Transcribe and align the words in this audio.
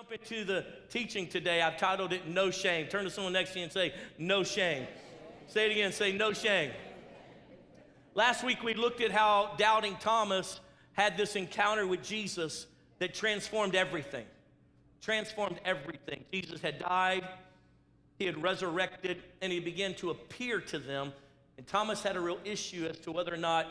jump 0.00 0.12
into 0.12 0.46
the 0.46 0.64
teaching 0.88 1.26
today, 1.26 1.60
I've 1.60 1.76
titled 1.76 2.14
it 2.14 2.26
No 2.26 2.50
Shame. 2.50 2.86
Turn 2.86 3.04
to 3.04 3.10
someone 3.10 3.34
next 3.34 3.52
to 3.52 3.58
you 3.58 3.64
and 3.64 3.72
say, 3.72 3.92
No 4.16 4.42
shame. 4.42 4.86
Say 5.46 5.66
it 5.66 5.72
again, 5.72 5.92
say, 5.92 6.10
No 6.10 6.32
shame. 6.32 6.70
Last 8.14 8.42
week 8.42 8.62
we 8.62 8.72
looked 8.72 9.02
at 9.02 9.10
how 9.10 9.52
doubting 9.58 9.96
Thomas 10.00 10.60
had 10.94 11.18
this 11.18 11.36
encounter 11.36 11.86
with 11.86 12.02
Jesus 12.02 12.66
that 12.98 13.12
transformed 13.12 13.74
everything. 13.74 14.24
Transformed 15.02 15.60
everything. 15.66 16.24
Jesus 16.32 16.62
had 16.62 16.78
died, 16.78 17.28
he 18.18 18.24
had 18.24 18.42
resurrected, 18.42 19.18
and 19.42 19.52
he 19.52 19.60
began 19.60 19.92
to 19.96 20.08
appear 20.08 20.62
to 20.62 20.78
them. 20.78 21.12
And 21.58 21.66
Thomas 21.66 22.02
had 22.02 22.16
a 22.16 22.20
real 22.20 22.40
issue 22.46 22.86
as 22.88 22.98
to 23.00 23.12
whether 23.12 23.34
or 23.34 23.38
not 23.38 23.66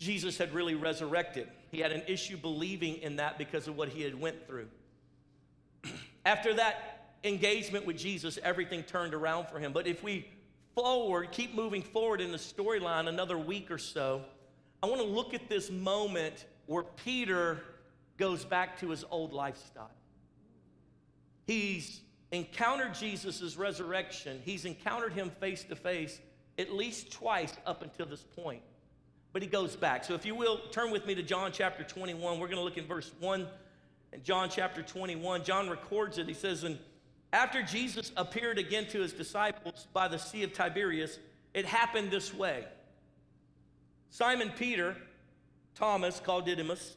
Jesus 0.00 0.36
had 0.36 0.52
really 0.52 0.74
resurrected. 0.74 1.46
He 1.70 1.78
had 1.78 1.92
an 1.92 2.02
issue 2.08 2.36
believing 2.36 2.96
in 2.96 3.16
that 3.16 3.38
because 3.38 3.68
of 3.68 3.76
what 3.76 3.88
he 3.88 4.02
had 4.02 4.20
went 4.20 4.48
through. 4.48 4.66
After 6.24 6.54
that 6.54 7.14
engagement 7.24 7.86
with 7.86 7.96
Jesus, 7.98 8.38
everything 8.42 8.82
turned 8.82 9.14
around 9.14 9.48
for 9.48 9.58
him. 9.58 9.72
But 9.72 9.86
if 9.86 10.02
we 10.02 10.28
forward, 10.74 11.30
keep 11.32 11.54
moving 11.54 11.82
forward 11.82 12.20
in 12.20 12.32
the 12.32 12.38
storyline 12.38 13.08
another 13.08 13.38
week 13.38 13.70
or 13.70 13.78
so, 13.78 14.22
I 14.82 14.86
want 14.86 15.00
to 15.00 15.06
look 15.06 15.34
at 15.34 15.48
this 15.48 15.70
moment 15.70 16.46
where 16.66 16.82
Peter 16.82 17.62
goes 18.16 18.44
back 18.44 18.78
to 18.80 18.90
his 18.90 19.04
old 19.10 19.32
lifestyle. 19.32 19.90
He's 21.46 22.00
encountered 22.30 22.94
Jesus' 22.94 23.56
resurrection, 23.56 24.40
he's 24.44 24.64
encountered 24.64 25.12
him 25.12 25.30
face 25.40 25.64
to 25.64 25.76
face 25.76 26.20
at 26.58 26.72
least 26.72 27.10
twice 27.10 27.52
up 27.66 27.82
until 27.82 28.06
this 28.06 28.22
point. 28.22 28.62
But 29.32 29.40
he 29.40 29.48
goes 29.48 29.74
back. 29.74 30.04
So 30.04 30.14
if 30.14 30.26
you 30.26 30.34
will, 30.34 30.58
turn 30.70 30.90
with 30.90 31.06
me 31.06 31.14
to 31.14 31.22
John 31.22 31.50
chapter 31.52 31.82
21. 31.82 32.38
We're 32.38 32.46
going 32.46 32.58
to 32.58 32.62
look 32.62 32.76
in 32.76 32.86
verse 32.86 33.10
1 33.20 33.46
in 34.12 34.22
John 34.22 34.48
chapter 34.50 34.82
21, 34.82 35.44
John 35.44 35.70
records 35.70 36.18
it. 36.18 36.28
He 36.28 36.34
says, 36.34 36.64
And 36.64 36.78
after 37.32 37.62
Jesus 37.62 38.12
appeared 38.16 38.58
again 38.58 38.86
to 38.88 39.00
his 39.00 39.12
disciples 39.12 39.86
by 39.92 40.08
the 40.08 40.18
Sea 40.18 40.42
of 40.42 40.52
Tiberias, 40.52 41.18
it 41.54 41.64
happened 41.64 42.10
this 42.10 42.32
way 42.32 42.64
Simon 44.10 44.52
Peter, 44.58 44.96
Thomas, 45.74 46.20
called 46.20 46.46
Didymus, 46.46 46.96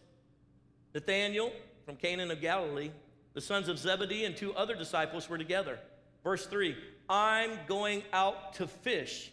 Nathanael 0.93 1.52
from 1.86 1.95
Canaan 1.95 2.31
of 2.31 2.41
Galilee, 2.41 2.91
the 3.33 3.41
sons 3.41 3.69
of 3.69 3.77
Zebedee, 3.77 4.25
and 4.25 4.36
two 4.36 4.53
other 4.53 4.75
disciples 4.75 5.30
were 5.30 5.38
together. 5.38 5.80
Verse 6.23 6.45
3 6.45 6.75
I'm 7.09 7.52
going 7.67 8.03
out 8.11 8.53
to 8.53 8.67
fish, 8.67 9.31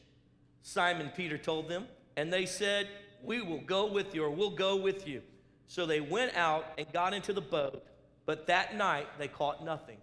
Simon 0.62 1.10
Peter 1.16 1.38
told 1.38 1.68
them. 1.68 1.86
And 2.16 2.32
they 2.32 2.46
said, 2.46 2.88
We 3.22 3.40
will 3.40 3.62
go 3.62 3.90
with 3.90 4.14
you, 4.14 4.24
or 4.24 4.30
we'll 4.30 4.50
go 4.50 4.76
with 4.76 5.08
you. 5.08 5.22
So 5.68 5.86
they 5.86 6.00
went 6.00 6.36
out 6.36 6.66
and 6.76 6.86
got 6.92 7.14
into 7.14 7.32
the 7.32 7.40
boat, 7.40 7.84
but 8.26 8.46
that 8.46 8.76
night 8.76 9.06
they 9.18 9.28
caught 9.28 9.64
nothing. 9.64 9.98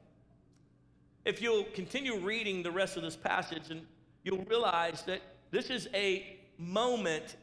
If 1.26 1.42
you'll 1.42 1.66
continue 1.76 2.18
reading 2.18 2.64
the 2.64 2.72
rest 2.72 2.98
of 2.98 3.04
this 3.04 3.16
passage, 3.16 3.70
and 3.70 3.82
you'll 4.24 4.46
realize 4.46 5.04
that 5.04 5.22
this 5.52 5.70
is 5.70 5.88
a 5.94 6.40
moment 6.58 7.36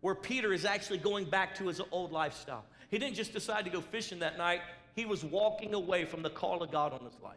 where 0.00 0.14
Peter 0.14 0.52
is 0.52 0.64
actually 0.64 0.98
going 0.98 1.24
back 1.24 1.54
to 1.56 1.66
his 1.66 1.80
old 1.90 2.12
lifestyle. 2.12 2.64
He 2.90 2.98
didn't 2.98 3.16
just 3.16 3.32
decide 3.32 3.64
to 3.64 3.70
go 3.70 3.80
fishing 3.80 4.18
that 4.20 4.38
night, 4.38 4.60
he 4.94 5.04
was 5.04 5.24
walking 5.24 5.74
away 5.74 6.04
from 6.04 6.22
the 6.22 6.30
call 6.30 6.62
of 6.62 6.70
God 6.70 6.92
on 6.92 7.04
his 7.04 7.18
life. 7.22 7.36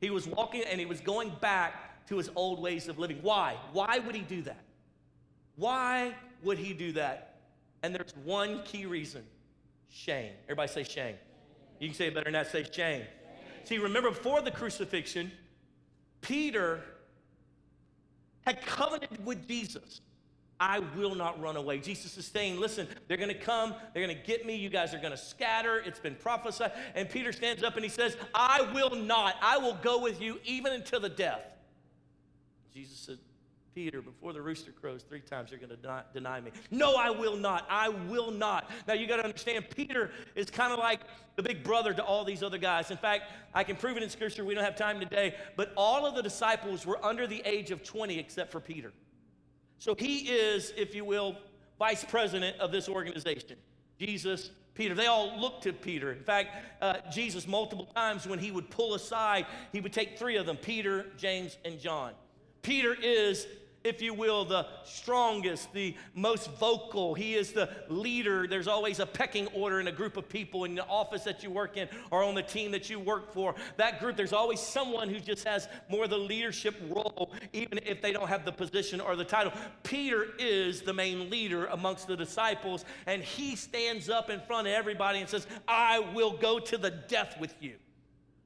He 0.00 0.10
was 0.10 0.26
walking 0.26 0.64
and 0.68 0.80
he 0.80 0.86
was 0.86 1.00
going 1.00 1.32
back 1.40 2.06
to 2.08 2.16
his 2.16 2.30
old 2.36 2.60
ways 2.60 2.88
of 2.88 2.98
living. 2.98 3.18
Why? 3.22 3.56
Why 3.72 3.98
would 3.98 4.14
he 4.14 4.22
do 4.22 4.42
that? 4.42 4.64
Why 5.56 6.14
would 6.42 6.58
he 6.58 6.72
do 6.74 6.92
that? 6.92 7.33
And 7.84 7.94
there's 7.94 8.14
one 8.24 8.62
key 8.64 8.86
reason 8.86 9.22
shame. 9.90 10.32
Everybody 10.44 10.72
say 10.72 10.84
shame. 10.84 11.16
You 11.78 11.88
can 11.88 11.94
say 11.94 12.06
it 12.06 12.14
better 12.14 12.24
than 12.24 12.32
that, 12.32 12.50
say 12.50 12.64
shame. 12.72 13.02
See, 13.64 13.76
remember 13.76 14.08
before 14.08 14.40
the 14.40 14.50
crucifixion, 14.50 15.30
Peter 16.22 16.80
had 18.46 18.64
covenanted 18.64 19.22
with 19.26 19.46
Jesus. 19.46 20.00
I 20.58 20.78
will 20.96 21.14
not 21.14 21.38
run 21.42 21.56
away. 21.56 21.76
Jesus 21.76 22.16
is 22.16 22.24
saying, 22.24 22.58
Listen, 22.58 22.88
they're 23.06 23.18
going 23.18 23.28
to 23.28 23.34
come, 23.34 23.74
they're 23.92 24.02
going 24.02 24.16
to 24.16 24.26
get 24.26 24.46
me, 24.46 24.56
you 24.56 24.70
guys 24.70 24.94
are 24.94 24.98
going 24.98 25.10
to 25.10 25.18
scatter. 25.18 25.82
It's 25.84 25.98
been 25.98 26.14
prophesied. 26.14 26.72
And 26.94 27.10
Peter 27.10 27.32
stands 27.32 27.62
up 27.62 27.74
and 27.74 27.84
he 27.84 27.90
says, 27.90 28.16
I 28.34 28.62
will 28.72 28.96
not. 28.96 29.34
I 29.42 29.58
will 29.58 29.76
go 29.82 30.00
with 30.00 30.22
you 30.22 30.40
even 30.46 30.72
until 30.72 31.00
the 31.00 31.10
death. 31.10 31.42
Jesus 32.72 32.96
said, 32.96 33.18
Peter, 33.74 34.00
before 34.00 34.32
the 34.32 34.40
rooster 34.40 34.70
crows 34.70 35.02
three 35.02 35.20
times, 35.20 35.50
you're 35.50 35.58
going 35.58 35.68
to 35.70 36.04
deny, 36.12 36.40
me. 36.40 36.52
No, 36.70 36.94
I 36.94 37.10
will 37.10 37.36
not. 37.36 37.66
I 37.68 37.88
will 37.88 38.30
not. 38.30 38.70
Now, 38.86 38.94
you 38.94 39.08
got 39.08 39.16
to 39.16 39.24
understand, 39.24 39.66
Peter 39.74 40.12
is 40.36 40.48
kind 40.48 40.72
of 40.72 40.78
like 40.78 41.00
the 41.34 41.42
big 41.42 41.64
brother 41.64 41.92
to 41.92 42.02
all 42.04 42.24
these 42.24 42.44
other 42.44 42.58
guys. 42.58 42.92
In 42.92 42.96
fact, 42.96 43.32
I 43.52 43.64
can 43.64 43.74
prove 43.74 43.96
it 43.96 44.04
in 44.04 44.10
Scripture. 44.10 44.44
We 44.44 44.54
don't 44.54 44.62
have 44.62 44.76
time 44.76 45.00
today. 45.00 45.34
But 45.56 45.72
all 45.76 46.06
of 46.06 46.14
the 46.14 46.22
disciples 46.22 46.86
were 46.86 47.04
under 47.04 47.26
the 47.26 47.42
age 47.44 47.72
of 47.72 47.82
20 47.82 48.16
except 48.16 48.52
for 48.52 48.60
Peter. 48.60 48.92
So 49.78 49.96
he 49.98 50.18
is, 50.28 50.72
if 50.76 50.94
you 50.94 51.04
will, 51.04 51.36
vice 51.76 52.04
president 52.04 52.58
of 52.60 52.70
this 52.70 52.88
organization. 52.88 53.56
Jesus, 53.98 54.50
Peter. 54.74 54.94
They 54.94 55.06
all 55.06 55.38
looked 55.40 55.64
to 55.64 55.72
Peter. 55.72 56.12
In 56.12 56.22
fact, 56.22 56.50
uh, 56.80 56.98
Jesus, 57.10 57.48
multiple 57.48 57.86
times 57.94 58.26
when 58.26 58.38
he 58.38 58.52
would 58.52 58.70
pull 58.70 58.94
aside, 58.94 59.46
he 59.72 59.80
would 59.80 59.92
take 59.92 60.16
three 60.16 60.36
of 60.36 60.46
them 60.46 60.56
Peter, 60.56 61.06
James, 61.16 61.58
and 61.64 61.80
John. 61.80 62.12
Peter 62.62 62.96
is 63.00 63.46
if 63.84 64.00
you 64.00 64.14
will, 64.14 64.46
the 64.46 64.66
strongest, 64.84 65.72
the 65.74 65.94
most 66.14 66.50
vocal. 66.52 67.12
He 67.14 67.34
is 67.34 67.52
the 67.52 67.68
leader. 67.88 68.46
There's 68.46 68.66
always 68.66 68.98
a 68.98 69.06
pecking 69.06 69.46
order 69.48 69.78
in 69.78 69.88
a 69.88 69.92
group 69.92 70.16
of 70.16 70.26
people 70.26 70.64
in 70.64 70.74
the 70.74 70.86
office 70.86 71.22
that 71.24 71.42
you 71.42 71.50
work 71.50 71.76
in 71.76 71.86
or 72.10 72.24
on 72.24 72.34
the 72.34 72.42
team 72.42 72.70
that 72.70 72.88
you 72.88 72.98
work 72.98 73.32
for. 73.32 73.54
That 73.76 74.00
group, 74.00 74.16
there's 74.16 74.32
always 74.32 74.58
someone 74.58 75.10
who 75.10 75.20
just 75.20 75.46
has 75.46 75.68
more 75.90 76.04
of 76.04 76.10
the 76.10 76.18
leadership 76.18 76.74
role, 76.88 77.32
even 77.52 77.78
if 77.84 78.00
they 78.00 78.12
don't 78.12 78.28
have 78.28 78.46
the 78.46 78.52
position 78.52 79.00
or 79.00 79.16
the 79.16 79.24
title. 79.24 79.52
Peter 79.82 80.28
is 80.38 80.80
the 80.80 80.94
main 80.94 81.28
leader 81.28 81.66
amongst 81.66 82.08
the 82.08 82.16
disciples, 82.16 82.86
and 83.06 83.22
he 83.22 83.54
stands 83.54 84.08
up 84.08 84.30
in 84.30 84.40
front 84.40 84.66
of 84.66 84.72
everybody 84.72 85.20
and 85.20 85.28
says, 85.28 85.46
I 85.68 85.98
will 86.14 86.32
go 86.32 86.58
to 86.58 86.78
the 86.78 86.90
death 86.90 87.36
with 87.38 87.54
you. 87.60 87.74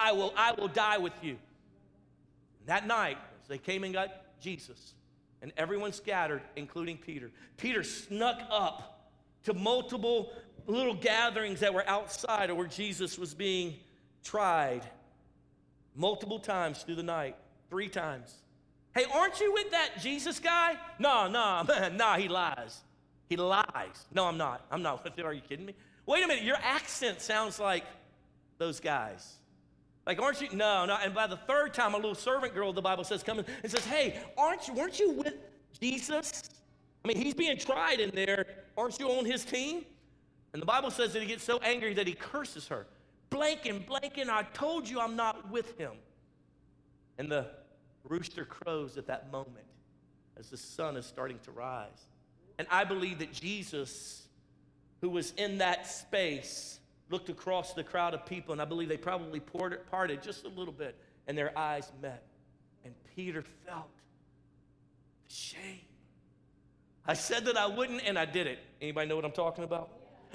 I 0.01 0.13
will, 0.13 0.33
I 0.37 0.53
will 0.53 0.69
die 0.69 0.99
with 0.99 1.15
you. 1.23 1.37
And 2.61 2.67
That 2.67 2.87
night, 2.87 3.19
as 3.43 3.49
they 3.49 3.59
came 3.59 3.85
and 3.85 3.93
got 3.93 4.11
Jesus, 4.41 4.95
and 5.43 5.53
everyone 5.57 5.93
scattered, 5.93 6.43
including 6.57 6.97
Peter. 6.97 7.31
Peter 7.57 7.83
snuck 7.83 8.41
up 8.51 9.11
to 9.45 9.55
multiple 9.55 10.33
little 10.67 10.95
gatherings 10.95 11.61
that 11.61 11.73
were 11.73 11.89
outside 11.89 12.51
of 12.51 12.57
where 12.57 12.67
Jesus 12.67 13.19
was 13.19 13.35
being 13.35 13.77
tried 14.23 14.83
multiple 15.95 16.39
times 16.39 16.83
through 16.83 16.97
the 16.97 17.03
night, 17.03 17.37
three 17.71 17.89
times. 17.89 18.35
Hey, 18.95 19.05
aren't 19.13 19.41
you 19.41 19.53
with 19.53 19.71
that 19.71 20.01
Jesus 20.01 20.39
guy? 20.39 20.77
No, 20.99 21.29
no, 21.29 21.65
man, 21.69 21.97
no, 21.97 22.15
he 22.15 22.29
lies. 22.29 22.81
He 23.29 23.37
lies. 23.37 24.07
No, 24.13 24.25
I'm 24.27 24.39
not. 24.39 24.65
I'm 24.71 24.83
not 24.83 25.05
with 25.05 25.19
him. 25.19 25.27
Are 25.27 25.33
you 25.33 25.41
kidding 25.41 25.67
me? 25.67 25.75
Wait 26.07 26.25
a 26.25 26.27
minute, 26.27 26.45
your 26.45 26.57
accent 26.63 27.21
sounds 27.21 27.59
like 27.59 27.85
those 28.57 28.81
guys. 28.81 29.35
Like, 30.09 30.23
aren't 30.23 30.41
you? 30.41 30.49
No, 30.55 30.87
no. 30.87 30.97
And 31.05 31.15
by 31.15 31.27
the 31.27 31.37
third 31.37 31.75
time, 31.75 31.93
a 31.93 31.97
little 31.97 32.15
servant 32.15 32.55
girl, 32.55 32.73
the 32.73 32.81
Bible 32.81 33.05
says, 33.05 33.23
comes 33.23 33.45
and 33.63 33.71
says, 33.71 33.85
Hey, 33.85 34.19
aren't 34.39 34.67
you, 34.67 34.73
weren't 34.73 34.99
you 34.99 35.13
with 35.13 35.35
Jesus? 35.79 36.49
I 37.05 37.09
mean, 37.09 37.19
he's 37.19 37.35
being 37.35 37.59
tried 37.59 38.01
in 38.01 38.11
there. 38.15 38.47
Aren't 38.79 38.99
you 38.99 39.11
on 39.11 39.27
his 39.27 39.45
team? 39.45 39.85
And 40.55 40.63
the 40.63 40.67
Bible 40.67 40.91
says 40.91 41.13
that 41.13 41.21
he 41.21 41.29
gets 41.29 41.45
so 41.45 41.59
angry 41.59 41.93
that 41.93 42.07
he 42.07 42.15
curses 42.15 42.67
her. 42.69 42.87
Blanking, 43.31 43.87
blanking, 43.87 44.31
I 44.31 44.45
told 44.55 44.89
you 44.89 44.99
I'm 44.99 45.15
not 45.15 45.51
with 45.51 45.77
him. 45.79 45.93
And 47.19 47.31
the 47.31 47.47
rooster 48.05 48.47
crows 48.47 48.97
at 48.97 49.07
that 49.09 49.31
moment 49.31 49.67
as 50.39 50.49
the 50.49 50.57
sun 50.57 50.97
is 50.97 51.05
starting 51.05 51.39
to 51.41 51.51
rise. 51.51 52.07
And 52.59 52.67
I 52.71 52.85
believe 52.85 53.19
that 53.19 53.33
Jesus, 53.33 54.27
who 55.03 55.11
was 55.11 55.33
in 55.33 55.59
that 55.59 55.87
space, 55.87 56.81
looked 57.11 57.29
across 57.29 57.75
the 57.75 57.85
crowd 57.85 58.15
of 58.15 58.27
people, 58.27 58.53
and 58.53 58.61
I 58.61 58.65
believe 58.65 58.89
they 58.89 58.97
probably 58.97 59.41
parted 59.41 60.23
just 60.23 60.45
a 60.45 60.49
little 60.49 60.73
bit, 60.73 60.97
and 61.27 61.37
their 61.37 61.57
eyes 61.59 61.91
met. 62.03 62.25
And 62.85 62.95
Peter 63.17 63.43
felt 63.67 63.91
the 65.29 65.35
shame. 65.35 65.81
I 67.07 67.15
said 67.15 67.47
that 67.47 67.57
I 67.57 67.67
wouldn't, 67.67 68.03
and 68.05 68.19
I 68.19 68.27
did 68.27 68.47
it. 68.47 68.59
Anybody 68.81 69.09
know 69.09 69.17
what 69.17 69.25
I'm 69.25 69.33
talking 69.33 69.65
about? 69.65 69.91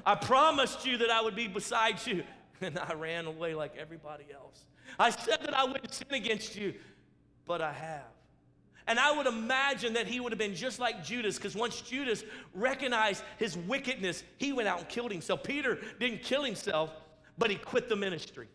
I 0.06 0.16
promised 0.16 0.86
you 0.86 0.98
that 0.98 1.12
I 1.12 1.22
would 1.22 1.36
be 1.36 1.48
beside 1.48 2.06
you, 2.06 2.24
and 2.62 2.80
I 2.80 2.94
ran 2.94 3.26
away 3.26 3.54
like 3.54 3.76
everybody 3.78 4.26
else. 4.34 4.66
I 4.98 5.12
said 5.12 5.42
that 5.42 5.56
I 5.56 5.64
wouldn't 5.66 5.94
sin 5.94 6.08
against 6.12 6.56
you, 6.56 6.74
but 7.46 7.62
I 7.62 7.72
have. 7.74 8.02
And 8.88 9.00
I 9.00 9.16
would 9.16 9.28
imagine 9.28 9.94
that 9.94 10.08
he 10.08 10.20
would 10.20 10.32
have 10.32 10.40
been 10.40 10.56
just 10.56 10.80
like 10.80 11.04
Judas, 11.04 11.38
because 11.38 11.56
once 11.56 11.82
Judas 11.82 12.24
recognized 12.54 13.24
his 13.38 13.58
wickedness, 13.58 14.24
he 14.38 14.52
went 14.52 14.68
out 14.68 14.80
and 14.80 14.90
killed 14.90 15.12
himself. 15.12 15.44
Peter 15.44 15.80
didn't 16.00 16.22
kill 16.24 16.44
himself, 16.44 16.92
but 17.38 17.50
he 17.50 17.56
quit 17.56 17.88
the 17.88 17.96
ministry. 17.96 18.48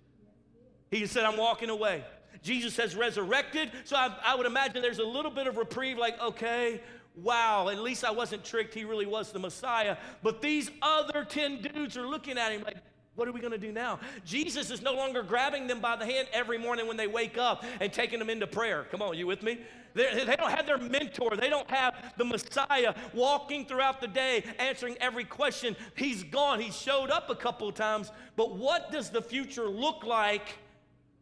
He 0.91 1.07
said, 1.07 1.25
I'm 1.25 1.37
walking 1.37 1.71
away. 1.71 2.05
Jesus 2.43 2.77
has 2.77 2.95
resurrected, 2.95 3.73
so 3.85 3.97
I, 3.97 4.15
I 4.25 4.35
would 4.37 4.47
imagine 4.47 4.81
there's 4.83 4.99
a 5.01 5.05
little 5.05 5.31
bit 5.31 5.47
of 5.47 5.57
reprieve, 5.57 5.99
like, 5.99 6.21
okay, 6.21 6.81
wow, 7.17 7.69
at 7.69 7.79
least 7.79 8.05
I 8.05 8.11
wasn't 8.11 8.45
tricked. 8.45 8.75
He 8.75 8.85
really 8.85 9.07
was 9.07 9.33
the 9.33 9.39
Messiah. 9.39 9.97
But 10.23 10.41
these 10.41 10.71
other 10.83 11.25
10 11.25 11.63
dudes 11.63 11.97
are 11.97 12.07
looking 12.07 12.39
at 12.39 12.53
him 12.53 12.63
like, 12.63 12.77
What 13.19 13.27
are 13.27 13.33
we 13.33 13.41
going 13.41 13.51
to 13.53 13.59
do 13.59 13.73
now? 13.73 13.99
Jesus 14.25 14.71
is 14.71 14.81
no 14.81 14.95
longer 14.95 15.25
grabbing 15.25 15.67
them 15.67 15.81
by 15.81 15.97
the 15.97 16.07
hand 16.07 16.29
every 16.33 16.57
morning 16.57 16.87
when 16.87 16.97
they 16.97 17.09
wake 17.09 17.37
up 17.37 17.65
and 17.81 17.93
taking 17.93 18.21
them 18.21 18.31
into 18.31 18.47
prayer. 18.47 18.87
Come 18.93 19.03
on, 19.03 19.19
you 19.19 19.27
with 19.27 19.43
me? 19.43 19.59
They're, 19.95 20.15
they 20.15 20.37
do 20.37 20.43
not 20.43 20.53
have 20.53 20.67
their 20.67 20.79
mentor. 20.79 21.35
They 21.35 21.51
don't 21.51 21.69
have 21.69 21.97
the 22.17 22.25
Messiah 22.25 22.95
walking 23.13 23.67
throughout 23.67 24.01
the 24.01 24.07
day 24.07 24.45
answering 24.61 24.97
every 25.01 25.25
question. 25.25 25.75
He's 25.97 26.23
gone. 26.23 26.61
He 26.61 26.71
showed 26.71 27.11
up 27.11 27.29
a 27.29 27.35
couple 27.35 27.73
times. 27.73 28.13
But 28.37 28.55
what 28.55 28.93
does 28.93 29.11
the 29.11 29.21
future 29.21 29.67
look 29.67 30.07
like 30.07 30.57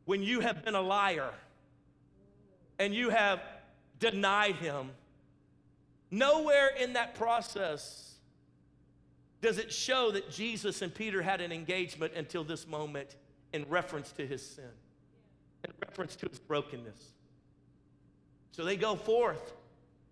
when 0.04 0.22
you 0.22 0.40
have 0.40 0.66
been 0.66 0.75
a 0.75 0.82
liar 0.82 1.31
and 2.78 2.94
you 2.94 3.08
have 3.08 3.40
denied 4.00 4.56
him? 4.56 4.90
Nowhere 6.10 6.72
in 6.78 6.92
that 6.92 7.14
process 7.14 8.15
does 9.41 9.59
it 9.59 9.73
show 9.73 10.11
that 10.12 10.31
Jesus 10.31 10.83
and 10.83 10.94
Peter 10.94 11.23
had 11.23 11.41
an 11.41 11.53
engagement 11.53 12.15
until 12.15 12.44
this 12.44 12.67
moment 12.67 13.17
in 13.53 13.67
reference 13.69 14.12
to 14.12 14.27
his 14.27 14.44
sin, 14.44 14.65
in 15.65 15.73
reference 15.87 16.17
to 16.17 16.29
his 16.29 16.38
brokenness. 16.38 17.12
So 18.53 18.65
they 18.65 18.77
go 18.77 18.97
forth, 18.97 19.53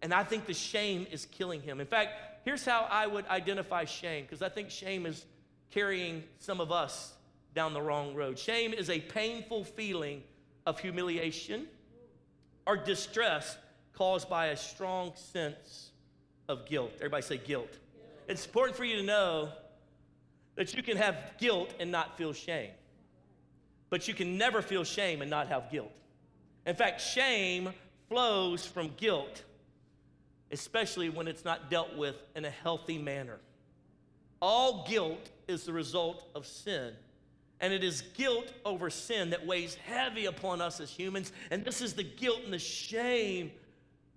and 0.03 0.12
I 0.12 0.25
think 0.25 0.47
the 0.47 0.55
shame 0.55 1.06
is 1.11 1.26
killing 1.26 1.62
him. 1.62 1.81
In 1.81 1.87
fact, 1.87 2.12
here's 2.44 2.65
how 2.65 2.87
I 2.91 3.06
would 3.06 3.26
identify 3.29 3.85
shame, 3.87 4.25
because 4.25 4.43
I 4.43 4.49
think 4.49 4.71
shame 4.71 5.06
is 5.06 5.25
carrying 5.71 6.23
some 6.38 6.61
of 6.61 6.71
us 6.71 7.15
down 7.55 7.73
the 7.73 7.82
wrong 7.82 8.15
road. 8.15 8.38
Shame 8.38 8.73
is 8.73 8.91
a 8.91 9.00
painful 9.00 9.65
feeling 9.65 10.23
of 10.67 10.79
humiliation 10.79 11.67
or 12.67 12.76
distress 12.76 13.56
caused 13.94 14.29
by 14.29 14.47
a 14.47 14.56
strong 14.56 15.12
sense 15.15 15.91
of 16.49 16.67
guilt. 16.67 16.93
Everybody 16.97 17.23
say 17.23 17.38
guilt. 17.38 17.79
It's 18.29 18.47
important 18.47 18.76
for 18.76 18.85
you 18.85 18.97
to 18.97 19.03
know 19.03 19.50
that 20.56 20.75
you 20.75 20.82
can 20.82 20.97
have 20.97 21.17
guilt 21.38 21.75
and 21.81 21.91
not 21.91 22.17
feel 22.17 22.32
shame. 22.32 22.71
But 23.91 24.09
you 24.09 24.15
can 24.15 24.38
never 24.38 24.62
feel 24.62 24.85
shame 24.85 25.21
and 25.21 25.31
not 25.31 25.49
have 25.49 25.71
guilt. 25.71 25.93
In 26.67 26.75
fact, 26.75 27.00
shame 27.00 27.71
flows 28.09 28.67
from 28.67 28.91
guilt, 28.97 29.43
especially 30.50 31.11
when 31.11 31.29
it's 31.29 31.44
not 31.44 31.71
dealt 31.71 31.97
with 31.97 32.17
in 32.35 32.44
a 32.44 32.50
healthy 32.50 32.99
manner. 32.99 33.38
All 34.41 34.87
guilt 34.88 35.31
is 35.49 35.65
the 35.65 35.73
result 35.73 36.29
of 36.35 36.47
sin. 36.47 36.93
And 37.61 37.73
it 37.73 37.85
is 37.85 38.03
guilt 38.15 38.53
over 38.65 38.91
sin 38.91 39.31
that 39.31 39.47
weighs 39.47 39.75
heavy 39.75 40.26
upon 40.26 40.61
us 40.61 40.81
as 40.81 40.91
humans. 40.91 41.32
And 41.50 41.65
this 41.65 41.81
is 41.81 41.94
the 41.94 42.03
guilt 42.03 42.41
and 42.44 42.53
the 42.53 42.59
shame 42.59 43.53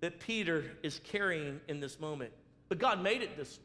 that 0.02 0.20
Peter 0.20 0.66
is 0.84 1.00
carrying 1.04 1.60
in 1.68 1.80
this 1.80 2.00
moment. 2.00 2.32
But 2.70 2.78
God 2.80 3.02
made 3.02 3.22
it 3.22 3.38
this. 3.38 3.60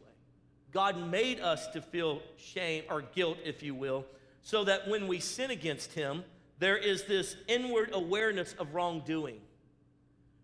God 0.73 1.11
made 1.11 1.41
us 1.41 1.69
to 1.69 1.83
feel 1.83 2.23
shame 2.37 2.85
or 2.89 3.03
guilt, 3.03 3.39
if 3.45 3.63
you 3.63 3.75
will, 3.75 4.07
so 4.43 4.65
that 4.65 4.89
when 4.89 5.07
we 5.07 5.21
sin 5.21 5.51
against 5.51 5.93
Him, 5.93 6.25
there 6.59 6.77
is 6.77 7.05
this 7.05 7.37
inward 7.47 7.91
awareness 7.93 8.55
of 8.55 8.75
wrongdoing. 8.75 9.41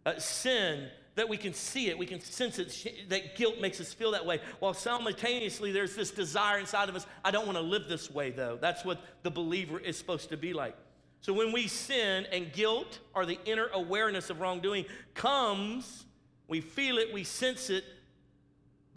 Uh, 0.05 0.19
sin, 0.19 0.89
that 1.19 1.29
we 1.29 1.37
can 1.37 1.53
see 1.53 1.89
it, 1.89 1.99
we 1.99 2.07
can 2.07 2.21
sense 2.21 2.61
it, 2.61 3.09
that 3.09 3.37
guilt 3.37 3.61
makes 3.61 3.81
us 3.81 3.93
feel 3.93 4.13
that 4.13 4.25
way. 4.25 4.41
While 4.61 4.73
simultaneously, 4.73 5.73
there's 5.73 5.97
this 5.97 6.13
desire 6.13 6.59
inside 6.59 6.89
of 6.89 6.95
us 6.95 7.07
I 7.25 7.33
don't 7.33 7.45
want 7.45 7.59
to 7.59 7.63
live 7.63 7.89
this 7.89 8.11
way, 8.11 8.31
though. 8.31 8.57
That's 8.61 8.85
what 8.85 9.01
the 9.25 9.31
believer 9.31 9.81
is 9.81 9.97
supposed 9.99 10.29
to 10.29 10.37
be 10.37 10.53
like. 10.53 10.77
So 11.21 11.33
when 11.33 11.53
we 11.53 11.67
sin 11.67 12.27
and 12.31 12.53
guilt 12.53 13.01
or 13.15 13.27
the 13.27 13.39
inner 13.45 13.67
awareness 13.73 14.31
of 14.31 14.41
wrongdoing 14.41 14.85
comes, 15.15 16.07
we 16.47 16.61
feel 16.61 16.99
it, 16.99 17.13
we 17.13 17.25
sense 17.25 17.69
it, 17.69 17.85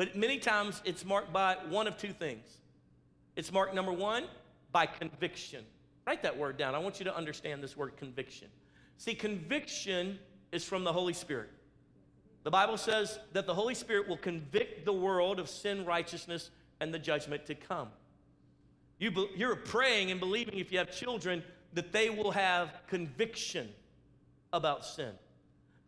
but 0.01 0.15
many 0.15 0.39
times 0.39 0.81
it's 0.83 1.05
marked 1.05 1.31
by 1.31 1.57
one 1.69 1.85
of 1.85 1.95
two 1.95 2.11
things. 2.11 2.57
It's 3.35 3.51
marked, 3.51 3.75
number 3.75 3.93
one, 3.93 4.23
by 4.71 4.87
conviction. 4.87 5.63
Write 6.07 6.23
that 6.23 6.35
word 6.35 6.57
down. 6.57 6.73
I 6.73 6.79
want 6.79 6.97
you 6.97 7.03
to 7.03 7.15
understand 7.15 7.61
this 7.61 7.77
word 7.77 7.95
conviction. 7.97 8.47
See, 8.97 9.13
conviction 9.13 10.17
is 10.51 10.63
from 10.63 10.83
the 10.83 10.91
Holy 10.91 11.13
Spirit. 11.13 11.51
The 12.41 12.49
Bible 12.49 12.77
says 12.77 13.19
that 13.33 13.45
the 13.45 13.53
Holy 13.53 13.75
Spirit 13.75 14.07
will 14.07 14.17
convict 14.17 14.85
the 14.85 14.91
world 14.91 15.39
of 15.39 15.47
sin, 15.47 15.85
righteousness, 15.85 16.49
and 16.79 16.91
the 16.91 16.97
judgment 16.97 17.45
to 17.45 17.53
come. 17.53 17.89
You 18.97 19.11
be, 19.11 19.29
you're 19.35 19.55
praying 19.55 20.09
and 20.09 20.19
believing, 20.19 20.57
if 20.57 20.71
you 20.71 20.79
have 20.79 20.89
children, 20.89 21.43
that 21.73 21.91
they 21.91 22.09
will 22.09 22.31
have 22.31 22.73
conviction 22.87 23.69
about 24.51 24.83
sin 24.83 25.11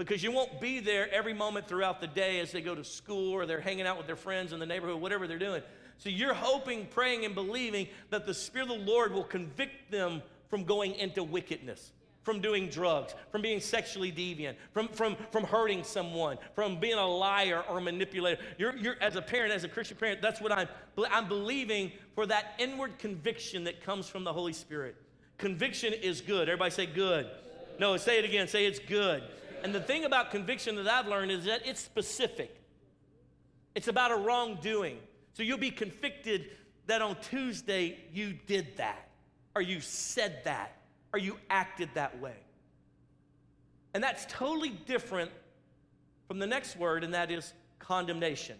because 0.03 0.21
you 0.21 0.33
won't 0.33 0.59
be 0.59 0.81
there 0.81 1.09
every 1.13 1.33
moment 1.33 1.65
throughout 1.65 2.01
the 2.01 2.07
day 2.07 2.41
as 2.41 2.51
they 2.51 2.59
go 2.59 2.75
to 2.75 2.83
school 2.83 3.31
or 3.31 3.45
they're 3.45 3.61
hanging 3.61 3.87
out 3.87 3.97
with 3.97 4.05
their 4.05 4.17
friends 4.17 4.51
in 4.51 4.59
the 4.59 4.65
neighborhood, 4.65 4.99
whatever 4.99 5.27
they're 5.27 5.39
doing. 5.39 5.61
So 5.97 6.09
you're 6.09 6.33
hoping, 6.33 6.87
praying, 6.87 7.23
and 7.23 7.33
believing 7.33 7.87
that 8.09 8.25
the 8.25 8.33
Spirit 8.33 8.69
of 8.69 8.79
the 8.79 8.83
Lord 8.83 9.13
will 9.13 9.23
convict 9.23 9.91
them 9.91 10.21
from 10.49 10.65
going 10.65 10.95
into 10.95 11.23
wickedness, 11.23 11.93
from 12.23 12.41
doing 12.41 12.67
drugs, 12.67 13.15
from 13.31 13.41
being 13.41 13.61
sexually 13.61 14.11
deviant, 14.11 14.55
from, 14.73 14.89
from, 14.89 15.15
from 15.31 15.45
hurting 15.45 15.85
someone, 15.85 16.37
from 16.53 16.81
being 16.81 16.97
a 16.97 17.07
liar 17.07 17.63
or 17.69 17.79
manipulator. 17.79 18.41
You're, 18.57 18.75
you're, 18.75 18.95
as 18.99 19.15
a 19.15 19.21
parent, 19.21 19.53
as 19.53 19.63
a 19.63 19.69
Christian 19.69 19.95
parent, 19.95 20.21
that's 20.21 20.41
what 20.41 20.51
I'm, 20.51 20.67
I'm 21.09 21.29
believing 21.29 21.93
for 22.13 22.25
that 22.25 22.55
inward 22.59 22.99
conviction 22.99 23.63
that 23.63 23.81
comes 23.81 24.09
from 24.09 24.25
the 24.25 24.33
Holy 24.33 24.53
Spirit. 24.53 24.97
Conviction 25.37 25.93
is 25.93 26.19
good. 26.19 26.49
Everybody 26.49 26.71
say 26.71 26.87
good. 26.87 27.29
No, 27.79 27.95
say 27.95 28.19
it 28.19 28.25
again. 28.25 28.49
Say 28.49 28.65
it's 28.65 28.79
good. 28.79 29.23
And 29.63 29.73
the 29.73 29.79
thing 29.79 30.03
about 30.03 30.29
conviction 30.29 30.75
that 30.75 30.87
I've 30.87 31.07
learned 31.07 31.31
is 31.31 31.45
that 31.45 31.65
it's 31.65 31.79
specific. 31.79 32.61
It's 33.75 33.87
about 33.87 34.11
a 34.11 34.17
wrongdoing. 34.17 34.99
So 35.33 35.41
you'll 35.41 35.57
be 35.57 35.71
convicted 35.71 36.51
that 36.85 37.01
on 37.01 37.15
Tuesday 37.21 37.97
you 38.11 38.33
did 38.45 38.75
that, 38.77 39.07
or 39.55 39.61
you 39.61 39.79
said 39.79 40.41
that, 40.43 40.77
or 41.13 41.19
you 41.19 41.37
acted 41.49 41.89
that 41.93 42.19
way. 42.19 42.35
And 43.93 44.03
that's 44.03 44.25
totally 44.29 44.69
different 44.69 45.31
from 46.27 46.39
the 46.39 46.47
next 46.47 46.77
word, 46.77 47.03
and 47.03 47.13
that 47.13 47.31
is 47.31 47.53
condemnation. 47.79 48.57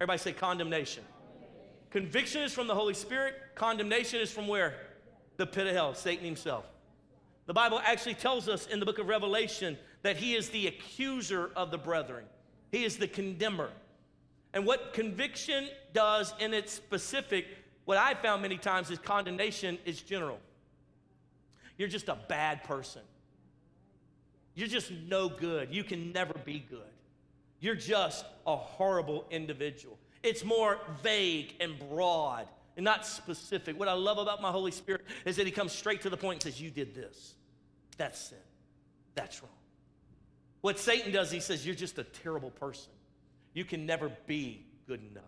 Everybody 0.00 0.18
say 0.18 0.32
condemnation. 0.32 1.04
Conviction 1.90 2.42
is 2.42 2.52
from 2.52 2.66
the 2.66 2.74
Holy 2.74 2.94
Spirit, 2.94 3.34
condemnation 3.54 4.20
is 4.20 4.30
from 4.30 4.48
where? 4.48 4.74
The 5.36 5.46
pit 5.46 5.66
of 5.66 5.72
hell, 5.74 5.94
Satan 5.94 6.24
himself. 6.24 6.64
The 7.46 7.54
Bible 7.54 7.80
actually 7.84 8.14
tells 8.14 8.48
us 8.48 8.66
in 8.66 8.80
the 8.80 8.86
book 8.86 8.98
of 8.98 9.06
Revelation 9.06 9.78
that 10.06 10.16
he 10.16 10.34
is 10.34 10.50
the 10.50 10.68
accuser 10.68 11.50
of 11.56 11.70
the 11.70 11.78
brethren, 11.78 12.24
he 12.70 12.84
is 12.84 12.96
the 12.96 13.08
condemner. 13.08 13.70
And 14.52 14.64
what 14.64 14.92
conviction 14.92 15.68
does 15.92 16.32
in 16.38 16.54
its 16.54 16.72
specific, 16.72 17.46
what 17.84 17.98
I 17.98 18.14
found 18.14 18.40
many 18.42 18.56
times 18.56 18.90
is 18.90 18.98
condemnation 18.98 19.78
is 19.84 20.00
general. 20.00 20.38
You're 21.76 21.88
just 21.88 22.08
a 22.08 22.16
bad 22.28 22.64
person. 22.64 23.02
You're 24.54 24.68
just 24.68 24.90
no 25.08 25.28
good. 25.28 25.74
You 25.74 25.84
can 25.84 26.12
never 26.12 26.34
be 26.44 26.64
good. 26.70 26.80
You're 27.60 27.74
just 27.74 28.24
a 28.46 28.56
horrible 28.56 29.26
individual. 29.30 29.98
It's 30.22 30.44
more 30.44 30.78
vague 31.02 31.54
and 31.60 31.78
broad 31.90 32.46
and 32.76 32.84
not 32.84 33.06
specific. 33.06 33.78
What 33.78 33.88
I 33.88 33.92
love 33.92 34.18
about 34.18 34.40
my 34.40 34.50
Holy 34.50 34.70
Spirit 34.70 35.02
is 35.24 35.36
that 35.36 35.46
He 35.46 35.52
comes 35.52 35.72
straight 35.72 36.00
to 36.02 36.10
the 36.10 36.16
point 36.16 36.44
and 36.44 36.54
says, 36.54 36.62
You 36.62 36.70
did 36.70 36.94
this. 36.94 37.34
That's 37.98 38.18
sin. 38.18 38.38
That's 39.14 39.42
wrong. 39.42 39.55
What 40.66 40.80
Satan 40.80 41.12
does, 41.12 41.30
he 41.30 41.38
says, 41.38 41.64
You're 41.64 41.76
just 41.76 41.96
a 41.96 42.02
terrible 42.02 42.50
person. 42.50 42.90
You 43.54 43.64
can 43.64 43.86
never 43.86 44.10
be 44.26 44.66
good 44.88 45.00
enough. 45.12 45.22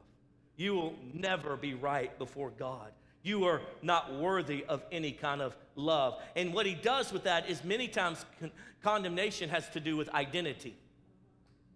You 0.57 0.75
will 0.75 0.95
never 1.15 1.57
be 1.57 1.75
right 1.75 2.19
before 2.19 2.51
God. 2.51 2.91
You 3.23 3.45
are 3.45 3.61
not 3.81 4.19
worthy 4.19 4.65
of 4.65 4.83
any 4.91 5.13
kind 5.13 5.41
of 5.41 5.57
love. 5.77 6.21
And 6.35 6.53
what 6.53 6.67
he 6.67 6.75
does 6.75 7.13
with 7.13 7.23
that 7.23 7.49
is 7.49 7.63
many 7.63 7.87
times 7.87 8.27
con- 8.41 8.51
condemnation 8.83 9.49
has 9.49 9.71
to 9.71 9.79
do 9.79 9.97
with 9.97 10.09
identity, 10.09 10.77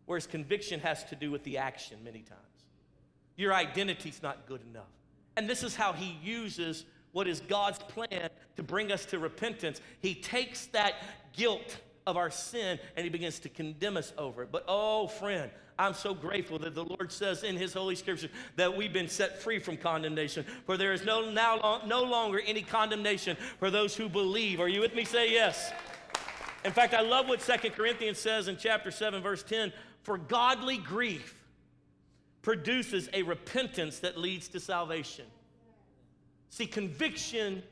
whereas 0.07 0.26
conviction 0.26 0.81
has 0.81 1.04
to 1.04 1.14
do 1.14 1.31
with 1.31 1.45
the 1.45 1.59
action 1.59 1.99
many 2.02 2.23
times. 2.23 2.40
Your 3.37 3.54
identity's 3.54 4.25
not 4.25 4.45
good 4.49 4.62
enough. 4.69 4.90
And 5.37 5.49
this 5.49 5.62
is 5.62 5.76
how 5.76 5.92
he 5.92 6.19
uses 6.21 6.85
what 7.12 7.28
is 7.28 7.38
God's 7.38 7.78
plan 7.78 8.28
to 8.57 8.62
bring 8.64 8.90
us 8.90 9.04
to 9.07 9.21
repentance. 9.21 9.81
He 10.00 10.16
takes 10.16 10.66
that 10.66 10.95
guilt 11.33 11.78
of 12.06 12.16
our 12.16 12.30
sin 12.30 12.78
and 12.97 13.04
he 13.04 13.11
begins 13.11 13.38
to 13.40 13.49
condemn 13.49 13.97
us 13.97 14.12
over 14.18 14.42
it. 14.42 14.52
But 14.52 14.64
oh, 14.68 15.06
friend, 15.06 15.50
I'm 15.78 15.94
so 15.94 16.14
grateful 16.14 16.59
that 16.61 16.75
the 16.75 16.85
Lord 16.85 17.11
says 17.11 17.42
in 17.44 17.56
his 17.56 17.73
holy 17.73 17.97
scripture 17.97 18.28
that 18.56 18.76
we've 18.76 18.92
been 18.92 19.09
set 19.09 19.42
free 19.42 19.59
from 19.59 19.76
condemnation. 19.76 20.44
For 20.66 20.76
there 20.76 20.92
is 20.92 21.04
no, 21.04 21.30
now, 21.30 21.82
no 21.87 22.02
longer 22.02 22.40
any 22.44 22.62
condemnation 22.62 23.37
for 23.59 23.71
those 23.71 23.97
who 23.97 24.09
believe. 24.09 24.61
Are 24.61 24.68
you 24.68 24.80
with 24.80 24.94
me? 24.94 25.04
Say 25.04 25.32
yes. 25.32 25.73
In 26.64 26.73
fact, 26.73 26.94
I 26.94 27.00
love 27.00 27.28
what 27.28 27.40
Second 27.40 27.73
Corinthians 27.73 28.18
says 28.18 28.49
in 28.49 28.56
chapter 28.56 28.90
7, 28.90 29.23
verse 29.23 29.42
10 29.42 29.73
For 30.02 30.18
godly 30.18 30.78
grief 30.78 31.42
produces 32.42 33.09
a 33.12 33.23
repentance 33.23 34.00
that 34.00 34.18
leads 34.18 34.49
to 34.49 34.61
salvation. 34.61 35.25
See, 36.50 36.66
conviction 36.66 37.62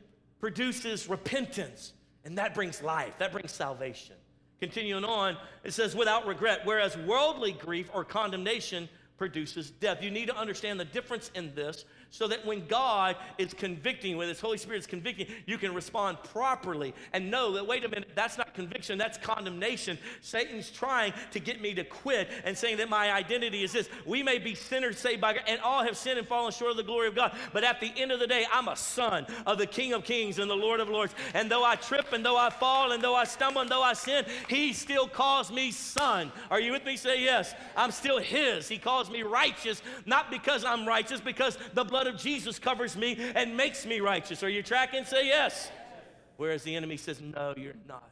produces 0.40 1.08
repentance, 1.08 1.92
and 2.24 2.38
that 2.38 2.54
brings 2.54 2.82
life, 2.82 3.18
that 3.18 3.30
brings 3.30 3.52
salvation. 3.52 4.16
Continuing 4.60 5.04
on, 5.04 5.36
it 5.64 5.72
says, 5.72 5.96
without 5.96 6.26
regret, 6.26 6.60
whereas 6.64 6.96
worldly 6.98 7.52
grief 7.52 7.90
or 7.94 8.04
condemnation 8.04 8.88
produces 9.16 9.70
death. 9.70 10.02
You 10.02 10.10
need 10.10 10.28
to 10.28 10.36
understand 10.36 10.78
the 10.78 10.84
difference 10.84 11.30
in 11.34 11.54
this 11.54 11.84
so 12.10 12.26
that 12.28 12.44
when 12.44 12.66
God 12.66 13.16
is 13.38 13.54
convicting, 13.54 14.16
when 14.16 14.28
His 14.28 14.40
Holy 14.40 14.58
Spirit 14.58 14.78
is 14.78 14.86
convicting, 14.86 15.26
you 15.46 15.58
can 15.58 15.72
respond 15.72 16.18
properly 16.32 16.94
and 17.12 17.30
know 17.30 17.52
that, 17.52 17.66
wait 17.66 17.84
a 17.84 17.88
minute, 17.88 18.10
that's 18.14 18.36
not 18.36 18.52
conviction, 18.54 18.98
that's 18.98 19.16
condemnation. 19.16 19.98
Satan's 20.20 20.70
trying 20.70 21.12
to 21.30 21.38
get 21.38 21.60
me 21.60 21.72
to 21.74 21.84
quit 21.84 22.28
and 22.44 22.56
saying 22.56 22.78
that 22.78 22.88
my 22.88 23.12
identity 23.12 23.62
is 23.62 23.72
this. 23.72 23.88
We 24.04 24.22
may 24.22 24.38
be 24.38 24.54
sinners 24.54 24.98
saved 24.98 25.20
by 25.20 25.34
God, 25.34 25.44
and 25.46 25.60
all 25.60 25.84
have 25.84 25.96
sinned 25.96 26.18
and 26.18 26.26
fallen 26.26 26.52
short 26.52 26.72
of 26.72 26.76
the 26.76 26.82
glory 26.82 27.06
of 27.06 27.14
God. 27.14 27.36
But 27.52 27.64
at 27.64 27.80
the 27.80 27.92
end 27.96 28.10
of 28.10 28.18
the 28.18 28.26
day, 28.26 28.44
I'm 28.52 28.68
a 28.68 28.76
son 28.76 29.26
of 29.46 29.58
the 29.58 29.66
King 29.66 29.92
of 29.92 30.04
Kings 30.04 30.38
and 30.38 30.50
the 30.50 30.56
Lord 30.56 30.80
of 30.80 30.88
Lords. 30.88 31.14
And 31.34 31.50
though 31.50 31.64
I 31.64 31.76
trip 31.76 32.12
and 32.12 32.24
though 32.24 32.36
I 32.36 32.50
fall 32.50 32.92
and 32.92 33.02
though 33.02 33.14
I 33.14 33.24
stumble 33.24 33.60
and 33.60 33.70
though 33.70 33.82
I 33.82 33.92
sin, 33.92 34.24
He 34.48 34.72
still 34.72 35.06
calls 35.06 35.52
me 35.52 35.70
son. 35.70 36.32
Are 36.50 36.60
you 36.60 36.72
with 36.72 36.84
me? 36.84 36.96
Say 36.96 37.22
yes. 37.22 37.54
I'm 37.76 37.92
still 37.92 38.18
His. 38.18 38.68
He 38.68 38.78
calls 38.78 39.10
me 39.10 39.22
righteous, 39.22 39.82
not 40.06 40.30
because 40.30 40.64
I'm 40.64 40.86
righteous, 40.86 41.20
because 41.20 41.56
the 41.74 41.84
blood 41.84 41.99
blood 42.00 42.14
of 42.14 42.20
Jesus 42.20 42.58
covers 42.58 42.96
me 42.96 43.18
and 43.34 43.56
makes 43.56 43.84
me 43.84 44.00
righteous. 44.00 44.42
Are 44.42 44.48
you 44.48 44.62
tracking? 44.62 45.04
Say 45.04 45.26
yes. 45.26 45.70
Whereas 46.38 46.62
the 46.62 46.74
enemy 46.74 46.96
says, 46.96 47.20
No, 47.20 47.52
you're 47.58 47.74
not. 47.86 48.08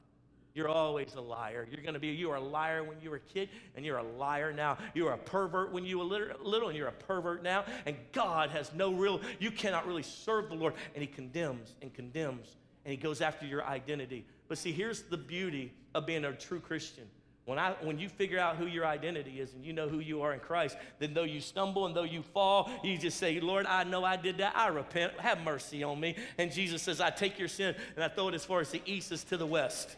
You're 0.53 0.69
always 0.69 1.15
a 1.15 1.21
liar. 1.23 1.67
You're 1.71 1.83
going 1.83 1.95
to 1.95 2.01
be, 2.01 2.09
you 2.09 2.29
were 2.29 2.35
a 2.35 2.41
liar 2.41 2.85
when 2.85 3.01
you 3.01 3.11
were 3.11 3.17
a 3.17 3.21
kid, 3.21 3.49
and 3.77 3.87
you're 3.87 3.99
a 3.99 4.03
liar 4.03 4.53
now. 4.53 4.77
You 4.93 5.05
were 5.05 5.13
a 5.13 5.19
pervert 5.19 5.73
when 5.73 5.85
you 5.85 5.99
were 5.99 6.05
little, 6.05 6.69
and 6.69 6.77
you're 6.77 6.89
a 6.89 6.93
pervert 6.93 7.43
now. 7.43 7.65
And 7.87 7.97
God 8.13 8.51
has 8.51 8.75
no 8.75 8.93
real, 8.93 9.23
you 9.39 9.51
cannot 9.51 9.87
really 9.87 10.03
serve 10.03 10.51
the 10.51 10.55
Lord. 10.55 10.75
And 10.95 11.01
He 11.01 11.07
condemns 11.07 11.75
and 11.81 11.95
condemns, 11.95 12.57
and 12.85 12.91
He 12.91 12.97
goes 12.99 13.23
after 13.23 13.47
your 13.47 13.65
identity. 13.65 14.27
But 14.49 14.59
see, 14.59 14.73
here's 14.73 15.03
the 15.03 15.17
beauty 15.17 15.73
of 15.95 16.05
being 16.05 16.27
a 16.27 16.33
true 16.33 16.61
Christian 16.61 17.05
when, 17.49 17.59
I, 17.59 17.75
when 17.81 17.99
you 17.99 18.11
figure 18.11 18.39
out 18.39 18.57
who 18.57 18.67
your 18.67 18.85
identity 18.85 19.41
is 19.41 19.55
and 19.55 19.65
you 19.65 19.73
know 19.73 19.89
who 19.89 20.01
you 20.01 20.21
are 20.21 20.35
in 20.35 20.41
Christ, 20.41 20.77
then 20.99 21.15
though 21.15 21.23
you 21.23 21.41
stumble 21.41 21.87
and 21.87 21.97
though 21.97 22.03
you 22.03 22.23
fall, 22.23 22.71
you 22.85 22.99
just 22.99 23.17
say, 23.17 23.41
Lord, 23.41 23.65
I 23.65 23.85
know 23.85 24.05
I 24.05 24.17
did 24.19 24.37
that. 24.37 24.55
I 24.55 24.69
repent. 24.69 25.19
Have 25.19 25.41
mercy 25.41 25.83
on 25.83 25.99
me. 25.99 26.15
And 26.37 26.53
Jesus 26.53 26.83
says, 26.83 27.01
I 27.01 27.09
take 27.09 27.39
your 27.39 27.49
sin 27.49 27.75
and 27.95 28.05
I 28.05 28.09
throw 28.09 28.29
it 28.29 28.35
as 28.35 28.45
far 28.45 28.61
as 28.61 28.71
the 28.71 28.83
east 28.85 29.13
is 29.13 29.25
to 29.25 29.39
the 29.39 29.47
west. 29.47 29.97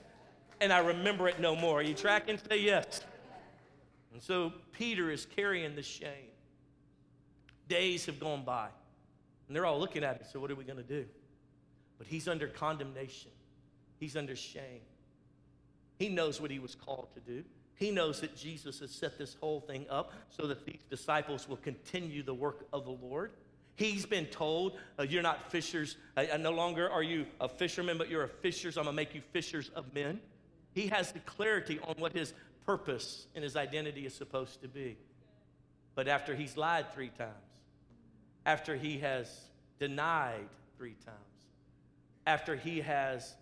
And 0.60 0.72
I 0.72 0.78
remember 0.78 1.26
it 1.26 1.40
no 1.40 1.56
more. 1.56 1.80
Are 1.80 1.82
you 1.82 1.92
tracking? 1.92 2.38
Say 2.48 2.60
yes. 2.60 3.00
And 4.12 4.22
so 4.22 4.52
Peter 4.70 5.10
is 5.10 5.26
carrying 5.26 5.74
the 5.74 5.82
shame. 5.82 6.30
Days 7.66 8.06
have 8.06 8.20
gone 8.20 8.44
by. 8.44 8.68
And 9.48 9.56
they're 9.56 9.66
all 9.66 9.80
looking 9.80 10.04
at 10.04 10.18
him. 10.18 10.26
So, 10.32 10.38
what 10.38 10.52
are 10.52 10.54
we 10.54 10.62
going 10.62 10.76
to 10.76 10.84
do? 10.84 11.04
But 11.98 12.06
he's 12.06 12.28
under 12.28 12.46
condemnation, 12.46 13.32
he's 13.98 14.16
under 14.16 14.36
shame. 14.36 14.82
He 16.00 16.08
knows 16.08 16.40
what 16.40 16.50
he 16.50 16.58
was 16.58 16.74
called 16.74 17.08
to 17.12 17.20
do. 17.20 17.44
He 17.74 17.90
knows 17.90 18.22
that 18.22 18.34
Jesus 18.34 18.80
has 18.80 18.90
set 18.90 19.18
this 19.18 19.36
whole 19.38 19.60
thing 19.60 19.84
up 19.90 20.12
so 20.30 20.46
that 20.46 20.64
these 20.64 20.80
disciples 20.88 21.46
will 21.46 21.58
continue 21.58 22.22
the 22.22 22.32
work 22.32 22.66
of 22.72 22.86
the 22.86 22.90
Lord. 22.90 23.32
He's 23.76 24.06
been 24.06 24.24
told, 24.26 24.78
uh, 24.98 25.02
You're 25.02 25.22
not 25.22 25.52
fishers. 25.52 25.98
Uh, 26.16 26.38
no 26.38 26.52
longer 26.52 26.90
are 26.90 27.02
you 27.02 27.26
a 27.38 27.48
fisherman, 27.48 27.98
but 27.98 28.08
you're 28.08 28.24
a 28.24 28.28
fishers. 28.28 28.78
I'm 28.78 28.84
going 28.84 28.96
to 28.96 28.96
make 28.96 29.14
you 29.14 29.20
fishers 29.32 29.68
of 29.76 29.92
men. 29.92 30.20
He 30.72 30.86
has 30.86 31.12
the 31.12 31.18
clarity 31.20 31.78
on 31.86 31.96
what 31.98 32.14
his 32.14 32.32
purpose 32.64 33.26
and 33.34 33.44
his 33.44 33.54
identity 33.54 34.06
is 34.06 34.14
supposed 34.14 34.62
to 34.62 34.68
be. 34.68 34.96
But 35.94 36.08
after 36.08 36.34
he's 36.34 36.56
lied 36.56 36.94
three 36.94 37.10
times, 37.10 37.34
after 38.46 38.74
he 38.74 39.00
has 39.00 39.28
denied 39.78 40.48
three 40.78 40.96
times, 41.04 41.18
after 42.26 42.56
he 42.56 42.80
has 42.80 43.34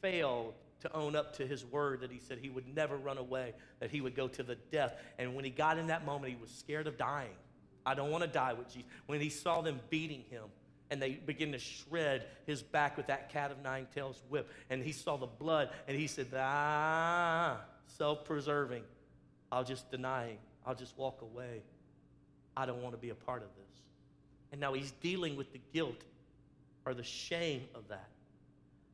failed 0.00 0.54
to 0.84 0.94
own 0.94 1.16
up 1.16 1.36
to 1.36 1.46
his 1.46 1.64
word 1.64 2.00
that 2.00 2.10
he 2.10 2.18
said 2.18 2.38
he 2.38 2.50
would 2.50 2.74
never 2.74 2.96
run 2.96 3.18
away, 3.18 3.54
that 3.80 3.90
he 3.90 4.00
would 4.00 4.14
go 4.14 4.28
to 4.28 4.42
the 4.42 4.54
death. 4.70 4.94
And 5.18 5.34
when 5.34 5.44
he 5.44 5.50
got 5.50 5.78
in 5.78 5.88
that 5.88 6.04
moment, 6.04 6.32
he 6.32 6.38
was 6.40 6.50
scared 6.50 6.86
of 6.86 6.96
dying. 6.96 7.34
I 7.86 7.94
don't 7.94 8.10
want 8.10 8.22
to 8.22 8.28
die 8.28 8.52
with 8.52 8.68
Jesus. 8.68 8.88
When 9.06 9.20
he 9.20 9.30
saw 9.30 9.60
them 9.60 9.80
beating 9.90 10.24
him, 10.30 10.44
and 10.90 11.00
they 11.00 11.12
begin 11.12 11.52
to 11.52 11.58
shred 11.58 12.26
his 12.46 12.62
back 12.62 12.96
with 12.96 13.06
that 13.06 13.30
cat 13.30 13.50
of 13.50 13.62
nine 13.62 13.86
tails 13.94 14.22
whip, 14.28 14.50
and 14.68 14.82
he 14.82 14.92
saw 14.92 15.16
the 15.16 15.26
blood, 15.26 15.70
and 15.88 15.98
he 15.98 16.06
said, 16.06 16.28
Ah, 16.36 17.60
self 17.86 18.24
preserving. 18.24 18.82
I'll 19.50 19.64
just 19.64 19.90
deny 19.90 20.28
him. 20.28 20.38
I'll 20.66 20.74
just 20.74 20.96
walk 20.98 21.22
away. 21.22 21.62
I 22.56 22.66
don't 22.66 22.82
want 22.82 22.94
to 22.94 23.00
be 23.00 23.10
a 23.10 23.14
part 23.14 23.42
of 23.42 23.48
this. 23.56 23.82
And 24.52 24.60
now 24.60 24.74
he's 24.74 24.92
dealing 24.92 25.36
with 25.36 25.52
the 25.52 25.60
guilt 25.72 26.02
or 26.84 26.94
the 26.94 27.02
shame 27.02 27.62
of 27.74 27.88
that. 27.88 28.08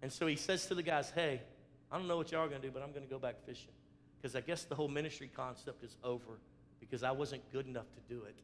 And 0.03 0.13
so 0.13 0.27
he 0.27 0.37
says 0.37 0.67
to 0.67 0.75
the 0.75 0.83
guys, 0.83 1.11
Hey, 1.15 1.43
I 1.91 1.99
don't 1.99 2.07
know 2.07 2.17
what 2.17 2.31
y'all 2.31 2.45
are 2.45 2.49
going 2.49 2.61
to 2.61 2.67
do, 2.67 2.73
but 2.73 2.83
I'm 2.83 2.91
going 2.93 3.05
to 3.05 3.11
go 3.11 3.19
back 3.19 3.45
fishing. 3.45 3.73
Because 4.21 4.37
I 4.37 4.41
guess 4.41 4.65
the 4.65 4.75
whole 4.75 4.89
ministry 4.89 5.31
concept 5.35 5.83
is 5.83 5.97
over 6.05 6.39
because 6.79 7.03
I 7.03 7.11
wasn't 7.11 7.43
good 7.53 7.67
enough 7.67 7.87
to 7.95 8.15
do 8.15 8.23
it. 8.25 8.37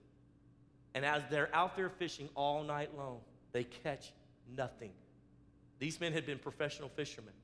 And 0.95 1.05
as 1.05 1.23
they're 1.31 1.55
out 1.55 1.76
there 1.76 1.91
fishing 1.91 2.29
all 2.35 2.62
night 2.62 2.91
long, 2.97 3.19
they 3.53 3.65
catch 3.65 4.12
nothing. 4.57 4.91
These 5.79 6.00
men 6.00 6.12
had 6.12 6.25
been 6.25 6.38
professional 6.38 6.88
fishermen. 6.88 7.35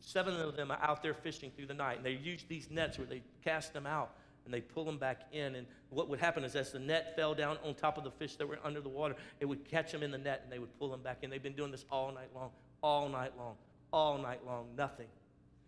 Seven 0.00 0.34
of 0.34 0.56
them 0.56 0.70
are 0.70 0.78
out 0.82 1.02
there 1.02 1.14
fishing 1.14 1.50
through 1.56 1.66
the 1.66 1.74
night, 1.74 1.98
and 1.98 2.06
they 2.06 2.12
use 2.12 2.44
these 2.48 2.70
nets 2.70 2.98
where 2.98 3.06
they 3.06 3.22
cast 3.44 3.72
them 3.72 3.86
out 3.86 4.14
and 4.44 4.54
they 4.54 4.60
pull 4.60 4.84
them 4.84 4.96
back 4.96 5.22
in. 5.32 5.56
And 5.56 5.66
what 5.90 6.08
would 6.08 6.18
happen 6.18 6.42
is, 6.42 6.56
as 6.56 6.72
the 6.72 6.78
net 6.78 7.14
fell 7.14 7.34
down 7.34 7.58
on 7.64 7.74
top 7.74 7.98
of 7.98 8.04
the 8.04 8.10
fish 8.10 8.36
that 8.36 8.48
were 8.48 8.58
under 8.64 8.80
the 8.80 8.88
water, 8.88 9.14
it 9.40 9.44
would 9.44 9.64
catch 9.68 9.92
them 9.92 10.02
in 10.02 10.10
the 10.10 10.18
net 10.18 10.40
and 10.42 10.52
they 10.52 10.58
would 10.58 10.76
pull 10.78 10.88
them 10.88 11.02
back 11.02 11.18
in. 11.22 11.30
They've 11.30 11.42
been 11.42 11.52
doing 11.52 11.70
this 11.70 11.84
all 11.90 12.12
night 12.12 12.30
long, 12.34 12.50
all 12.82 13.08
night 13.08 13.32
long 13.36 13.56
all 13.92 14.18
night 14.18 14.44
long, 14.46 14.66
nothing. 14.76 15.06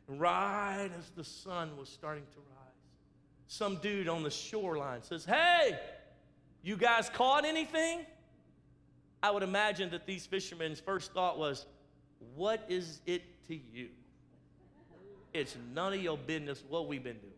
Right 0.08 0.90
as 0.98 1.10
the 1.10 1.24
sun 1.24 1.76
was 1.76 1.88
starting 1.88 2.24
to 2.32 2.38
rise, 2.38 2.74
some 3.46 3.76
dude 3.76 4.08
on 4.08 4.22
the 4.22 4.30
shoreline 4.30 5.02
says, 5.02 5.24
Hey, 5.24 5.78
you 6.62 6.76
guys 6.76 7.08
caught 7.10 7.44
anything? 7.44 8.04
I 9.22 9.30
would 9.30 9.42
imagine 9.42 9.90
that 9.90 10.06
these 10.06 10.26
fishermen's 10.26 10.80
first 10.80 11.12
thought 11.12 11.38
was, 11.38 11.66
What 12.34 12.64
is 12.68 13.00
it 13.06 13.22
to 13.48 13.54
you? 13.72 13.88
It's 15.32 15.56
none 15.74 15.92
of 15.92 16.00
your 16.00 16.18
business 16.18 16.62
what 16.68 16.88
we've 16.88 17.04
been 17.04 17.18
doing. 17.18 17.32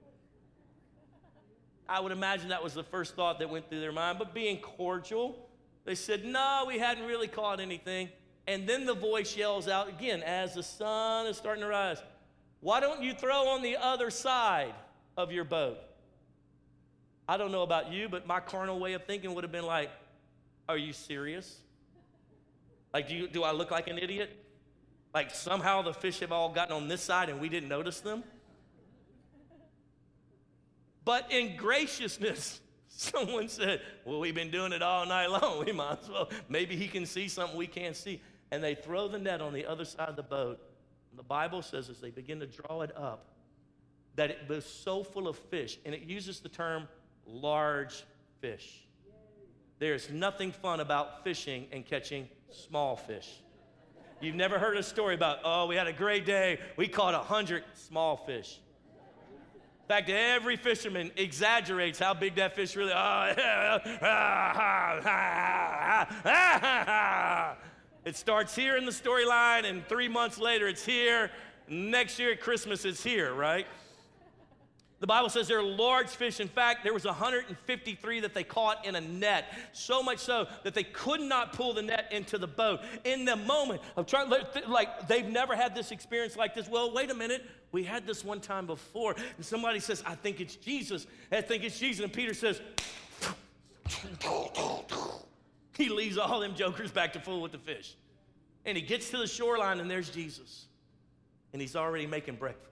I 1.88 2.00
would 2.00 2.12
imagine 2.12 2.48
that 2.48 2.62
was 2.62 2.72
the 2.72 2.84
first 2.84 3.16
thought 3.16 3.38
that 3.40 3.50
went 3.50 3.68
through 3.68 3.80
their 3.80 3.92
mind, 3.92 4.18
but 4.18 4.32
being 4.32 4.58
cordial, 4.58 5.46
they 5.84 5.94
said, 5.94 6.24
No, 6.24 6.64
we 6.66 6.78
hadn't 6.78 7.04
really 7.04 7.28
caught 7.28 7.60
anything. 7.60 8.08
And 8.46 8.68
then 8.68 8.86
the 8.86 8.94
voice 8.94 9.36
yells 9.36 9.68
out 9.68 9.88
again 9.88 10.22
as 10.22 10.54
the 10.54 10.62
sun 10.62 11.26
is 11.26 11.36
starting 11.36 11.62
to 11.62 11.68
rise 11.68 12.02
Why 12.60 12.80
don't 12.80 13.02
you 13.02 13.14
throw 13.14 13.48
on 13.48 13.62
the 13.62 13.76
other 13.76 14.10
side 14.10 14.74
of 15.16 15.32
your 15.32 15.44
boat? 15.44 15.78
I 17.28 17.36
don't 17.36 17.52
know 17.52 17.62
about 17.62 17.92
you, 17.92 18.08
but 18.08 18.26
my 18.26 18.40
carnal 18.40 18.80
way 18.80 18.94
of 18.94 19.04
thinking 19.04 19.34
would 19.34 19.44
have 19.44 19.52
been 19.52 19.66
like, 19.66 19.90
Are 20.68 20.76
you 20.76 20.92
serious? 20.92 21.58
Like, 22.92 23.08
do, 23.08 23.14
you, 23.14 23.28
do 23.28 23.42
I 23.42 23.52
look 23.52 23.70
like 23.70 23.88
an 23.88 23.98
idiot? 23.98 24.36
Like, 25.14 25.34
somehow 25.34 25.82
the 25.82 25.94
fish 25.94 26.20
have 26.20 26.32
all 26.32 26.50
gotten 26.50 26.74
on 26.74 26.88
this 26.88 27.00
side 27.00 27.30
and 27.30 27.40
we 27.40 27.48
didn't 27.48 27.68
notice 27.68 28.00
them? 28.00 28.22
But 31.04 31.30
in 31.32 31.56
graciousness, 31.56 32.60
someone 32.88 33.48
said, 33.48 33.80
Well, 34.04 34.20
we've 34.20 34.34
been 34.34 34.50
doing 34.50 34.72
it 34.72 34.82
all 34.82 35.06
night 35.06 35.30
long. 35.30 35.64
We 35.64 35.72
might 35.72 36.00
as 36.02 36.08
well. 36.08 36.28
Maybe 36.48 36.76
he 36.76 36.88
can 36.88 37.06
see 37.06 37.28
something 37.28 37.56
we 37.56 37.66
can't 37.66 37.96
see 37.96 38.20
and 38.52 38.62
they 38.62 38.76
throw 38.76 39.08
the 39.08 39.18
net 39.18 39.40
on 39.40 39.52
the 39.54 39.66
other 39.66 39.84
side 39.86 40.10
of 40.10 40.14
the 40.14 40.22
boat. 40.22 40.60
The 41.16 41.22
Bible 41.22 41.62
says 41.62 41.88
as 41.88 42.00
they 42.00 42.10
begin 42.10 42.38
to 42.40 42.46
draw 42.46 42.82
it 42.82 42.94
up, 42.94 43.30
that 44.14 44.30
it 44.30 44.40
was 44.46 44.66
so 44.66 45.02
full 45.02 45.26
of 45.26 45.38
fish, 45.38 45.78
and 45.86 45.94
it 45.94 46.02
uses 46.02 46.40
the 46.40 46.50
term 46.50 46.86
large 47.26 48.04
fish. 48.40 48.84
There's 49.78 50.10
nothing 50.10 50.52
fun 50.52 50.80
about 50.80 51.24
fishing 51.24 51.66
and 51.72 51.86
catching 51.86 52.28
small 52.50 52.94
fish. 52.94 53.40
You've 54.20 54.36
never 54.36 54.58
heard 54.58 54.76
a 54.76 54.82
story 54.82 55.14
about, 55.14 55.38
oh, 55.44 55.66
we 55.66 55.74
had 55.74 55.86
a 55.86 55.92
great 55.92 56.26
day, 56.26 56.60
we 56.76 56.88
caught 56.88 57.14
a 57.14 57.20
hundred 57.20 57.64
small 57.72 58.18
fish. 58.18 58.60
In 59.82 59.88
fact, 59.88 60.10
every 60.10 60.56
fisherman 60.56 61.10
exaggerates 61.16 61.98
how 61.98 62.12
big 62.12 62.36
that 62.36 62.54
fish 62.54 62.76
really. 62.76 62.92
Oh. 62.94 63.78
It 68.04 68.16
starts 68.16 68.54
here 68.54 68.76
in 68.76 68.84
the 68.84 68.90
storyline, 68.90 69.64
and 69.64 69.86
three 69.88 70.08
months 70.08 70.38
later, 70.38 70.66
it's 70.66 70.84
here. 70.84 71.30
Next 71.68 72.18
year 72.18 72.32
at 72.32 72.40
Christmas, 72.40 72.84
it's 72.84 73.02
here, 73.02 73.32
right? 73.32 73.66
The 75.02 75.06
Bible 75.08 75.30
says 75.30 75.48
there 75.48 75.58
are 75.58 75.64
large 75.64 76.10
fish. 76.10 76.38
In 76.38 76.46
fact, 76.46 76.84
there 76.84 76.92
was 76.92 77.04
153 77.04 78.20
that 78.20 78.34
they 78.34 78.44
caught 78.44 78.86
in 78.86 78.94
a 78.94 79.00
net. 79.00 79.46
So 79.72 80.00
much 80.00 80.18
so 80.20 80.46
that 80.62 80.74
they 80.74 80.84
could 80.84 81.20
not 81.20 81.52
pull 81.52 81.74
the 81.74 81.82
net 81.82 82.06
into 82.12 82.38
the 82.38 82.46
boat. 82.46 82.82
In 83.02 83.24
the 83.24 83.34
moment 83.34 83.82
of 83.96 84.06
trying, 84.06 84.32
like 84.68 85.08
they've 85.08 85.26
never 85.26 85.56
had 85.56 85.74
this 85.74 85.90
experience 85.90 86.36
like 86.36 86.54
this. 86.54 86.68
Well, 86.68 86.92
wait 86.94 87.10
a 87.10 87.14
minute. 87.14 87.44
We 87.72 87.82
had 87.82 88.06
this 88.06 88.24
one 88.24 88.40
time 88.40 88.64
before. 88.64 89.16
And 89.36 89.44
somebody 89.44 89.80
says, 89.80 90.04
I 90.06 90.14
think 90.14 90.40
it's 90.40 90.54
Jesus. 90.54 91.08
I 91.32 91.40
think 91.40 91.64
it's 91.64 91.80
Jesus. 91.80 92.04
And 92.04 92.12
Peter 92.12 92.32
says, 92.32 92.60
he 95.82 95.88
leaves 95.88 96.18
all 96.18 96.40
them 96.40 96.54
jokers 96.54 96.90
back 96.90 97.12
to 97.14 97.20
fool 97.20 97.40
with 97.40 97.52
the 97.52 97.58
fish. 97.58 97.94
And 98.64 98.76
he 98.76 98.82
gets 98.82 99.10
to 99.10 99.18
the 99.18 99.26
shoreline, 99.26 99.80
and 99.80 99.90
there's 99.90 100.10
Jesus. 100.10 100.66
And 101.52 101.60
he's 101.60 101.76
already 101.76 102.06
making 102.06 102.36
breakfast. 102.36 102.70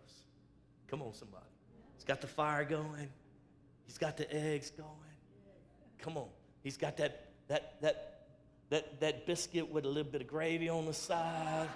Come 0.89 1.03
on, 1.03 1.13
somebody. 1.15 1.45
He's 1.97 2.05
got 2.05 2.21
the 2.21 2.27
fire 2.27 2.65
going, 2.65 3.09
he's 3.87 3.99
got 3.99 4.17
the 4.17 4.33
eggs 4.35 4.71
going. 4.71 4.89
Come 5.99 6.17
on. 6.17 6.29
He's 6.63 6.77
got 6.77 6.97
that, 6.99 7.29
that, 7.49 7.81
that 7.83 8.21
that, 8.71 9.01
that 9.01 9.27
biscuit 9.27 9.71
with 9.71 9.85
a 9.85 9.89
little 9.89 10.11
bit 10.11 10.23
of 10.23 10.29
gravy 10.29 10.69
on 10.69 10.87
the 10.87 10.95
side. 10.95 11.69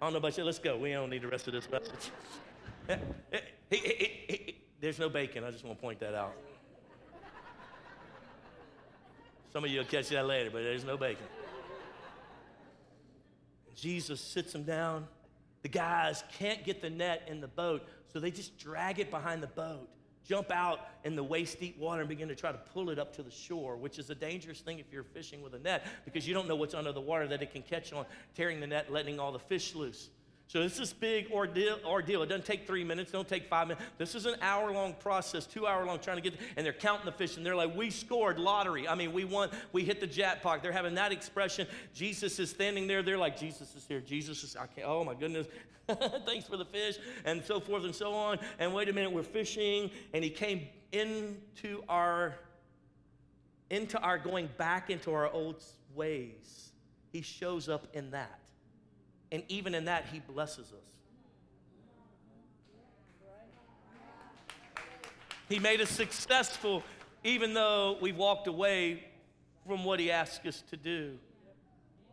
I 0.00 0.06
don't 0.06 0.12
know 0.12 0.18
about 0.18 0.36
you. 0.36 0.44
Let's 0.44 0.58
go. 0.58 0.76
We 0.76 0.92
don't 0.92 1.10
need 1.10 1.22
the 1.22 1.28
rest 1.28 1.48
of 1.48 1.54
this 1.54 1.68
message. 1.70 2.10
There's 4.80 4.98
no 4.98 5.08
bacon. 5.08 5.44
I 5.44 5.50
just 5.50 5.64
want 5.64 5.78
to 5.78 5.82
point 5.82 6.00
that 6.00 6.14
out. 6.14 6.34
Some 9.52 9.64
of 9.64 9.70
you 9.70 9.78
will 9.78 9.86
catch 9.86 10.08
that 10.10 10.26
later, 10.26 10.50
but 10.50 10.62
there's 10.62 10.84
no 10.84 10.96
bacon. 10.96 11.26
Jesus 13.74 14.20
sits 14.20 14.52
them 14.52 14.62
down. 14.62 15.06
The 15.62 15.68
guys 15.68 16.22
can't 16.38 16.64
get 16.64 16.80
the 16.80 16.90
net 16.90 17.26
in 17.28 17.40
the 17.40 17.48
boat, 17.48 17.86
so 18.12 18.20
they 18.20 18.30
just 18.30 18.58
drag 18.58 18.98
it 18.98 19.10
behind 19.10 19.42
the 19.42 19.48
boat, 19.48 19.88
jump 20.26 20.50
out 20.50 20.80
in 21.04 21.16
the 21.16 21.24
waist 21.24 21.58
deep 21.60 21.78
water, 21.78 22.00
and 22.00 22.08
begin 22.08 22.28
to 22.28 22.34
try 22.34 22.52
to 22.52 22.58
pull 22.72 22.90
it 22.90 22.98
up 22.98 23.14
to 23.16 23.22
the 23.22 23.30
shore, 23.30 23.76
which 23.76 23.98
is 23.98 24.08
a 24.10 24.14
dangerous 24.14 24.60
thing 24.60 24.78
if 24.78 24.86
you're 24.92 25.02
fishing 25.02 25.42
with 25.42 25.54
a 25.54 25.58
net 25.58 25.86
because 26.04 26.26
you 26.26 26.32
don't 26.32 26.48
know 26.48 26.56
what's 26.56 26.74
under 26.74 26.92
the 26.92 27.00
water 27.00 27.26
that 27.26 27.42
it 27.42 27.52
can 27.52 27.62
catch 27.62 27.92
on, 27.92 28.06
tearing 28.34 28.60
the 28.60 28.66
net, 28.66 28.90
letting 28.90 29.18
all 29.18 29.32
the 29.32 29.38
fish 29.38 29.74
loose. 29.74 30.10
So 30.50 30.60
this 30.60 30.80
is 30.80 30.92
big 30.92 31.30
ordeal, 31.30 31.78
ordeal. 31.84 32.24
It 32.24 32.26
doesn't 32.26 32.44
take 32.44 32.66
three 32.66 32.82
minutes, 32.82 33.12
don't 33.12 33.28
take 33.28 33.46
five 33.46 33.68
minutes. 33.68 33.86
This 33.98 34.16
is 34.16 34.26
an 34.26 34.34
hour-long 34.42 34.94
process, 34.94 35.46
two 35.46 35.64
hour 35.64 35.86
long 35.86 36.00
trying 36.00 36.16
to 36.16 36.28
get, 36.28 36.40
and 36.56 36.66
they're 36.66 36.72
counting 36.72 37.06
the 37.06 37.12
fish, 37.12 37.36
and 37.36 37.46
they're 37.46 37.54
like, 37.54 37.76
we 37.76 37.88
scored 37.88 38.36
lottery. 38.36 38.88
I 38.88 38.96
mean, 38.96 39.12
we 39.12 39.24
won, 39.24 39.50
we 39.72 39.84
hit 39.84 40.00
the 40.00 40.08
jackpot. 40.08 40.60
They're 40.60 40.72
having 40.72 40.96
that 40.96 41.12
expression. 41.12 41.68
Jesus 41.94 42.40
is 42.40 42.50
standing 42.50 42.88
there. 42.88 43.00
They're 43.00 43.16
like, 43.16 43.38
Jesus 43.38 43.76
is 43.76 43.86
here. 43.86 44.00
Jesus 44.00 44.42
is, 44.42 44.56
I 44.56 44.66
can't, 44.66 44.88
oh 44.88 45.04
my 45.04 45.14
goodness. 45.14 45.46
Thanks 46.26 46.48
for 46.48 46.56
the 46.56 46.64
fish, 46.64 46.98
and 47.24 47.44
so 47.44 47.60
forth 47.60 47.84
and 47.84 47.94
so 47.94 48.12
on. 48.12 48.40
And 48.58 48.74
wait 48.74 48.88
a 48.88 48.92
minute, 48.92 49.12
we're 49.12 49.22
fishing, 49.22 49.88
and 50.12 50.24
he 50.24 50.30
came 50.30 50.66
into 50.90 51.84
our, 51.88 52.34
into 53.70 54.00
our 54.00 54.18
going 54.18 54.48
back 54.58 54.90
into 54.90 55.14
our 55.14 55.30
old 55.30 55.62
ways. 55.94 56.72
He 57.12 57.22
shows 57.22 57.68
up 57.68 57.86
in 57.94 58.10
that. 58.10 58.39
And 59.32 59.42
even 59.48 59.74
in 59.74 59.84
that, 59.86 60.06
He 60.12 60.20
blesses 60.20 60.72
us. 60.72 60.90
He 65.48 65.58
made 65.58 65.80
us 65.80 65.90
successful 65.90 66.82
even 67.24 67.54
though 67.54 67.98
we 68.00 68.12
walked 68.12 68.46
away 68.46 69.04
from 69.66 69.84
what 69.84 70.00
He 70.00 70.10
asked 70.10 70.46
us 70.46 70.62
to 70.70 70.76
do. 70.76 71.18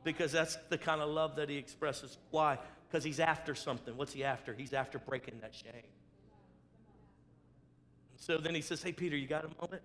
Because 0.03 0.31
that's 0.31 0.57
the 0.69 0.77
kind 0.77 1.01
of 1.01 1.09
love 1.09 1.36
that 1.38 1.50
He 1.50 1.57
expresses. 1.57 2.17
Why? 2.31 2.57
Because 2.89 3.03
He's 3.03 3.19
after 3.19 3.55
something. 3.55 3.95
What's 3.95 4.13
He 4.13 4.24
after? 4.24 4.53
He's 4.53 4.74
after 4.74 5.00
breaking 5.00 5.39
that 5.41 5.55
shame. 5.55 5.83
So 8.15 8.38
then 8.38 8.55
He 8.55 8.62
says, 8.62 8.81
Hey, 8.83 8.91
Peter, 8.91 9.15
you 9.15 9.27
got 9.27 9.45
a 9.45 9.62
moment? 9.62 9.81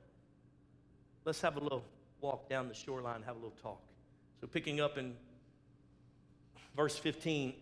Let's 1.25 1.41
have 1.43 1.57
a 1.57 1.61
little 1.61 1.85
walk 2.21 2.49
down 2.49 2.69
the 2.69 2.75
shoreline, 2.75 3.23
have 3.23 3.37
a 3.37 3.39
little 3.39 3.57
talk. 3.63 3.81
So 4.41 4.47
picking 4.47 4.81
up 4.81 4.99
in 4.99 5.15
verse 6.77 6.99
15, 6.99 7.55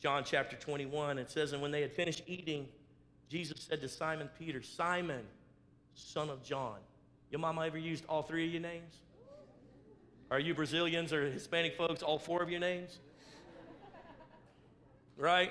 John 0.00 0.22
chapter 0.24 0.56
21, 0.56 1.18
it 1.18 1.30
says, 1.30 1.52
And 1.52 1.62
when 1.62 1.70
they 1.70 1.80
had 1.80 1.92
finished 1.92 2.22
eating, 2.26 2.68
Jesus 3.28 3.66
said 3.68 3.80
to 3.80 3.88
Simon 3.88 4.28
Peter, 4.38 4.62
Simon, 4.62 5.22
son 5.94 6.30
of 6.30 6.42
John. 6.42 6.76
Your 7.30 7.40
mama 7.40 7.66
ever 7.66 7.78
used 7.78 8.04
all 8.08 8.22
three 8.22 8.46
of 8.46 8.52
your 8.52 8.62
names? 8.62 8.94
Are 10.30 10.38
you 10.38 10.54
Brazilians 10.54 11.12
or 11.12 11.30
Hispanic 11.30 11.76
folks, 11.76 12.02
all 12.02 12.18
four 12.18 12.42
of 12.42 12.50
your 12.50 12.60
names? 12.60 12.98
Right? 15.16 15.50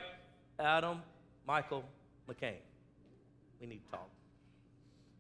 Adam, 0.60 1.02
Michael, 1.46 1.84
McCain. 2.30 2.54
We 3.60 3.68
need 3.68 3.82
to 3.86 3.92
talk. 3.92 4.10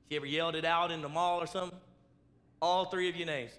She 0.09 0.15
ever 0.15 0.25
yelled 0.25 0.55
it 0.55 0.65
out 0.65 0.91
in 0.91 1.01
the 1.01 1.09
mall 1.09 1.41
or 1.41 1.47
something? 1.47 1.77
All 2.61 2.85
three 2.85 3.09
of 3.09 3.15
your 3.15 3.27
names. 3.27 3.51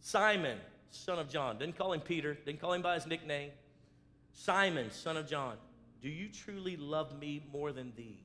Simon, 0.00 0.58
son 0.92 1.18
of 1.18 1.28
John. 1.28 1.58
Didn't 1.58 1.76
call 1.76 1.92
him 1.92 2.00
Peter, 2.00 2.34
didn't 2.34 2.60
call 2.60 2.72
him 2.72 2.82
by 2.82 2.94
his 2.94 3.06
nickname. 3.06 3.50
Simon, 4.32 4.90
son 4.90 5.16
of 5.16 5.28
John, 5.28 5.56
do 6.00 6.08
you 6.08 6.28
truly 6.28 6.76
love 6.76 7.18
me 7.18 7.44
more 7.52 7.72
than 7.72 7.92
these? 7.96 8.16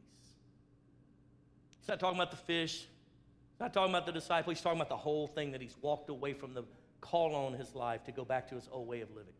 He's 1.80 1.88
not 1.88 2.00
talking 2.00 2.18
about 2.18 2.32
the 2.32 2.38
fish. 2.38 2.80
He's 2.80 3.60
not 3.60 3.74
talking 3.74 3.92
about 3.92 4.06
the 4.06 4.12
disciple. 4.12 4.52
He's 4.52 4.62
talking 4.62 4.80
about 4.80 4.90
the 4.90 4.98
whole 4.98 5.28
thing 5.28 5.52
that 5.52 5.62
he's 5.62 5.76
walked 5.82 6.10
away 6.10 6.34
from 6.34 6.54
the 6.54 6.64
call 7.02 7.36
on 7.36 7.54
his 7.54 7.76
life 7.76 8.04
to 8.06 8.12
go 8.12 8.26
back 8.26 8.48
to 8.50 8.56
his 8.56 8.68
old 8.72 8.88
way 8.88 9.02
of 9.02 9.10
living. 9.12 9.34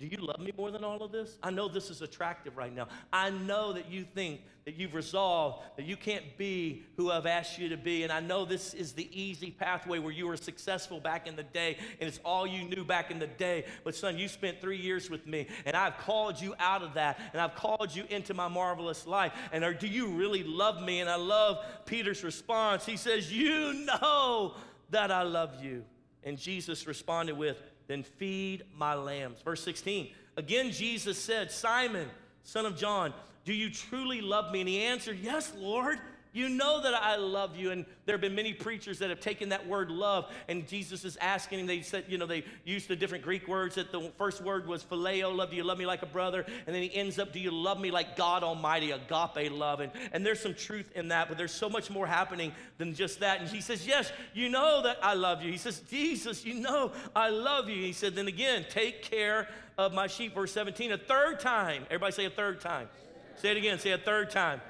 Do 0.00 0.06
you 0.06 0.16
love 0.18 0.40
me 0.40 0.52
more 0.56 0.72
than 0.72 0.82
all 0.82 1.02
of 1.02 1.12
this? 1.12 1.38
I 1.42 1.50
know 1.50 1.68
this 1.68 1.88
is 1.88 2.02
attractive 2.02 2.56
right 2.56 2.74
now. 2.74 2.88
I 3.12 3.30
know 3.30 3.72
that 3.74 3.90
you 3.90 4.04
think 4.04 4.40
that 4.64 4.74
you've 4.74 4.94
resolved 4.94 5.62
that 5.76 5.84
you 5.84 5.96
can't 5.96 6.36
be 6.36 6.82
who 6.96 7.10
I've 7.10 7.26
asked 7.26 7.58
you 7.58 7.68
to 7.68 7.76
be. 7.76 8.02
And 8.02 8.10
I 8.10 8.20
know 8.20 8.44
this 8.44 8.74
is 8.74 8.92
the 8.92 9.08
easy 9.12 9.50
pathway 9.50 9.98
where 9.98 10.12
you 10.12 10.26
were 10.26 10.36
successful 10.36 11.00
back 11.00 11.26
in 11.26 11.36
the 11.36 11.42
day 11.42 11.76
and 12.00 12.08
it's 12.08 12.18
all 12.24 12.46
you 12.46 12.64
knew 12.64 12.82
back 12.82 13.10
in 13.10 13.18
the 13.18 13.26
day. 13.26 13.66
But 13.84 13.94
son, 13.94 14.18
you 14.18 14.26
spent 14.26 14.60
three 14.60 14.78
years 14.78 15.10
with 15.10 15.26
me 15.26 15.46
and 15.64 15.76
I've 15.76 15.98
called 15.98 16.40
you 16.40 16.54
out 16.58 16.82
of 16.82 16.94
that 16.94 17.20
and 17.32 17.40
I've 17.40 17.54
called 17.54 17.94
you 17.94 18.04
into 18.08 18.34
my 18.34 18.48
marvelous 18.48 19.06
life. 19.06 19.32
And 19.52 19.78
do 19.78 19.86
you 19.86 20.08
really 20.08 20.42
love 20.42 20.82
me? 20.82 21.00
And 21.00 21.10
I 21.10 21.16
love 21.16 21.58
Peter's 21.84 22.24
response. 22.24 22.84
He 22.84 22.96
says, 22.96 23.32
You 23.32 23.84
know 23.84 24.54
that 24.90 25.12
I 25.12 25.22
love 25.22 25.62
you. 25.62 25.84
And 26.24 26.38
Jesus 26.38 26.86
responded 26.86 27.36
with, 27.36 27.56
then 27.86 28.02
feed 28.02 28.64
my 28.74 28.94
lambs. 28.94 29.40
Verse 29.42 29.62
16. 29.62 30.08
Again, 30.36 30.72
Jesus 30.72 31.18
said, 31.18 31.50
Simon, 31.50 32.08
son 32.42 32.66
of 32.66 32.76
John, 32.76 33.12
do 33.44 33.52
you 33.52 33.70
truly 33.70 34.20
love 34.20 34.50
me? 34.52 34.60
And 34.60 34.68
he 34.68 34.82
answered, 34.82 35.18
Yes, 35.22 35.52
Lord. 35.56 35.98
You 36.34 36.48
know 36.48 36.82
that 36.82 36.94
I 36.94 37.14
love 37.14 37.56
you. 37.56 37.70
And 37.70 37.86
there 38.06 38.14
have 38.14 38.20
been 38.20 38.34
many 38.34 38.52
preachers 38.52 38.98
that 38.98 39.08
have 39.08 39.20
taken 39.20 39.50
that 39.50 39.66
word 39.66 39.88
love, 39.88 40.30
and 40.48 40.66
Jesus 40.66 41.04
is 41.04 41.16
asking 41.20 41.60
him. 41.60 41.66
They 41.66 41.80
said, 41.80 42.04
you 42.08 42.18
know, 42.18 42.26
they 42.26 42.44
used 42.64 42.88
the 42.88 42.96
different 42.96 43.22
Greek 43.22 43.46
words. 43.46 43.76
That 43.76 43.92
the 43.92 44.10
first 44.18 44.42
word 44.42 44.66
was 44.66 44.82
phileo, 44.82 45.34
love. 45.34 45.50
Do 45.50 45.56
you 45.56 45.62
love 45.62 45.78
me 45.78 45.86
like 45.86 46.02
a 46.02 46.06
brother? 46.06 46.44
And 46.66 46.74
then 46.74 46.82
he 46.82 46.94
ends 46.94 47.20
up, 47.20 47.32
do 47.32 47.38
you 47.38 47.52
love 47.52 47.80
me 47.80 47.92
like 47.92 48.16
God 48.16 48.42
Almighty, 48.42 48.90
agape 48.90 49.52
love? 49.52 49.78
And, 49.78 49.92
and 50.12 50.26
there's 50.26 50.40
some 50.40 50.54
truth 50.54 50.90
in 50.96 51.08
that, 51.08 51.28
but 51.28 51.38
there's 51.38 51.54
so 51.54 51.70
much 51.70 51.88
more 51.88 52.06
happening 52.06 52.52
than 52.78 52.94
just 52.94 53.20
that. 53.20 53.40
And 53.40 53.48
he 53.48 53.60
says, 53.60 53.86
Yes, 53.86 54.10
you 54.34 54.48
know 54.48 54.82
that 54.82 54.98
I 55.02 55.14
love 55.14 55.40
you. 55.40 55.52
He 55.52 55.58
says, 55.58 55.80
Jesus, 55.88 56.44
you 56.44 56.54
know 56.54 56.90
I 57.14 57.30
love 57.30 57.68
you. 57.68 57.80
He 57.80 57.92
said, 57.92 58.16
Then 58.16 58.26
again, 58.26 58.66
take 58.68 59.02
care 59.02 59.48
of 59.78 59.92
my 59.92 60.08
sheep. 60.08 60.34
Verse 60.34 60.50
17, 60.52 60.90
a 60.90 60.98
third 60.98 61.38
time. 61.38 61.84
Everybody 61.86 62.12
say 62.12 62.24
a 62.24 62.30
third 62.30 62.60
time. 62.60 62.88
Say 63.36 63.52
it 63.52 63.56
again, 63.56 63.78
say 63.78 63.92
a 63.92 63.98
third 63.98 64.30
time. 64.30 64.60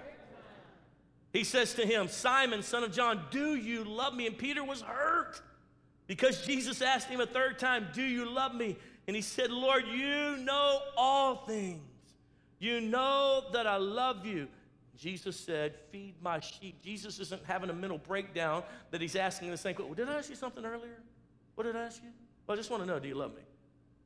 He 1.34 1.42
says 1.42 1.74
to 1.74 1.84
him, 1.84 2.06
Simon, 2.06 2.62
son 2.62 2.84
of 2.84 2.92
John, 2.92 3.20
do 3.32 3.56
you 3.56 3.82
love 3.82 4.14
me? 4.14 4.28
And 4.28 4.38
Peter 4.38 4.62
was 4.62 4.82
hurt 4.82 5.42
because 6.06 6.46
Jesus 6.46 6.80
asked 6.80 7.08
him 7.08 7.20
a 7.20 7.26
third 7.26 7.58
time, 7.58 7.88
Do 7.92 8.02
you 8.02 8.30
love 8.30 8.54
me? 8.54 8.76
And 9.08 9.16
he 9.16 9.20
said, 9.20 9.50
Lord, 9.50 9.84
you 9.88 10.36
know 10.36 10.78
all 10.96 11.44
things. 11.44 11.82
You 12.60 12.80
know 12.80 13.42
that 13.52 13.66
I 13.66 13.78
love 13.78 14.24
you. 14.24 14.46
Jesus 14.96 15.36
said, 15.36 15.74
Feed 15.90 16.14
my 16.22 16.38
sheep. 16.38 16.80
Jesus 16.80 17.18
isn't 17.18 17.44
having 17.44 17.68
a 17.68 17.74
mental 17.74 17.98
breakdown 17.98 18.62
that 18.92 19.00
he's 19.00 19.16
asking 19.16 19.50
the 19.50 19.56
same 19.56 19.74
question. 19.74 19.92
Did 19.92 20.08
I 20.08 20.18
ask 20.18 20.30
you 20.30 20.36
something 20.36 20.64
earlier? 20.64 21.02
What 21.56 21.64
did 21.64 21.74
I 21.74 21.80
ask 21.80 22.00
you? 22.00 22.10
Well, 22.46 22.54
I 22.54 22.56
just 22.56 22.70
want 22.70 22.84
to 22.84 22.86
know, 22.86 23.00
do 23.00 23.08
you 23.08 23.16
love 23.16 23.34
me? 23.34 23.42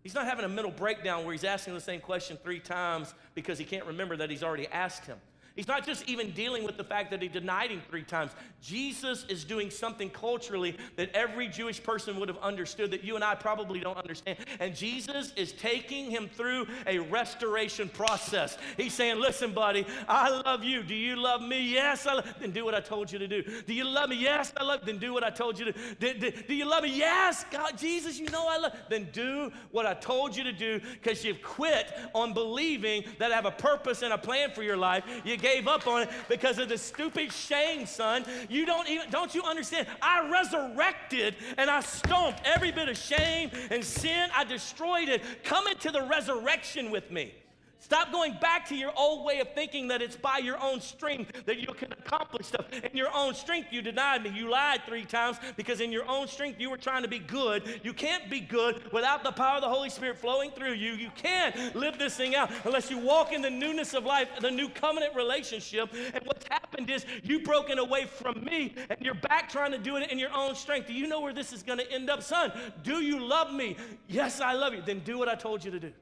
He's 0.02 0.14
not 0.14 0.24
having 0.24 0.46
a 0.46 0.48
mental 0.48 0.72
breakdown 0.72 1.24
where 1.24 1.32
he's 1.32 1.44
asking 1.44 1.74
the 1.74 1.80
same 1.80 2.00
question 2.00 2.38
three 2.42 2.60
times 2.60 3.12
because 3.34 3.58
he 3.58 3.66
can't 3.66 3.84
remember 3.84 4.16
that 4.16 4.30
he's 4.30 4.42
already 4.42 4.66
asked 4.68 5.04
him. 5.04 5.18
He's 5.58 5.66
not 5.66 5.84
just 5.84 6.08
even 6.08 6.30
dealing 6.30 6.62
with 6.62 6.76
the 6.76 6.84
fact 6.84 7.10
that 7.10 7.20
he 7.20 7.26
denied 7.26 7.72
him 7.72 7.82
three 7.90 8.04
times. 8.04 8.30
Jesus 8.62 9.26
is 9.28 9.42
doing 9.42 9.70
something 9.70 10.08
culturally 10.08 10.76
that 10.94 11.10
every 11.14 11.48
Jewish 11.48 11.82
person 11.82 12.20
would 12.20 12.28
have 12.28 12.38
understood 12.38 12.92
that 12.92 13.02
you 13.02 13.16
and 13.16 13.24
I 13.24 13.34
probably 13.34 13.80
don't 13.80 13.98
understand. 13.98 14.38
And 14.60 14.72
Jesus 14.72 15.32
is 15.34 15.50
taking 15.50 16.12
him 16.12 16.30
through 16.32 16.68
a 16.86 17.00
restoration 17.00 17.88
process. 17.88 18.56
He's 18.76 18.94
saying, 18.94 19.18
Listen, 19.18 19.52
buddy, 19.52 19.84
I 20.08 20.28
love 20.30 20.62
you. 20.62 20.84
Do 20.84 20.94
you 20.94 21.16
love 21.16 21.42
me? 21.42 21.60
Yes, 21.60 22.06
I 22.06 22.14
love 22.14 22.32
Then 22.38 22.52
do 22.52 22.64
what 22.64 22.76
I 22.76 22.80
told 22.80 23.10
you 23.10 23.18
to 23.18 23.26
do. 23.26 23.42
Do 23.66 23.74
you 23.74 23.82
love 23.82 24.10
me? 24.10 24.16
Yes, 24.16 24.52
I 24.56 24.62
love 24.62 24.86
Then 24.86 24.98
do 24.98 25.12
what 25.12 25.24
I 25.24 25.30
told 25.30 25.58
you 25.58 25.64
to 25.64 25.72
do. 25.72 26.14
Do, 26.14 26.30
do 26.30 26.54
you 26.54 26.66
love 26.66 26.84
me? 26.84 26.96
Yes, 26.96 27.44
God, 27.50 27.76
Jesus, 27.76 28.16
you 28.20 28.28
know 28.28 28.46
I 28.48 28.58
love 28.58 28.76
Then 28.88 29.08
do 29.12 29.50
what 29.72 29.86
I 29.86 29.94
told 29.94 30.36
you 30.36 30.44
to 30.44 30.52
do 30.52 30.80
because 30.92 31.24
you've 31.24 31.42
quit 31.42 31.92
on 32.14 32.32
believing 32.32 33.02
that 33.18 33.32
I 33.32 33.34
have 33.34 33.46
a 33.46 33.50
purpose 33.50 34.02
and 34.02 34.12
a 34.12 34.18
plan 34.18 34.52
for 34.52 34.62
your 34.62 34.76
life. 34.76 35.02
You 35.24 35.36
gave 35.48 35.68
up 35.68 35.86
on 35.86 36.02
it 36.02 36.10
because 36.28 36.58
of 36.58 36.68
the 36.68 36.78
stupid 36.78 37.32
shame, 37.32 37.86
son. 37.86 38.24
You 38.48 38.66
don't 38.66 38.88
even, 38.88 39.10
don't 39.10 39.34
you 39.34 39.42
understand? 39.42 39.86
I 40.02 40.28
resurrected 40.28 41.36
and 41.56 41.70
I 41.70 41.80
stomped 41.80 42.40
every 42.44 42.72
bit 42.72 42.88
of 42.88 42.96
shame 42.96 43.50
and 43.70 43.84
sin. 43.84 44.30
I 44.34 44.44
destroyed 44.44 45.08
it. 45.08 45.22
Come 45.44 45.66
into 45.66 45.90
the 45.90 46.02
resurrection 46.02 46.90
with 46.90 47.10
me. 47.10 47.34
Stop 47.80 48.10
going 48.10 48.36
back 48.40 48.66
to 48.68 48.74
your 48.74 48.92
old 48.96 49.24
way 49.24 49.38
of 49.38 49.52
thinking 49.54 49.88
that 49.88 50.02
it's 50.02 50.16
by 50.16 50.38
your 50.38 50.60
own 50.62 50.80
strength 50.80 51.44
that 51.46 51.58
you 51.58 51.68
can 51.74 51.92
accomplish 51.92 52.46
stuff. 52.46 52.66
In 52.72 52.96
your 52.96 53.08
own 53.14 53.34
strength, 53.34 53.68
you 53.72 53.82
denied 53.82 54.24
me. 54.24 54.30
You 54.30 54.50
lied 54.50 54.82
three 54.84 55.04
times 55.04 55.38
because 55.56 55.80
in 55.80 55.92
your 55.92 56.06
own 56.08 56.26
strength, 56.26 56.60
you 56.60 56.70
were 56.70 56.76
trying 56.76 57.02
to 57.02 57.08
be 57.08 57.20
good. 57.20 57.80
You 57.84 57.92
can't 57.92 58.28
be 58.28 58.40
good 58.40 58.92
without 58.92 59.22
the 59.22 59.30
power 59.30 59.56
of 59.56 59.62
the 59.62 59.68
Holy 59.68 59.90
Spirit 59.90 60.18
flowing 60.18 60.50
through 60.50 60.72
you. 60.72 60.92
You 60.92 61.10
can't 61.14 61.74
live 61.76 61.98
this 61.98 62.16
thing 62.16 62.34
out 62.34 62.50
unless 62.64 62.90
you 62.90 62.98
walk 62.98 63.32
in 63.32 63.42
the 63.42 63.50
newness 63.50 63.94
of 63.94 64.04
life, 64.04 64.28
the 64.40 64.50
new 64.50 64.68
covenant 64.68 65.14
relationship. 65.14 65.92
And 66.12 66.24
what's 66.24 66.46
happened 66.50 66.90
is 66.90 67.06
you've 67.22 67.44
broken 67.44 67.78
away 67.78 68.06
from 68.06 68.44
me 68.44 68.74
and 68.90 68.98
you're 69.00 69.14
back 69.14 69.48
trying 69.48 69.70
to 69.70 69.78
do 69.78 69.96
it 69.96 70.10
in 70.10 70.18
your 70.18 70.34
own 70.34 70.56
strength. 70.56 70.88
Do 70.88 70.94
you 70.94 71.06
know 71.06 71.20
where 71.20 71.32
this 71.32 71.52
is 71.52 71.62
going 71.62 71.78
to 71.78 71.90
end 71.92 72.10
up? 72.10 72.22
Son, 72.22 72.52
do 72.82 73.00
you 73.02 73.24
love 73.24 73.52
me? 73.52 73.76
Yes, 74.08 74.40
I 74.40 74.54
love 74.54 74.74
you. 74.74 74.82
Then 74.82 74.98
do 75.00 75.16
what 75.16 75.28
I 75.28 75.36
told 75.36 75.64
you 75.64 75.70
to 75.70 75.78
do. 75.78 75.92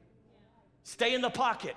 Stay 0.87 1.15
in 1.15 1.21
the 1.21 1.29
pocket. 1.29 1.75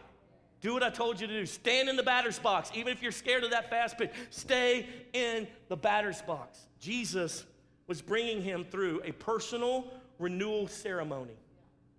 Do 0.61 0.71
what 0.71 0.83
I 0.83 0.91
told 0.91 1.19
you 1.19 1.25
to 1.25 1.33
do. 1.33 1.43
Stand 1.47 1.89
in 1.89 1.95
the 1.95 2.03
batter's 2.03 2.37
box. 2.37 2.69
Even 2.75 2.93
if 2.93 3.01
you're 3.01 3.11
scared 3.11 3.43
of 3.43 3.49
that 3.49 3.67
fast 3.67 3.97
pitch, 3.97 4.11
stay 4.29 4.85
in 5.13 5.47
the 5.67 5.75
batter's 5.75 6.21
box. 6.21 6.67
Jesus 6.79 7.43
was 7.87 8.03
bringing 8.03 8.43
him 8.43 8.63
through 8.69 9.01
a 9.03 9.11
personal 9.13 9.87
renewal 10.19 10.67
ceremony. 10.67 11.33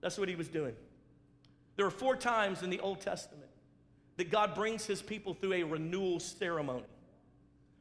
That's 0.01 0.19
what 0.19 0.29
he 0.29 0.37
was 0.37 0.47
doing. 0.47 0.73
There 1.75 1.85
are 1.85 1.91
four 1.91 2.15
times 2.15 2.63
in 2.63 2.71
the 2.71 2.79
Old 2.79 3.01
Testament 3.01 3.51
that 4.17 4.31
God 4.31 4.55
brings 4.55 4.87
his 4.87 5.03
people 5.03 5.35
through 5.35 5.55
a 5.55 5.63
renewal 5.65 6.21
ceremony. 6.21 6.87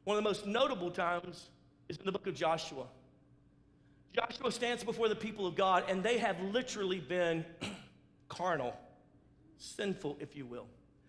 One 0.02 0.16
of 0.16 0.24
the 0.24 0.28
most 0.28 0.44
notable 0.44 0.90
times 0.90 1.50
is 1.88 1.98
in 1.98 2.04
the 2.04 2.10
book 2.10 2.26
of 2.26 2.34
Joshua. 2.34 2.86
Joshua 4.12 4.50
stands 4.50 4.82
before 4.82 5.08
the 5.08 5.14
people 5.14 5.46
of 5.46 5.54
God, 5.54 5.84
and 5.88 6.02
they 6.02 6.18
have 6.18 6.40
literally 6.40 6.98
been 6.98 7.44
carnal 8.28 8.74
sinful, 9.60 10.16
if 10.20 10.34
you 10.34 10.44
will. 10.44 10.66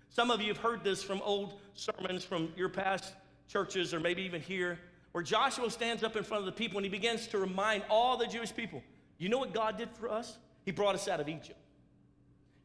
Some 0.09 0.29
of 0.29 0.41
you 0.41 0.49
have 0.49 0.57
heard 0.57 0.83
this 0.83 1.03
from 1.03 1.21
old 1.23 1.59
sermons 1.73 2.23
from 2.23 2.53
your 2.55 2.69
past 2.69 3.13
churches 3.47 3.93
or 3.93 3.99
maybe 3.99 4.21
even 4.21 4.41
here, 4.41 4.77
where 5.13 5.23
Joshua 5.23 5.69
stands 5.71 6.03
up 6.03 6.15
in 6.15 6.23
front 6.23 6.41
of 6.41 6.45
the 6.45 6.51
people 6.51 6.77
and 6.77 6.85
he 6.85 6.89
begins 6.89 7.27
to 7.27 7.37
remind 7.37 7.83
all 7.89 8.17
the 8.17 8.27
Jewish 8.27 8.55
people 8.55 8.83
you 9.21 9.29
know 9.29 9.37
what 9.37 9.53
God 9.53 9.77
did 9.77 9.91
for 9.91 10.09
us? 10.09 10.35
He 10.65 10.71
brought 10.71 10.95
us 10.95 11.07
out 11.07 11.19
of 11.19 11.29
Egypt. 11.29 11.59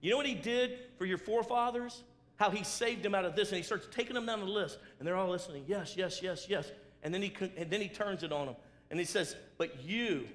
You 0.01 0.11
know 0.11 0.16
what 0.16 0.25
he 0.25 0.35
did 0.35 0.79
for 0.96 1.05
your 1.05 1.18
forefathers? 1.18 2.03
How 2.37 2.49
he 2.49 2.64
saved 2.64 3.03
them 3.03 3.14
out 3.14 3.27
of 3.27 3.37
this. 3.37 3.51
And 3.51 3.59
he 3.59 3.62
starts 3.62 3.87
taking 3.90 4.14
them 4.14 4.25
down 4.25 4.40
the 4.40 4.46
list. 4.46 4.79
And 4.99 5.07
they're 5.07 5.16
all 5.16 5.29
listening. 5.29 5.64
Yes, 5.66 5.99
yes, 5.99 6.22
yes, 6.22 6.46
yes. 6.49 6.72
And 7.03 7.12
then 7.12 7.20
he, 7.20 7.35
and 7.59 7.70
then 7.70 7.83
he 7.83 7.88
turns 7.88 8.22
it 8.22 8.33
on 8.33 8.46
them. 8.46 8.57
And 8.90 8.99
he 8.99 9.05
says, 9.05 9.37
But 9.59 9.85
you 9.85 10.29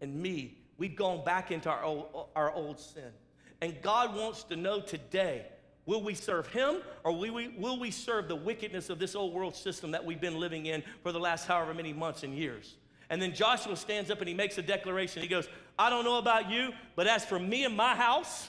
and 0.00 0.12
me, 0.12 0.58
we've 0.76 0.96
gone 0.96 1.22
back 1.24 1.52
into 1.52 1.70
our 1.70 1.84
old, 1.84 2.26
our 2.34 2.52
old 2.52 2.80
sin. 2.80 3.12
And 3.60 3.80
God 3.82 4.14
wants 4.14 4.42
to 4.44 4.56
know 4.56 4.80
today 4.80 5.46
will 5.86 6.02
we 6.02 6.14
serve 6.14 6.46
Him 6.48 6.78
or 7.04 7.12
will 7.12 7.34
we, 7.34 7.48
will 7.48 7.78
we 7.78 7.90
serve 7.90 8.28
the 8.28 8.36
wickedness 8.36 8.90
of 8.90 8.98
this 8.98 9.14
old 9.14 9.34
world 9.34 9.54
system 9.54 9.90
that 9.90 10.04
we've 10.04 10.20
been 10.20 10.38
living 10.38 10.66
in 10.66 10.82
for 11.02 11.12
the 11.12 11.20
last 11.20 11.46
however 11.46 11.74
many 11.74 11.92
months 11.92 12.22
and 12.22 12.34
years? 12.34 12.76
And 13.10 13.20
then 13.20 13.34
Joshua 13.34 13.76
stands 13.76 14.10
up 14.10 14.20
and 14.20 14.28
he 14.28 14.34
makes 14.34 14.56
a 14.56 14.62
declaration. 14.62 15.20
He 15.20 15.28
goes, 15.28 15.48
I 15.78 15.90
don't 15.90 16.04
know 16.04 16.18
about 16.18 16.48
you, 16.48 16.70
but 16.94 17.08
as 17.08 17.24
for 17.24 17.38
me 17.38 17.64
and 17.64 17.76
my 17.76 17.96
house, 17.96 18.48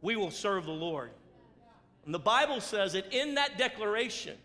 we 0.00 0.16
will 0.16 0.30
serve 0.30 0.64
the 0.64 0.72
Lord. 0.72 1.10
And 2.04 2.14
the 2.14 2.18
Bible 2.18 2.60
says 2.60 2.94
that 2.94 3.12
in 3.12 3.34
that 3.34 3.58
declaration, 3.58 4.36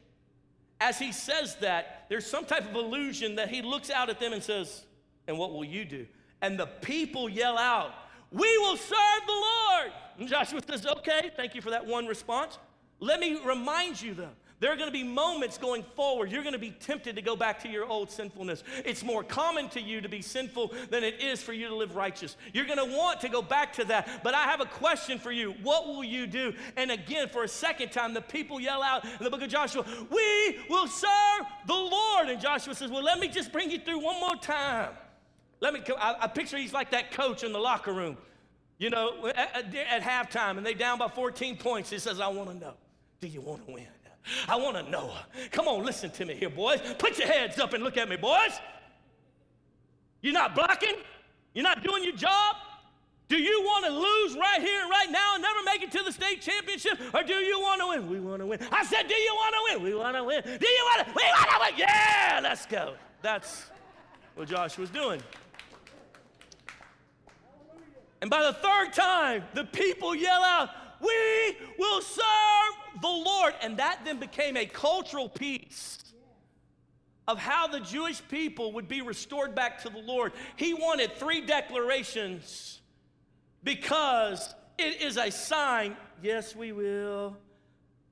as 0.79 0.99
he 0.99 1.11
says 1.11 1.55
that, 1.55 2.05
there's 2.09 2.25
some 2.25 2.45
type 2.45 2.69
of 2.69 2.75
illusion 2.75 3.35
that 3.35 3.49
he 3.49 3.61
looks 3.61 3.89
out 3.89 4.09
at 4.09 4.19
them 4.19 4.33
and 4.33 4.43
says, 4.43 4.83
And 5.27 5.37
what 5.37 5.53
will 5.53 5.65
you 5.65 5.85
do? 5.85 6.05
And 6.41 6.59
the 6.59 6.67
people 6.67 7.29
yell 7.29 7.57
out, 7.57 7.93
we 8.31 8.57
will 8.59 8.77
serve 8.77 9.21
the 9.25 9.33
Lord. 9.33 9.91
And 10.19 10.27
Joshua 10.27 10.61
says, 10.67 10.85
Okay, 10.85 11.31
thank 11.35 11.55
you 11.55 11.61
for 11.61 11.69
that 11.69 11.85
one 11.85 12.07
response. 12.07 12.57
Let 12.99 13.19
me 13.19 13.39
remind 13.45 14.01
you, 14.01 14.15
though, 14.15 14.31
there 14.59 14.73
are 14.73 14.75
going 14.75 14.87
to 14.87 14.93
be 14.93 15.03
moments 15.03 15.59
going 15.59 15.83
forward. 15.95 16.31
You're 16.31 16.41
going 16.41 16.53
to 16.53 16.59
be 16.59 16.71
tempted 16.71 17.15
to 17.15 17.21
go 17.21 17.35
back 17.35 17.61
to 17.61 17.69
your 17.69 17.85
old 17.85 18.09
sinfulness. 18.09 18.63
It's 18.85 19.03
more 19.03 19.23
common 19.23 19.69
to 19.69 19.79
you 19.79 20.01
to 20.01 20.09
be 20.09 20.23
sinful 20.23 20.73
than 20.89 21.03
it 21.03 21.21
is 21.21 21.43
for 21.43 21.53
you 21.53 21.67
to 21.67 21.75
live 21.75 21.95
righteous. 21.95 22.37
You're 22.53 22.65
going 22.65 22.79
to 22.79 22.97
want 22.97 23.21
to 23.21 23.29
go 23.29 23.43
back 23.43 23.71
to 23.73 23.85
that. 23.85 24.23
But 24.23 24.33
I 24.33 24.43
have 24.43 24.59
a 24.59 24.65
question 24.65 25.19
for 25.19 25.31
you. 25.31 25.51
What 25.61 25.85
will 25.85 26.03
you 26.03 26.25
do? 26.25 26.55
And 26.75 26.89
again, 26.89 27.29
for 27.29 27.43
a 27.43 27.47
second 27.47 27.91
time, 27.91 28.15
the 28.15 28.21
people 28.21 28.59
yell 28.59 28.81
out 28.81 29.05
in 29.05 29.23
the 29.23 29.29
book 29.29 29.43
of 29.43 29.49
Joshua, 29.49 29.85
We 30.09 30.59
will 30.71 30.87
serve 30.87 31.45
the 31.67 31.73
Lord. 31.73 32.29
And 32.29 32.41
Joshua 32.41 32.73
says, 32.73 32.89
Well, 32.89 33.03
let 33.03 33.19
me 33.19 33.27
just 33.27 33.51
bring 33.51 33.69
you 33.69 33.77
through 33.77 33.99
one 33.99 34.19
more 34.19 34.37
time. 34.37 34.89
Let 35.59 35.73
me, 35.73 35.81
I, 35.97 36.15
I 36.21 36.27
picture 36.27 36.57
he's 36.57 36.73
like 36.73 36.91
that 36.91 37.11
coach 37.11 37.43
in 37.43 37.51
the 37.51 37.59
locker 37.59 37.93
room, 37.93 38.17
you 38.77 38.89
know, 38.89 39.27
at, 39.35 39.73
at 39.75 40.01
halftime, 40.01 40.57
and 40.57 40.65
they 40.65 40.73
down 40.73 40.99
by 40.99 41.07
14 41.07 41.57
points. 41.57 41.89
He 41.89 41.99
says, 41.99 42.19
I 42.19 42.27
want 42.27 42.49
to 42.49 42.55
know, 42.55 42.73
do 43.19 43.27
you 43.27 43.41
want 43.41 43.65
to 43.65 43.73
win? 43.73 43.87
I 44.47 44.55
want 44.57 44.75
to 44.75 44.91
know. 44.91 45.13
Come 45.51 45.67
on, 45.67 45.83
listen 45.83 46.09
to 46.11 46.25
me 46.25 46.35
here, 46.35 46.49
boys. 46.49 46.81
Put 46.97 47.17
your 47.17 47.27
heads 47.27 47.59
up 47.59 47.73
and 47.73 47.83
look 47.83 47.97
at 47.97 48.09
me, 48.09 48.17
boys. 48.17 48.59
You're 50.21 50.33
not 50.33 50.55
blocking? 50.55 50.95
You're 51.53 51.63
not 51.63 51.83
doing 51.83 52.03
your 52.03 52.15
job? 52.15 52.55
Do 53.29 53.37
you 53.37 53.61
want 53.61 53.85
to 53.85 53.91
lose 53.91 54.37
right 54.37 54.61
here 54.61 54.81
and 54.81 54.89
right 54.89 55.11
now 55.11 55.33
and 55.33 55.41
never 55.41 55.59
make 55.63 55.81
it 55.81 55.91
to 55.91 56.03
the 56.03 56.11
state 56.11 56.41
championship? 56.41 56.97
Or 57.13 57.23
do 57.23 57.33
you 57.33 57.59
want 57.59 57.81
to 57.81 57.87
win? 57.87 58.09
We 58.09 58.19
want 58.19 58.41
to 58.41 58.45
win. 58.45 58.59
I 58.71 58.85
said, 58.85 59.07
Do 59.07 59.15
you 59.15 59.33
want 59.33 59.53
to 59.53 59.73
win? 59.73 59.83
We 59.83 59.95
want 59.97 60.15
to 60.15 60.23
win. 60.23 60.41
Do 60.43 60.67
you 60.67 60.85
want 60.85 61.07
to? 61.07 61.13
We 61.13 61.23
want 61.23 61.49
to 61.49 61.57
win. 61.59 61.73
Yeah, 61.77 62.39
let's 62.41 62.65
go. 62.65 62.93
That's 63.21 63.65
what 64.35 64.47
Josh 64.47 64.77
was 64.77 64.89
doing. 64.89 65.21
And 68.21 68.29
by 68.29 68.43
the 68.43 68.53
third 68.53 68.93
time, 68.93 69.43
the 69.53 69.65
people 69.65 70.15
yell 70.15 70.41
out, 70.43 70.69
We 70.99 71.57
will 71.77 72.01
serve 72.01 73.01
the 73.01 73.07
Lord. 73.07 73.53
And 73.61 73.77
that 73.77 73.99
then 74.05 74.19
became 74.19 74.57
a 74.57 74.65
cultural 74.65 75.29
piece 75.29 75.99
of 77.27 77.37
how 77.37 77.67
the 77.67 77.79
Jewish 77.81 78.21
people 78.29 78.71
would 78.73 78.87
be 78.87 79.01
restored 79.01 79.53
back 79.53 79.81
to 79.83 79.89
the 79.89 79.99
Lord. 79.99 80.31
He 80.55 80.73
wanted 80.73 81.13
three 81.15 81.41
declarations 81.41 82.79
because 83.63 84.55
it 84.77 85.01
is 85.01 85.17
a 85.17 85.29
sign. 85.29 85.97
Yes, 86.23 86.55
we 86.55 86.71
will. 86.71 87.35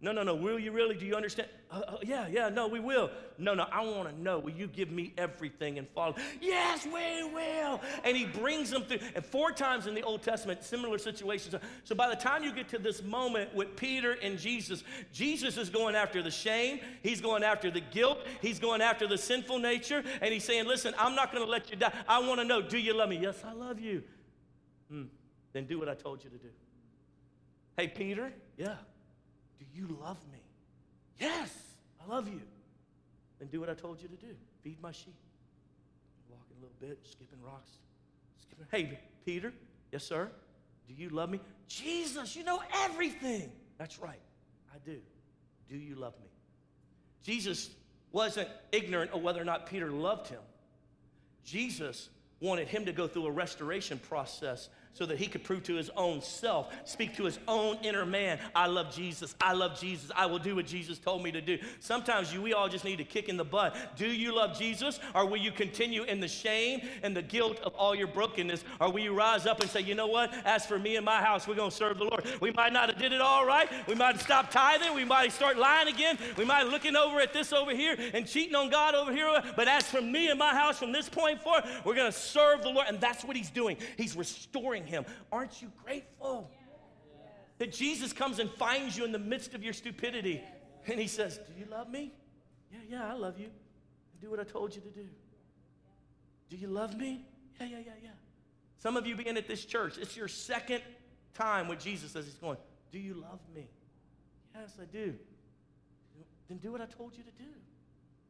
No, 0.02 0.12
no, 0.12 0.24
no. 0.24 0.36
Will 0.36 0.60
you 0.60 0.72
really? 0.72 0.96
Do 0.96 1.06
you 1.06 1.16
understand? 1.16 1.48
Uh, 1.72 1.82
uh, 1.88 1.98
yeah, 2.04 2.28
yeah, 2.28 2.50
no, 2.50 2.68
we 2.68 2.80
will. 2.80 3.10
No, 3.38 3.54
no, 3.54 3.66
I 3.72 3.84
want 3.84 4.10
to 4.10 4.22
know. 4.22 4.40
Will 4.40 4.52
you 4.52 4.68
give 4.68 4.92
me 4.92 5.14
everything 5.18 5.80
and 5.80 5.88
follow? 5.90 6.16
Yes, 6.42 6.86
we 6.86 7.24
will. 7.34 7.82
And 8.04 8.16
he 8.16 8.26
brings 8.26 8.70
them 8.70 8.84
through. 8.84 9.00
And 9.16 9.26
four 9.26 9.52
times 9.52 9.88
in 9.88 9.96
the 9.96 10.04
Old 10.04 10.22
Testament, 10.22 10.64
similar 10.64 10.98
situations. 10.98 11.56
So 11.86 11.96
by 11.96 12.10
the 12.10 12.16
time 12.16 12.44
you 12.44 12.54
get 12.54 12.68
to 12.70 12.78
this 12.78 13.02
moment 13.04 13.56
with 13.56 13.76
Peter 13.78 14.18
and 14.22 14.38
Jesus, 14.38 14.84
Jesus 15.14 15.58
is 15.58 15.70
going 15.70 15.96
after 15.96 16.22
the 16.22 16.32
shame. 16.32 16.82
He's 17.02 17.22
going 17.22 17.44
after 17.44 17.72
the 17.72 17.82
guilt. 17.82 18.20
He's 18.42 18.60
going 18.60 18.82
after 18.82 19.08
the 19.08 19.18
sinful 19.18 19.60
nature. 19.60 20.04
And 20.22 20.34
he's 20.34 20.44
saying, 20.44 20.66
listen, 20.66 20.94
I'm 21.00 21.16
not 21.16 21.32
going 21.32 21.44
to 21.44 21.50
let 21.50 21.72
you 21.72 21.78
die. 21.78 21.94
I 22.08 22.20
want 22.20 22.42
to 22.42 22.46
know, 22.46 22.62
do 22.62 22.78
you 22.78 22.94
love 22.94 23.10
me? 23.10 23.18
Yes, 23.18 23.42
I 23.46 23.54
love 23.54 23.80
you. 23.80 24.04
Hmm. 24.90 25.04
Then 25.54 25.66
do 25.66 25.80
what 25.80 25.88
I 25.88 25.96
told 25.96 26.24
you 26.24 26.30
to 26.30 26.38
do. 26.38 26.50
Hey, 27.78 27.88
Peter, 27.88 28.34
yeah. 28.58 28.76
Do 29.60 29.66
you 29.74 29.98
love 30.02 30.18
me? 30.32 30.40
Yes, 31.20 31.52
I 32.04 32.10
love 32.10 32.28
you. 32.28 32.42
Then 33.40 33.50
do 33.50 33.60
what 33.60 33.70
I 33.70 33.74
told 33.74 34.02
you 34.02 34.08
to 34.08 34.16
do 34.16 34.36
feed 34.64 34.82
my 34.82 34.92
sheep. 34.92 35.16
Walking 36.28 36.56
a 36.58 36.62
little 36.62 36.76
bit, 36.80 37.00
skipping 37.04 37.40
rocks. 37.46 37.70
Skipping. 38.42 38.66
Hey, 38.72 39.00
Peter, 39.24 39.54
yes, 39.92 40.04
sir. 40.04 40.30
Do 40.88 40.94
you 40.96 41.10
love 41.10 41.30
me? 41.30 41.40
Jesus, 41.68 42.36
you 42.36 42.44
know 42.44 42.62
everything. 42.74 43.52
That's 43.78 44.00
right, 44.00 44.20
I 44.74 44.78
do. 44.84 44.98
Do 45.70 45.78
you 45.78 45.96
love 45.96 46.14
me? 46.20 46.30
Jesus 47.24 47.70
wasn't 48.12 48.50
ignorant 48.72 49.12
of 49.12 49.22
whether 49.22 49.42
or 49.42 49.46
not 49.46 49.68
Peter 49.68 49.92
loved 49.92 50.30
him. 50.30 50.42
Jesus 51.44 52.10
wanted 52.40 52.68
him 52.68 52.86
to 52.86 52.92
go 52.92 53.08
through 53.08 53.28
a 53.28 53.32
restoration 53.32 54.00
process 54.00 54.70
so 54.96 55.06
that 55.06 55.18
he 55.18 55.28
could 55.28 55.44
prove 55.44 55.62
to 55.64 55.76
his 55.76 55.92
own 55.98 56.22
self, 56.22 56.74
speak 56.86 57.16
to 57.18 57.26
his 57.26 57.38
own 57.48 57.78
inner 57.84 58.06
man, 58.06 58.40
I 58.56 58.68
love 58.68 58.96
Jesus, 58.96 59.36
I 59.42 59.52
love 59.54 59.80
Jesus, 59.80 60.10
I 60.16 60.26
will 60.26 60.40
do 60.40 60.56
what 60.56 60.66
Jesus 60.66 60.98
told 60.98 61.22
me 61.22 61.32
to 61.34 61.42
do. 61.42 61.60
Sometimes 61.82 62.34
you, 62.34 62.42
we 62.42 62.54
all 62.54 62.70
just 62.70 62.86
need 62.86 63.02
a 63.02 63.04
kick 63.04 63.28
in 63.28 63.36
the 63.36 63.44
butt. 63.44 63.76
Do 63.98 64.08
you 64.08 64.34
love 64.34 64.58
Jesus, 64.58 65.00
or 65.14 65.26
will 65.26 65.38
you 65.38 65.52
continue 65.52 66.04
in 66.04 66.22
the 66.22 66.30
shame 66.30 66.82
and 67.04 67.16
the 67.16 67.22
guilt 67.22 67.60
of 67.60 67.76
all 67.76 67.94
your 67.94 68.08
brokenness, 68.08 68.64
or 68.80 68.90
will 68.90 69.02
you 69.02 69.14
rise 69.14 69.46
up 69.46 69.60
and 69.60 69.70
say, 69.70 69.82
you 69.82 69.96
know 69.96 70.08
what, 70.08 70.34
as 70.46 70.66
for 70.66 70.80
me 70.80 70.96
and 70.96 71.06
my 71.06 71.22
house, 71.22 71.46
we're 71.46 71.56
going 71.56 71.72
to 71.72 71.76
serve 71.76 71.98
the 71.98 72.06
Lord. 72.06 72.26
We 72.40 72.52
might 72.52 72.72
not 72.72 72.90
have 72.90 72.98
did 72.98 73.12
it 73.12 73.22
all 73.22 73.46
right, 73.46 73.70
we 73.88 73.96
might 73.96 74.14
have 74.14 74.22
stopped 74.22 74.54
tithing, 74.54 74.96
we 74.96 75.04
might 75.04 75.34
start 75.34 75.58
lying 75.58 75.90
again, 75.90 76.18
we 76.38 76.46
might 76.46 76.64
looking 76.64 76.96
over 76.96 77.20
at 77.20 77.34
this 77.34 77.52
over 77.52 77.76
here 77.76 77.98
and 78.14 78.26
cheating 78.26 78.56
on 78.56 78.70
God 78.70 78.96
over 78.96 79.12
here, 79.12 79.44
but 79.58 79.68
as 79.68 79.84
for 79.84 80.02
me 80.02 80.30
and 80.30 80.40
my 80.40 80.54
house 80.54 80.80
from 80.80 80.94
this 80.94 81.10
point 81.10 81.42
forward, 81.42 81.66
we're 81.84 81.96
going 81.96 82.12
to 82.12 82.18
serve 82.18 82.64
the 82.64 82.70
Lord, 82.70 82.88
and 82.88 83.02
that's 83.02 83.26
what 83.26 83.36
he's 83.36 83.50
doing. 83.50 83.78
He's 83.98 84.16
restoring 84.16 84.85
him. 84.86 85.06
Aren't 85.32 85.62
you 85.62 85.72
grateful 85.84 86.50
that 87.58 87.72
Jesus 87.72 88.14
comes 88.14 88.40
and 88.40 88.50
finds 88.52 88.98
you 88.98 89.06
in 89.06 89.12
the 89.12 89.20
midst 89.20 89.54
of 89.54 89.64
your 89.64 89.74
stupidity 89.74 90.42
and 90.88 91.00
he 91.00 91.08
says, 91.08 91.38
Do 91.38 91.60
you 91.60 91.66
love 91.70 91.90
me? 91.90 92.14
Yeah, 92.72 92.80
yeah, 92.90 93.12
I 93.12 93.14
love 93.14 93.40
you. 93.40 93.50
Do 94.22 94.30
what 94.30 94.40
I 94.40 94.44
told 94.44 94.76
you 94.76 94.82
to 94.82 94.90
do. 94.90 95.08
Do 96.50 96.58
you 96.58 96.68
love 96.68 96.98
me? 96.98 97.26
Yeah, 97.60 97.68
yeah, 97.68 97.78
yeah, 97.86 97.92
yeah. 98.04 98.10
Some 98.78 98.98
of 98.98 99.08
you 99.08 99.16
being 99.16 99.38
at 99.38 99.48
this 99.48 99.66
church, 99.66 99.98
it's 99.98 100.16
your 100.16 100.28
second 100.28 100.82
time 101.34 101.68
with 101.68 101.80
Jesus 101.80 102.16
as 102.16 102.26
he's 102.26 102.36
going, 102.36 102.58
Do 102.92 103.00
you 103.00 103.16
love 103.16 103.40
me? 103.54 103.68
Yes, 104.54 104.74
I 104.82 104.86
do. 104.86 105.16
Then 106.48 106.58
do 106.60 106.72
what 106.72 106.82
I 106.82 106.86
told 106.86 107.18
you 107.18 107.24
to 107.24 107.44
do. 107.44 107.50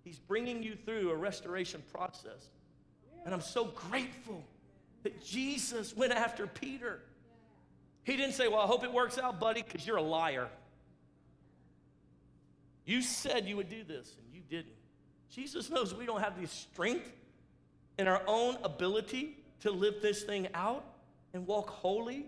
He's 0.04 0.20
bringing 0.20 0.64
you 0.64 0.76
through 0.76 1.12
a 1.12 1.16
restoration 1.16 1.84
process. 1.92 2.52
And 3.26 3.34
I'm 3.34 3.42
so 3.42 3.66
grateful 3.66 4.44
that 5.06 5.24
Jesus 5.24 5.96
went 5.96 6.12
after 6.12 6.48
Peter. 6.48 7.00
He 8.04 8.18
didn't 8.18 8.34
say, 8.34 8.48
Well, 8.48 8.60
I 8.60 8.66
hope 8.66 8.84
it 8.84 8.92
works 8.92 9.20
out, 9.20 9.40
buddy, 9.40 9.62
because 9.62 9.86
you're 9.86 9.98
a 9.98 10.02
liar. 10.02 10.50
You 12.86 13.02
said 13.02 13.48
you 13.48 13.56
would 13.56 13.70
do 13.70 13.84
this, 13.84 14.16
and 14.18 14.34
you 14.34 14.42
didn't. 14.50 14.76
Jesus 15.30 15.70
knows 15.70 15.94
we 15.94 16.08
don't 16.08 16.22
have 16.22 16.42
the 16.42 16.48
strength 16.48 17.12
in 18.00 18.08
our 18.08 18.22
own 18.26 18.58
ability 18.64 19.38
to 19.62 19.72
live 19.72 20.02
this 20.02 20.24
thing 20.24 20.48
out 20.56 20.84
and 21.34 21.46
walk 21.46 21.70
holy 21.70 22.26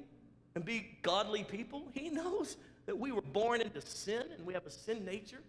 and 0.54 0.64
be 0.64 0.88
godly 1.02 1.44
people. 1.44 1.88
He 1.94 2.10
knows 2.10 2.58
that 2.86 2.98
we 2.98 3.12
were 3.12 3.22
born 3.22 3.62
into 3.62 3.82
sin 3.82 4.24
and 4.38 4.46
we 4.46 4.54
have 4.54 4.68
a 4.68 4.72
sin 4.72 5.04
nature. 5.04 5.42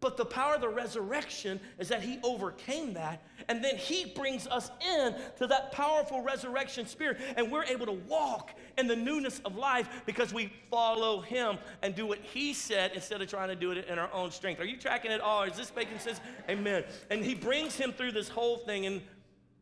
But 0.00 0.16
the 0.16 0.24
power 0.24 0.54
of 0.54 0.60
the 0.60 0.68
resurrection 0.68 1.58
is 1.78 1.88
that 1.88 2.02
he 2.02 2.20
overcame 2.22 2.94
that, 2.94 3.22
and 3.48 3.64
then 3.64 3.76
he 3.76 4.04
brings 4.04 4.46
us 4.46 4.70
in 4.96 5.14
to 5.38 5.48
that 5.48 5.72
powerful 5.72 6.22
resurrection 6.22 6.86
spirit, 6.86 7.18
and 7.36 7.50
we're 7.50 7.64
able 7.64 7.86
to 7.86 7.92
walk 7.92 8.52
in 8.76 8.86
the 8.86 8.94
newness 8.94 9.40
of 9.44 9.56
life 9.56 9.88
because 10.06 10.32
we 10.32 10.52
follow 10.70 11.20
him 11.20 11.58
and 11.82 11.96
do 11.96 12.06
what 12.06 12.20
he 12.20 12.54
said 12.54 12.92
instead 12.94 13.20
of 13.20 13.28
trying 13.28 13.48
to 13.48 13.56
do 13.56 13.72
it 13.72 13.88
in 13.88 13.98
our 13.98 14.12
own 14.12 14.30
strength. 14.30 14.60
Are 14.60 14.64
you 14.64 14.76
tracking 14.76 15.10
it 15.10 15.20
all? 15.20 15.42
Is 15.42 15.56
this 15.56 15.72
making 15.74 15.98
sense? 15.98 16.20
Amen. 16.48 16.84
And 17.10 17.24
he 17.24 17.34
brings 17.34 17.74
him 17.74 17.92
through 17.92 18.12
this 18.12 18.28
whole 18.28 18.58
thing, 18.58 18.86
and 18.86 19.00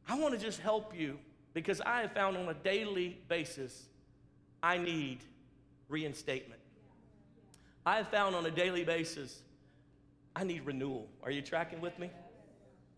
I 0.07 0.18
want 0.18 0.35
to 0.35 0.40
just 0.40 0.61
help 0.61 0.94
you 0.94 1.18
because 1.55 1.81
I 1.81 2.03
have 2.03 2.12
found 2.12 2.37
on 2.37 2.46
a 2.49 2.55
daily 2.55 3.18
basis 3.29 3.87
I 4.62 4.77
need 4.77 5.20
reinstatement. 5.88 6.61
I 7.87 7.99
have 7.99 8.09
found 8.09 8.35
on 8.35 8.44
a 8.44 8.51
daily 8.51 8.85
basis 8.85 9.42
I 10.37 10.44
need 10.44 10.66
renewal. 10.66 11.09
Are 11.22 11.31
you 11.31 11.40
tracking 11.40 11.81
with 11.81 11.99
me? 11.99 12.11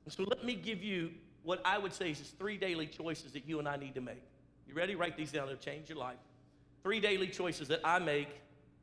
So 0.09 0.25
let 0.25 0.45
me 0.45 0.57
give 0.57 0.83
you 0.83 1.11
what 1.45 1.63
I 1.65 1.79
would 1.79 1.93
say 1.93 2.11
is 2.11 2.19
three 2.37 2.57
daily 2.57 2.87
choices 2.87 3.33
that 3.33 3.47
you 3.47 3.61
and 3.61 3.69
I 3.69 3.77
need 3.77 3.95
to 3.95 4.01
make. 4.01 4.23
You 4.67 4.75
ready? 4.75 4.97
Write 4.97 5.17
these 5.17 5.31
down. 5.31 5.45
It'll 5.45 5.57
change 5.57 5.89
your 5.89 5.99
life. 5.99 6.19
Three 6.83 6.99
daily 6.99 7.29
choices 7.29 7.69
that 7.69 7.81
I 7.85 8.01
make, 8.01 8.29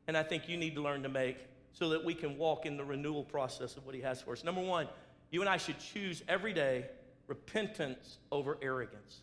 and 0.08 0.16
I 0.16 0.24
think 0.24 0.48
you 0.48 0.56
need 0.56 0.74
to 0.76 0.82
learn 0.82 1.04
to 1.04 1.10
make 1.10 1.38
so 1.74 1.90
that 1.90 2.06
we 2.06 2.14
can 2.14 2.38
walk 2.38 2.66
in 2.66 2.78
the 2.78 2.84
renewal 2.84 3.26
process 3.26 3.76
of 3.76 3.86
what 3.86 3.94
He 3.94 4.02
has 4.02 4.22
for 4.22 4.32
us. 4.32 4.44
Number 4.44 4.62
one, 4.62 4.88
you 5.32 5.42
and 5.42 5.50
I 5.50 5.58
should 5.58 5.78
choose 5.78 6.24
every 6.30 6.54
day 6.54 6.86
repentance 7.28 8.20
over 8.32 8.58
arrogance. 8.62 9.22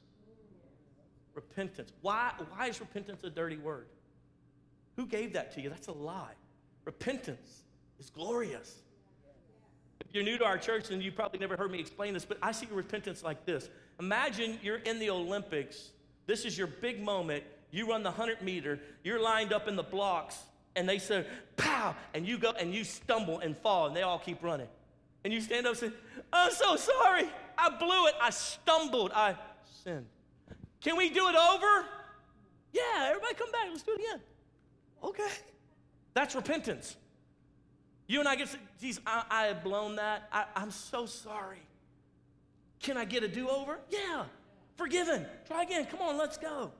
Repentance. 1.35 1.91
Why, 2.03 2.33
why 2.51 2.67
is 2.67 2.81
repentance 2.81 3.25
a 3.25 3.31
dirty 3.31 3.57
word? 3.57 3.87
Who 4.97 5.07
gave 5.07 5.33
that 5.33 5.55
to 5.55 5.63
you? 5.63 5.71
That's 5.71 5.89
a 5.89 5.93
lie. 5.93 6.35
Repentance 6.85 7.63
is 7.99 8.11
glorious. 8.11 8.83
You're 10.13 10.25
new 10.25 10.39
to 10.39 10.45
our 10.45 10.59
church, 10.59 10.91
and 10.91 11.03
you 11.03 11.11
probably 11.11 11.39
never 11.39 11.57
heard 11.57 11.71
me 11.71 11.81
explain 11.81 12.15
this, 12.15 12.25
but 12.25 12.39
I 12.43 12.53
see 12.53 12.67
repentance 12.71 13.23
like 13.23 13.47
this. 13.47 13.69
Imagine 13.99 14.59
you're 14.63 14.79
in 14.79 14.99
the 14.99 15.11
Olympics. 15.11 15.91
This 16.27 16.45
is 16.45 16.57
your 16.57 16.67
big 16.67 17.03
moment. 17.03 17.45
You 17.71 17.89
run 17.89 18.03
the 18.03 18.11
100 18.11 18.43
meter, 18.43 18.79
you're 19.03 19.21
lined 19.21 19.53
up 19.53 19.67
in 19.67 19.77
the 19.77 19.83
blocks, 19.83 20.39
and 20.77 20.87
they 20.87 20.99
say, 20.99 21.27
pow, 21.57 21.95
and 22.13 22.27
you 22.27 22.37
go 22.37 22.53
and 22.53 22.75
you 22.75 22.85
stumble 22.85 23.39
and 23.39 23.57
fall, 23.57 23.87
and 23.87 23.97
they 23.97 24.03
all 24.03 24.19
keep 24.19 24.43
running. 24.43 24.69
And 25.25 25.33
you 25.33 25.41
stand 25.41 25.67
up 25.67 25.73
and 25.73 25.79
say, 25.79 25.93
I'm 26.33 26.53
so 26.53 26.77
sorry. 26.77 27.29
I 27.57 27.71
blew 27.71 28.07
it. 28.09 28.15
I 28.21 28.31
stumbled. 28.31 29.13
I 29.15 29.37
sinned. 29.85 30.07
Can 30.81 30.97
we 30.97 31.09
do 31.11 31.29
it 31.29 31.37
over? 31.37 31.87
Yeah, 32.73 33.09
everybody 33.09 33.35
come 33.35 33.53
back. 33.53 33.69
Let's 33.71 33.83
do 33.83 33.93
it 33.93 34.01
again. 34.01 34.21
Okay. 35.03 35.29
That's 36.15 36.35
repentance. 36.35 36.97
You 38.07 38.21
and 38.21 38.29
I 38.29 38.37
get, 38.37 38.55
geez, 38.81 39.01
I, 39.07 39.25
I 39.31 39.43
have 39.45 39.63
blown 39.65 39.97
that. 39.97 40.29
I, 40.33 40.45
I'm 40.57 40.71
so 40.71 41.07
sorry. 41.07 41.63
Can 42.81 42.97
I 42.97 43.05
get 43.05 43.23
a 43.23 43.29
do 43.29 43.49
over? 43.49 43.79
Yeah, 43.91 44.25
forgiven. 44.77 45.25
Try 45.47 45.63
again. 45.63 45.87
Come 45.87 46.01
on, 46.01 46.19
let's 46.19 46.37
go. 46.37 46.73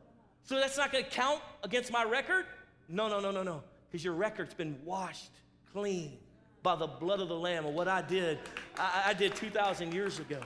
So 0.45 0.57
that's 0.57 0.77
not 0.77 0.93
going 0.93 1.05
to 1.05 1.11
count 1.11 1.41
against 1.63 1.93
my 1.93 2.05
record? 2.05 2.47
No, 2.89 3.09
no, 3.09 3.21
no, 3.21 3.31
no, 3.31 3.43
no. 3.43 3.63
Because 3.91 4.05
your 4.05 4.15
record's 4.15 4.55
been 4.55 4.77
washed 4.85 5.31
clean 5.73 6.19
by 6.63 6.77
the 6.77 6.87
blood 6.87 7.21
of 7.21 7.29
the 7.29 7.39
Lamb 7.39 7.67
of 7.67 7.75
what 7.75 7.89
I 7.89 8.03
did. 8.03 8.39
I, 8.77 9.05
I 9.09 9.15
did 9.15 9.35
2,000 9.37 9.93
years 9.93 10.19
ago. 10.19 10.41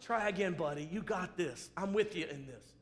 Try 0.00 0.28
again, 0.28 0.54
buddy. 0.54 0.88
You 0.90 1.02
got 1.02 1.36
this. 1.36 1.70
I'm 1.76 1.92
with 1.92 2.16
you 2.16 2.26
in 2.26 2.46
this. 2.46 2.72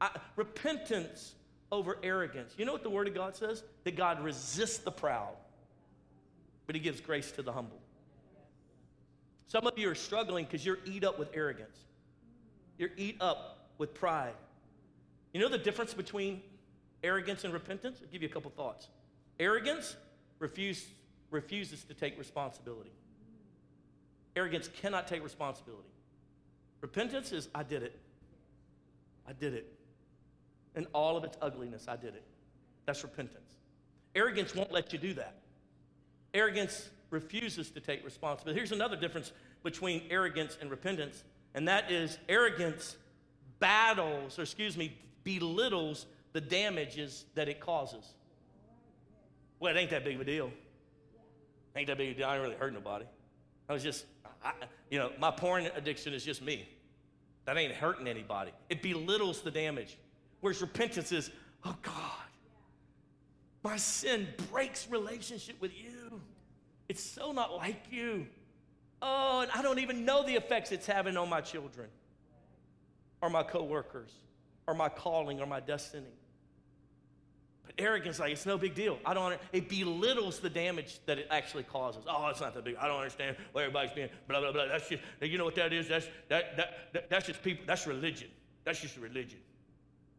I, 0.00 0.10
repentance 0.36 1.34
over 1.72 1.98
arrogance. 2.02 2.54
You 2.56 2.64
know 2.64 2.72
what 2.72 2.82
the 2.82 2.90
Word 2.90 3.08
of 3.08 3.14
God 3.14 3.34
says? 3.34 3.62
That 3.84 3.96
God 3.96 4.22
resists 4.22 4.78
the 4.78 4.92
proud 4.92 5.34
but 6.66 6.74
he 6.74 6.80
gives 6.80 7.00
grace 7.00 7.30
to 7.32 7.42
the 7.42 7.52
humble. 7.52 7.80
Some 9.46 9.66
of 9.66 9.78
you 9.78 9.88
are 9.90 9.94
struggling 9.94 10.44
because 10.44 10.64
you're 10.66 10.78
eat 10.84 11.04
up 11.04 11.18
with 11.18 11.28
arrogance. 11.32 11.78
You're 12.78 12.90
eat 12.96 13.16
up 13.20 13.70
with 13.78 13.94
pride. 13.94 14.34
You 15.32 15.40
know 15.40 15.48
the 15.48 15.58
difference 15.58 15.94
between 15.94 16.42
arrogance 17.04 17.44
and 17.44 17.52
repentance? 17.52 18.00
I'll 18.02 18.10
give 18.10 18.22
you 18.22 18.28
a 18.28 18.32
couple 18.32 18.50
thoughts. 18.50 18.88
Arrogance 19.38 19.96
refuse, 20.38 20.86
refuses 21.30 21.84
to 21.84 21.94
take 21.94 22.18
responsibility. 22.18 22.92
Arrogance 24.34 24.68
cannot 24.68 25.06
take 25.06 25.22
responsibility. 25.22 25.88
Repentance 26.80 27.32
is, 27.32 27.48
I 27.54 27.62
did 27.62 27.82
it. 27.82 27.98
I 29.28 29.32
did 29.32 29.54
it. 29.54 29.72
In 30.74 30.86
all 30.92 31.16
of 31.16 31.24
its 31.24 31.36
ugliness, 31.40 31.86
I 31.88 31.96
did 31.96 32.14
it. 32.14 32.24
That's 32.84 33.02
repentance. 33.02 33.56
Arrogance 34.14 34.54
won't 34.54 34.72
let 34.72 34.92
you 34.92 34.98
do 34.98 35.14
that. 35.14 35.34
Arrogance 36.36 36.90
refuses 37.08 37.70
to 37.70 37.80
take 37.80 38.04
responsibility. 38.04 38.58
Here's 38.58 38.70
another 38.70 38.94
difference 38.94 39.32
between 39.62 40.02
arrogance 40.10 40.58
and 40.60 40.70
repentance, 40.70 41.24
and 41.54 41.66
that 41.66 41.90
is 41.90 42.18
arrogance 42.28 42.98
battles, 43.58 44.38
or 44.38 44.42
excuse 44.42 44.76
me, 44.76 44.98
belittles 45.24 46.04
the 46.34 46.40
damages 46.42 47.24
that 47.36 47.48
it 47.48 47.58
causes. 47.58 48.12
Well, 49.60 49.74
it 49.74 49.80
ain't 49.80 49.90
that 49.92 50.04
big 50.04 50.16
of 50.16 50.20
a 50.20 50.24
deal. 50.26 50.50
Ain't 51.74 51.86
that 51.86 51.96
big 51.96 52.10
of 52.10 52.16
a 52.16 52.18
deal. 52.18 52.28
I 52.28 52.34
ain't 52.34 52.42
really 52.42 52.56
hurt 52.56 52.74
nobody. 52.74 53.06
I 53.66 53.72
was 53.72 53.82
just, 53.82 54.04
I, 54.44 54.52
you 54.90 54.98
know, 54.98 55.12
my 55.18 55.30
porn 55.30 55.66
addiction 55.74 56.12
is 56.12 56.22
just 56.22 56.42
me. 56.42 56.68
That 57.46 57.56
ain't 57.56 57.72
hurting 57.72 58.06
anybody. 58.06 58.52
It 58.68 58.82
belittles 58.82 59.40
the 59.40 59.50
damage. 59.50 59.96
Whereas 60.42 60.60
repentance 60.60 61.12
is, 61.12 61.30
oh 61.64 61.76
God, 61.80 61.94
my 63.62 63.78
sin 63.78 64.28
breaks 64.50 64.86
relationship 64.90 65.56
with 65.62 65.72
you. 65.74 65.95
It's 66.88 67.02
so 67.02 67.32
not 67.32 67.54
like 67.54 67.82
you. 67.90 68.26
Oh, 69.02 69.40
and 69.40 69.50
I 69.52 69.62
don't 69.62 69.78
even 69.78 70.04
know 70.04 70.24
the 70.24 70.34
effects 70.34 70.72
it's 70.72 70.86
having 70.86 71.16
on 71.16 71.28
my 71.28 71.40
children 71.40 71.88
or 73.20 73.30
my 73.30 73.42
coworkers 73.42 74.10
or 74.66 74.74
my 74.74 74.88
calling 74.88 75.40
or 75.40 75.46
my 75.46 75.60
destiny. 75.60 76.06
But 77.64 77.74
arrogance, 77.78 78.18
like 78.18 78.32
it's 78.32 78.46
no 78.46 78.56
big 78.56 78.74
deal. 78.74 78.98
I 79.04 79.12
don't. 79.12 79.38
It 79.52 79.68
belittles 79.68 80.38
the 80.38 80.48
damage 80.48 81.00
that 81.06 81.18
it 81.18 81.26
actually 81.30 81.64
causes. 81.64 82.04
Oh, 82.08 82.28
it's 82.28 82.40
not 82.40 82.54
that 82.54 82.64
big. 82.64 82.76
I 82.76 82.86
don't 82.86 82.98
understand 82.98 83.36
why 83.52 83.62
everybody's 83.62 83.92
being 83.92 84.08
blah 84.28 84.40
blah 84.40 84.52
blah. 84.52 84.66
That's 84.66 84.88
just. 84.88 85.02
You 85.20 85.36
know 85.36 85.44
what 85.44 85.56
that 85.56 85.72
is? 85.72 85.88
That's 85.88 86.06
that 86.28 86.56
that, 86.56 86.74
that 86.92 87.10
that's 87.10 87.26
just 87.26 87.42
people. 87.42 87.64
That's 87.66 87.86
religion. 87.86 88.28
That's 88.64 88.80
just 88.80 88.96
religion. 88.96 89.40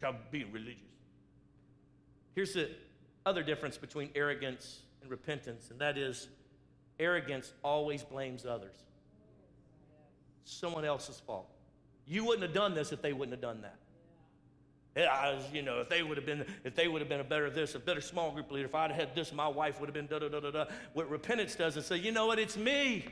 I'm 0.03 0.17
being 0.29 0.51
religious. 0.51 0.81
Here's 2.35 2.53
the 2.53 2.69
other 3.25 3.41
difference 3.41 3.77
between 3.77 4.09
arrogance 4.13 4.81
and 5.01 5.09
repentance, 5.09 5.71
and 5.71 5.79
that 5.79 5.97
is 5.97 6.27
arrogance 6.99 7.53
always 7.63 8.03
blames 8.03 8.45
others. 8.45 8.75
Someone 10.45 10.85
else's 10.85 11.19
fault. 11.19 11.49
You 12.05 12.23
wouldn't 12.23 12.43
have 12.43 12.53
done 12.53 12.73
this 12.73 12.91
if 12.91 13.01
they 13.01 13.13
wouldn't 13.13 13.33
have 13.33 13.41
done 13.41 13.61
that. 13.61 13.77
Was, 14.95 15.43
you 15.53 15.61
know, 15.61 15.81
if 15.81 15.89
they 15.89 16.01
would 16.01 16.17
have 16.17 16.25
been, 16.25 16.45
if 16.63 16.73
they 16.73 16.87
would 16.87 17.01
have 17.01 17.09
been 17.09 17.19
a 17.19 17.23
better 17.23 17.51
this, 17.51 17.75
a 17.75 17.79
better 17.79 18.01
small 18.01 18.31
group 18.31 18.49
leader, 18.51 18.65
if 18.65 18.73
I'd 18.73 18.91
had 18.91 19.13
this, 19.13 19.31
my 19.31 19.47
wife 19.47 19.79
would 19.79 19.87
have 19.87 19.93
been 19.93 20.07
da 20.07 20.17
da 20.17 20.27
da 20.27 20.39
da 20.39 20.49
da. 20.49 20.65
What 20.93 21.09
repentance 21.09 21.53
does 21.53 21.77
is 21.77 21.85
say, 21.85 21.97
you 21.97 22.11
know 22.11 22.25
what, 22.25 22.39
it's 22.39 22.57
me. 22.57 23.05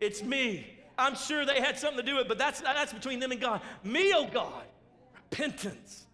It's 0.00 0.22
me. 0.22 0.66
I'm 0.98 1.14
sure 1.14 1.46
they 1.46 1.60
had 1.60 1.78
something 1.78 2.04
to 2.04 2.06
do 2.06 2.16
with 2.16 2.24
it, 2.24 2.28
but 2.28 2.38
that's 2.38 2.60
that's 2.60 2.92
between 2.92 3.20
them 3.20 3.30
and 3.30 3.40
God. 3.40 3.60
Me, 3.84 4.12
oh 4.14 4.26
God. 4.26 4.64
Repentance. 5.30 6.06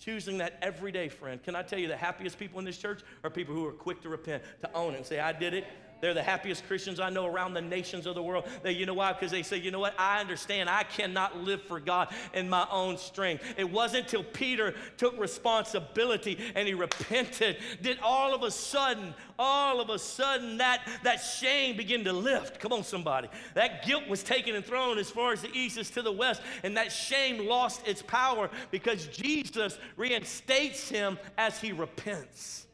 Choosing 0.00 0.38
that 0.38 0.58
every 0.62 0.90
day, 0.90 1.08
friend. 1.08 1.42
Can 1.42 1.54
I 1.54 1.62
tell 1.62 1.78
you 1.78 1.86
the 1.86 1.96
happiest 1.96 2.38
people 2.38 2.58
in 2.58 2.64
this 2.64 2.78
church 2.78 3.02
are 3.22 3.30
people 3.30 3.54
who 3.54 3.66
are 3.66 3.72
quick 3.72 4.00
to 4.02 4.08
repent, 4.08 4.42
to 4.60 4.72
own 4.72 4.94
it 4.94 4.96
and 4.96 5.06
say, 5.06 5.20
I 5.20 5.32
did 5.32 5.54
it. 5.54 5.66
They're 6.00 6.14
the 6.14 6.22
happiest 6.22 6.66
Christians 6.66 7.00
I 7.00 7.10
know 7.10 7.26
around 7.26 7.54
the 7.54 7.60
nations 7.60 8.06
of 8.06 8.14
the 8.14 8.22
world. 8.22 8.44
They, 8.62 8.72
you 8.72 8.86
know 8.86 8.94
why? 8.94 9.12
Because 9.12 9.30
they 9.30 9.42
say, 9.42 9.56
you 9.56 9.70
know 9.70 9.80
what? 9.80 9.94
I 9.98 10.20
understand 10.20 10.68
I 10.68 10.84
cannot 10.84 11.38
live 11.38 11.62
for 11.62 11.80
God 11.80 12.08
in 12.34 12.48
my 12.48 12.66
own 12.70 12.96
strength. 12.96 13.44
It 13.56 13.70
wasn't 13.70 14.04
until 14.04 14.24
Peter 14.24 14.74
took 14.96 15.18
responsibility 15.18 16.38
and 16.54 16.68
he 16.68 16.74
repented 16.74 17.56
did 17.82 17.98
all 18.02 18.34
of 18.34 18.42
a 18.42 18.50
sudden, 18.50 19.14
all 19.38 19.80
of 19.80 19.90
a 19.90 19.98
sudden 19.98 20.58
that, 20.58 20.88
that 21.02 21.16
shame 21.16 21.76
begin 21.76 22.04
to 22.04 22.12
lift. 22.12 22.60
Come 22.60 22.72
on, 22.72 22.84
somebody. 22.84 23.28
That 23.54 23.84
guilt 23.84 24.08
was 24.08 24.22
taken 24.22 24.54
and 24.54 24.64
thrown 24.64 24.98
as 24.98 25.10
far 25.10 25.32
as 25.32 25.42
the 25.42 25.52
east 25.52 25.78
is 25.78 25.90
to 25.90 26.02
the 26.02 26.12
west, 26.12 26.42
and 26.62 26.76
that 26.76 26.92
shame 26.92 27.46
lost 27.46 27.86
its 27.86 28.02
power 28.02 28.50
because 28.70 29.06
Jesus 29.06 29.78
reinstates 29.96 30.88
him 30.88 31.18
as 31.36 31.60
he 31.60 31.72
repents. 31.72 32.67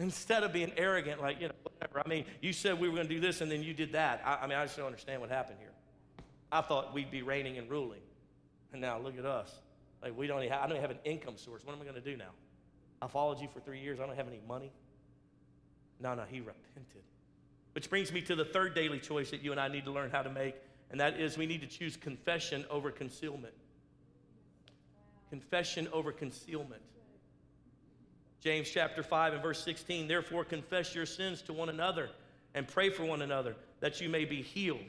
Instead 0.00 0.42
of 0.42 0.52
being 0.52 0.72
arrogant, 0.76 1.20
like, 1.20 1.40
you 1.40 1.48
know, 1.48 1.54
whatever. 1.62 2.02
I 2.04 2.08
mean, 2.08 2.24
you 2.40 2.52
said 2.52 2.80
we 2.80 2.88
were 2.88 2.94
going 2.94 3.06
to 3.06 3.14
do 3.14 3.20
this 3.20 3.42
and 3.42 3.52
then 3.52 3.62
you 3.62 3.74
did 3.74 3.92
that. 3.92 4.22
I, 4.24 4.38
I 4.42 4.46
mean, 4.46 4.58
I 4.58 4.64
just 4.64 4.76
don't 4.76 4.86
understand 4.86 5.20
what 5.20 5.30
happened 5.30 5.58
here. 5.60 5.72
I 6.50 6.62
thought 6.62 6.94
we'd 6.94 7.10
be 7.10 7.22
reigning 7.22 7.58
and 7.58 7.70
ruling. 7.70 8.00
And 8.72 8.80
now 8.80 8.98
look 8.98 9.18
at 9.18 9.26
us. 9.26 9.52
Like, 10.02 10.16
we 10.16 10.26
don't 10.26 10.40
even 10.40 10.52
have, 10.52 10.62
I 10.62 10.66
don't 10.66 10.76
even 10.78 10.82
have 10.82 10.90
an 10.90 11.02
income 11.04 11.36
source. 11.36 11.64
What 11.64 11.74
am 11.74 11.82
I 11.82 11.84
going 11.84 11.96
to 11.96 12.00
do 12.00 12.16
now? 12.16 12.30
I 13.02 13.08
followed 13.08 13.40
you 13.40 13.48
for 13.52 13.60
three 13.60 13.80
years. 13.80 14.00
I 14.00 14.06
don't 14.06 14.16
have 14.16 14.28
any 14.28 14.40
money. 14.48 14.72
No, 16.00 16.14
no, 16.14 16.24
he 16.28 16.40
repented. 16.40 17.02
Which 17.72 17.90
brings 17.90 18.10
me 18.10 18.22
to 18.22 18.34
the 18.34 18.44
third 18.44 18.74
daily 18.74 18.98
choice 18.98 19.30
that 19.30 19.42
you 19.42 19.52
and 19.52 19.60
I 19.60 19.68
need 19.68 19.84
to 19.84 19.90
learn 19.90 20.10
how 20.10 20.22
to 20.22 20.30
make, 20.30 20.56
and 20.90 20.98
that 20.98 21.20
is 21.20 21.36
we 21.36 21.46
need 21.46 21.60
to 21.60 21.66
choose 21.66 21.96
confession 21.96 22.64
over 22.70 22.90
concealment. 22.90 23.54
Confession 25.28 25.88
over 25.92 26.10
concealment. 26.10 26.82
James 28.40 28.70
chapter 28.70 29.02
5 29.02 29.34
and 29.34 29.42
verse 29.42 29.62
16, 29.62 30.08
therefore 30.08 30.44
confess 30.44 30.94
your 30.94 31.06
sins 31.06 31.42
to 31.42 31.52
one 31.52 31.68
another 31.68 32.08
and 32.54 32.66
pray 32.66 32.90
for 32.90 33.04
one 33.04 33.22
another 33.22 33.54
that 33.80 34.00
you 34.00 34.08
may 34.08 34.24
be 34.24 34.42
healed. 34.42 34.80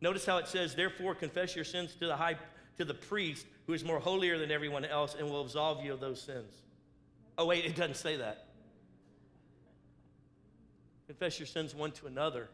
Notice 0.00 0.24
how 0.26 0.38
it 0.38 0.48
says, 0.48 0.74
therefore 0.74 1.14
confess 1.14 1.56
your 1.56 1.64
sins 1.64 1.94
to 1.94 2.06
the 2.06 2.16
high 2.16 2.36
to 2.76 2.84
the 2.84 2.94
priest 2.94 3.46
who 3.66 3.72
is 3.72 3.84
more 3.84 4.00
holier 4.00 4.38
than 4.38 4.50
everyone 4.50 4.84
else 4.84 5.14
and 5.18 5.28
will 5.28 5.42
absolve 5.42 5.84
you 5.84 5.92
of 5.92 6.00
those 6.00 6.20
sins. 6.20 6.52
Oh, 7.38 7.46
wait, 7.46 7.64
it 7.64 7.76
doesn't 7.76 7.96
say 7.96 8.16
that. 8.16 8.46
Confess 11.06 11.38
your 11.38 11.46
sins 11.46 11.74
one 11.74 11.92
to 11.92 12.06
another. 12.06 12.48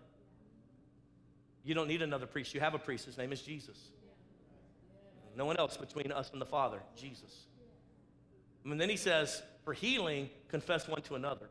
You 1.64 1.74
don't 1.74 1.88
need 1.88 2.02
another 2.02 2.26
priest. 2.26 2.54
You 2.54 2.60
have 2.60 2.74
a 2.74 2.78
priest. 2.78 3.06
His 3.06 3.18
name 3.18 3.32
is 3.32 3.42
Jesus. 3.42 3.78
No 5.36 5.44
one 5.44 5.56
else 5.56 5.76
between 5.76 6.10
us 6.12 6.30
and 6.32 6.40
the 6.40 6.46
Father, 6.46 6.80
Jesus. 6.96 7.46
And 8.64 8.80
then 8.80 8.90
he 8.90 8.96
says, 8.96 9.42
for 9.70 9.74
healing, 9.74 10.28
confess 10.48 10.88
one 10.88 11.00
to 11.00 11.14
another. 11.14 11.46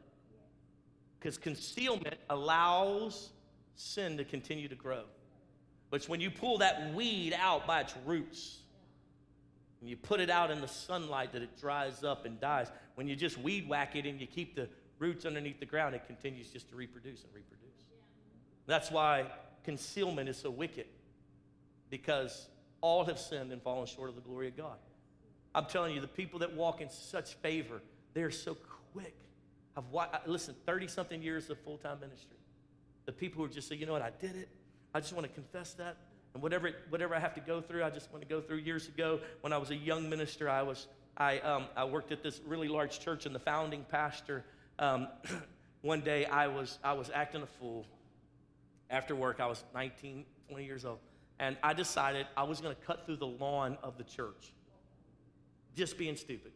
Because 1.18 1.38
concealment 1.38 2.18
allows 2.30 3.30
sin 3.76 4.18
to 4.18 4.26
continue 4.26 4.68
to 4.68 4.76
grow. 4.76 5.04
But 5.90 6.04
when 6.10 6.20
you 6.20 6.30
pull 6.30 6.58
that 6.58 6.94
weed 6.94 7.34
out 7.34 7.66
by 7.66 7.80
its 7.80 7.96
roots, 8.06 8.58
and 9.80 9.90
you 9.90 9.96
put 9.96 10.20
it 10.20 10.30
out 10.30 10.52
in 10.52 10.60
the 10.60 10.68
sunlight 10.68 11.32
that 11.32 11.42
it 11.42 11.58
dries 11.58 12.04
up 12.04 12.26
and 12.26 12.38
dies, 12.42 12.68
when 12.96 13.08
you 13.08 13.16
just 13.16 13.38
weed 13.38 13.70
whack 13.70 13.96
it 13.96 14.06
and 14.06 14.20
you 14.20 14.28
keep 14.28 14.54
the 14.54 14.68
roots 14.98 15.24
underneath 15.24 15.62
the 15.62 15.66
ground, 15.66 15.96
it 15.96 16.06
continues 16.06 16.50
just 16.50 16.68
to 16.72 16.76
reproduce 16.76 17.24
and 17.24 17.34
reproduce. 17.34 17.86
That's 18.66 18.92
why 18.92 19.28
concealment 19.64 20.28
is 20.28 20.36
so 20.36 20.50
wicked, 20.50 20.88
because 21.90 22.50
all 22.82 23.06
have 23.06 23.18
sinned 23.18 23.54
and 23.54 23.62
fallen 23.62 23.88
short 23.88 24.10
of 24.10 24.16
the 24.16 24.22
glory 24.22 24.50
of 24.50 24.58
God. 24.58 24.76
I'm 25.56 25.68
telling 25.68 25.96
you, 25.96 26.02
the 26.02 26.08
people 26.08 26.40
that 26.40 26.54
walk 26.54 26.82
in 26.82 26.90
such 26.90 27.36
favor, 27.36 27.82
they're 28.14 28.32
so 28.32 28.58
quick. 28.94 29.16
I've 29.78 29.88
watched, 29.92 30.28
listen, 30.28 30.56
30 30.66 30.88
something 30.88 31.22
years 31.22 31.50
of 31.50 31.60
full 31.60 31.78
time 31.78 32.00
ministry. 32.00 32.38
The 33.06 33.12
people 33.12 33.44
who 33.44 33.52
just 33.52 33.68
say, 33.68 33.76
you 33.76 33.86
know 33.86 33.94
what, 33.94 34.02
I 34.02 34.12
did 34.20 34.36
it. 34.36 34.50
I 34.94 35.00
just 35.00 35.14
want 35.14 35.26
to 35.28 35.34
confess 35.34 35.74
that. 35.76 35.98
And 36.34 36.44
whatever, 36.44 36.72
whatever 36.90 37.16
I 37.16 37.20
have 37.20 37.34
to 37.36 37.42
go 37.42 37.62
through, 37.62 37.84
I 37.84 37.90
just 37.90 38.12
want 38.12 38.22
to 38.22 38.30
go 38.30 38.42
through. 38.42 38.58
Years 38.58 38.88
ago, 38.88 39.20
when 39.42 39.54
I 39.54 39.58
was 39.58 39.72
a 39.72 39.76
young 39.76 40.10
minister, 40.10 40.50
I, 40.50 40.62
was, 40.62 40.88
I, 41.18 41.40
um, 41.40 41.66
I 41.76 41.86
worked 41.86 42.12
at 42.12 42.22
this 42.22 42.42
really 42.46 42.68
large 42.68 43.00
church, 43.00 43.26
and 43.26 43.34
the 43.34 43.40
founding 43.40 43.86
pastor, 43.90 44.46
um, 44.78 45.08
one 45.82 46.02
day 46.02 46.26
I 46.26 46.48
was, 46.48 46.78
I 46.84 46.94
was 46.94 47.10
acting 47.14 47.42
a 47.42 47.48
fool. 47.48 47.86
After 48.90 49.16
work, 49.16 49.40
I 49.40 49.48
was 49.48 49.64
19, 49.74 50.26
20 50.50 50.66
years 50.66 50.86
old. 50.86 51.00
And 51.40 51.56
I 51.64 51.74
decided 51.74 52.28
I 52.36 52.44
was 52.44 52.60
going 52.60 52.76
to 52.76 52.82
cut 52.82 53.06
through 53.06 53.18
the 53.18 53.28
lawn 53.28 53.78
of 53.82 53.98
the 53.98 54.04
church. 54.04 54.54
Just 55.76 55.98
being 55.98 56.16
stupid. 56.16 56.52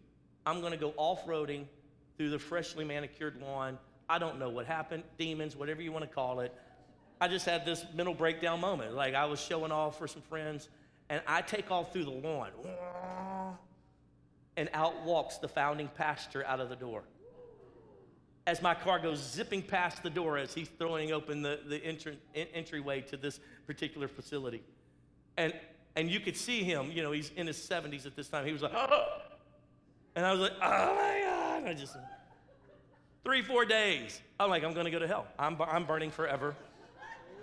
I'm 0.46 0.60
going 0.60 0.72
to 0.74 0.78
go 0.78 0.94
off 0.98 1.26
roading 1.26 1.66
through 2.18 2.30
the 2.30 2.40
freshly 2.40 2.86
manicured 2.86 3.42
lawn. 3.42 3.78
I 4.10 4.20
don't 4.20 4.40
know 4.40 4.50
what 4.50 4.66
happened, 4.66 5.04
demons, 5.18 5.56
whatever 5.56 5.82
you 5.82 5.92
want 5.92 6.04
to 6.04 6.14
call 6.14 6.42
it. 6.42 6.54
I 7.22 7.28
just 7.28 7.46
had 7.46 7.66
this 7.66 7.86
mental 7.96 8.14
breakdown 8.14 8.60
moment. 8.60 8.94
Like 8.94 9.16
I 9.16 9.26
was 9.26 9.40
showing 9.40 9.72
off 9.72 9.98
for 9.98 10.08
some 10.08 10.22
friends, 10.24 10.70
and 11.10 11.22
I 11.28 11.42
take 11.42 11.72
off 11.72 11.94
through 11.94 12.06
the 12.06 12.12
lawn, 12.12 12.50
and 14.58 14.70
out 14.74 15.04
walks 15.04 15.38
the 15.38 15.48
founding 15.48 15.90
pastor 15.96 16.46
out 16.46 16.60
of 16.60 16.70
the 16.70 16.76
door. 16.76 17.04
As 18.46 18.62
my 18.62 18.74
car 18.74 19.00
goes 19.00 19.20
zipping 19.20 19.62
past 19.62 20.04
the 20.04 20.10
door 20.10 20.38
as 20.38 20.54
he's 20.54 20.68
throwing 20.78 21.14
open 21.14 21.42
the, 21.42 21.62
the 21.66 21.84
entry, 21.84 22.20
entryway 22.36 23.00
to 23.02 23.16
this 23.16 23.40
particular 23.66 24.10
facility. 24.10 24.62
And, 25.38 25.54
and 25.96 26.12
you 26.12 26.20
could 26.20 26.36
see 26.36 26.62
him, 26.62 26.92
you 26.92 27.04
know, 27.04 27.14
he's 27.14 27.32
in 27.38 27.48
his 27.48 27.56
70s 27.58 28.06
at 28.06 28.18
this 28.18 28.28
time. 28.28 28.46
He 28.46 28.52
was 28.52 28.62
like, 28.62 28.74
oh. 28.76 29.23
And 30.16 30.26
I 30.26 30.32
was 30.32 30.42
like, 30.42 30.54
oh 30.62 30.96
my 30.96 31.22
God. 31.26 31.70
I 31.70 31.74
just, 31.74 31.96
three, 33.24 33.42
four 33.42 33.66
days. 33.66 34.22
I'm 34.40 34.50
like, 34.50 34.64
I'm 34.64 34.74
going 34.74 34.86
to 34.86 34.92
go 34.92 35.00
to 35.00 35.08
hell. 35.08 35.28
I'm, 35.40 35.58
I'm 35.62 35.86
burning 35.86 36.12
forever 36.12 36.56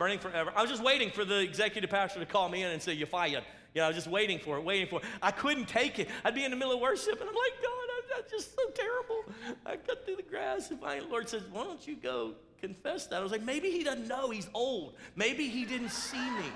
burning 0.01 0.19
forever. 0.19 0.51
I 0.57 0.63
was 0.63 0.71
just 0.71 0.83
waiting 0.83 1.11
for 1.11 1.27
the 1.27 1.39
executive 1.41 1.91
pastor 1.91 2.21
to 2.21 2.27
call 2.27 2.49
me 2.49 2.63
in 2.63 2.71
and 2.71 2.83
say, 2.83 2.95
You're 2.95 3.07
fired. 3.07 3.45
You 3.75 3.81
know, 3.81 3.85
I 3.85 3.89
was 3.89 3.97
just 3.97 4.09
waiting 4.09 4.41
for 4.41 4.57
it, 4.57 4.65
waiting 4.65 4.89
for 4.89 4.99
it. 4.99 5.05
I 5.23 5.31
couldn't 5.31 5.69
take 5.69 6.01
it. 6.01 6.09
I'd 6.25 6.35
be 6.35 6.43
in 6.43 6.51
the 6.51 6.57
middle 6.57 6.73
of 6.73 6.81
worship, 6.81 7.21
and 7.21 7.29
I'm 7.29 7.37
like, 7.37 7.63
God, 7.63 8.17
I'm, 8.17 8.19
I'm 8.19 8.25
just 8.29 8.57
so 8.57 8.69
terrible. 8.71 9.25
I 9.65 9.77
cut 9.77 10.05
through 10.05 10.17
the 10.17 10.23
grass, 10.23 10.71
and 10.71 10.81
my 10.81 10.99
Lord 11.01 11.29
says, 11.29 11.43
Why 11.53 11.65
don't 11.65 11.87
you 11.87 11.97
go 11.97 12.33
confess 12.61 13.07
that? 13.09 13.17
I 13.17 13.21
was 13.21 13.31
like, 13.31 13.43
Maybe 13.43 13.71
he 13.71 13.85
doesn't 13.85 14.09
know. 14.09 14.31
He's 14.31 14.49
old. 14.55 14.95
Maybe 15.15 15.49
he 15.49 15.67
didn't 15.67 15.91
see 15.91 16.31
me, 16.31 16.47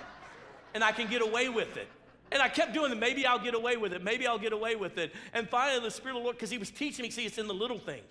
and 0.72 0.83
I 0.83 0.90
can 0.90 1.09
get 1.09 1.20
away 1.20 1.50
with 1.50 1.77
it. 1.77 1.88
And 2.32 2.42
I 2.42 2.48
kept 2.48 2.74
doing 2.74 2.90
it. 2.90 2.98
Maybe 2.98 3.26
I'll 3.26 3.38
get 3.38 3.54
away 3.54 3.76
with 3.76 3.92
it. 3.92 4.02
Maybe 4.02 4.26
I'll 4.26 4.38
get 4.38 4.52
away 4.52 4.76
with 4.76 4.98
it. 4.98 5.12
And 5.32 5.48
finally, 5.48 5.80
the 5.80 5.90
Spirit 5.90 6.16
of 6.16 6.20
the 6.20 6.24
Lord, 6.24 6.37
because 6.37 6.50
He 6.50 6.58
was 6.58 6.70
teaching 6.70 7.04
me, 7.04 7.10
see, 7.10 7.26
it's 7.26 7.38
in 7.38 7.46
the 7.46 7.54
little 7.54 7.78
things. 7.78 8.04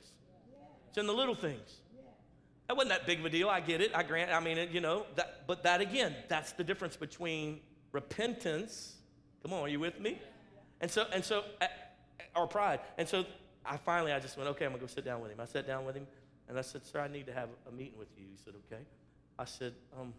It's 0.89 0.97
in 0.97 1.08
the 1.08 1.13
little 1.13 1.36
things. 1.36 1.80
That 2.67 2.78
wasn't 2.78 2.91
that 2.91 3.06
big 3.06 3.19
of 3.19 3.26
a 3.26 3.30
deal. 3.30 3.49
I 3.49 3.60
get 3.60 3.82
it. 3.82 3.91
I 3.93 4.04
grant. 4.04 4.32
I 4.32 4.39
mean, 4.39 4.69
you 4.71 4.80
know, 4.80 5.06
that, 5.15 5.45
but 5.47 5.63
that 5.63 5.82
again, 5.82 6.15
that's 6.30 6.54
the 6.54 6.63
difference 6.63 6.95
between 6.95 7.60
repentance. 7.91 8.95
Come 9.41 9.54
on, 9.54 9.62
are 9.62 9.67
you 9.67 9.80
with 9.80 9.99
me? 9.99 10.19
And 10.80 10.89
so, 10.89 11.06
and 11.12 11.23
so, 11.23 11.43
or 12.36 12.47
pride. 12.47 12.80
And 12.97 13.08
so, 13.08 13.26
I 13.65 13.78
finally, 13.78 14.12
I 14.12 14.19
just 14.19 14.38
went, 14.38 14.49
okay, 14.52 14.65
I'm 14.65 14.71
gonna 14.71 14.82
go 14.82 14.88
sit 14.88 15.06
down 15.06 15.21
with 15.21 15.32
him. 15.32 15.39
I 15.39 15.45
sat 15.45 15.67
down 15.67 15.86
with 15.86 15.95
him, 15.95 16.08
and 16.47 16.58
I 16.58 16.62
said, 16.62 16.86
sir, 16.86 16.99
I 16.99 17.08
need 17.08 17.26
to 17.28 17.34
have 17.34 17.49
a 17.67 17.71
meeting 17.71 17.97
with 17.97 18.10
you. 18.17 18.26
He 18.30 18.38
said, 18.43 18.54
okay. 18.67 18.84
I 19.38 19.45
said, 19.45 19.73
um, 19.99 20.13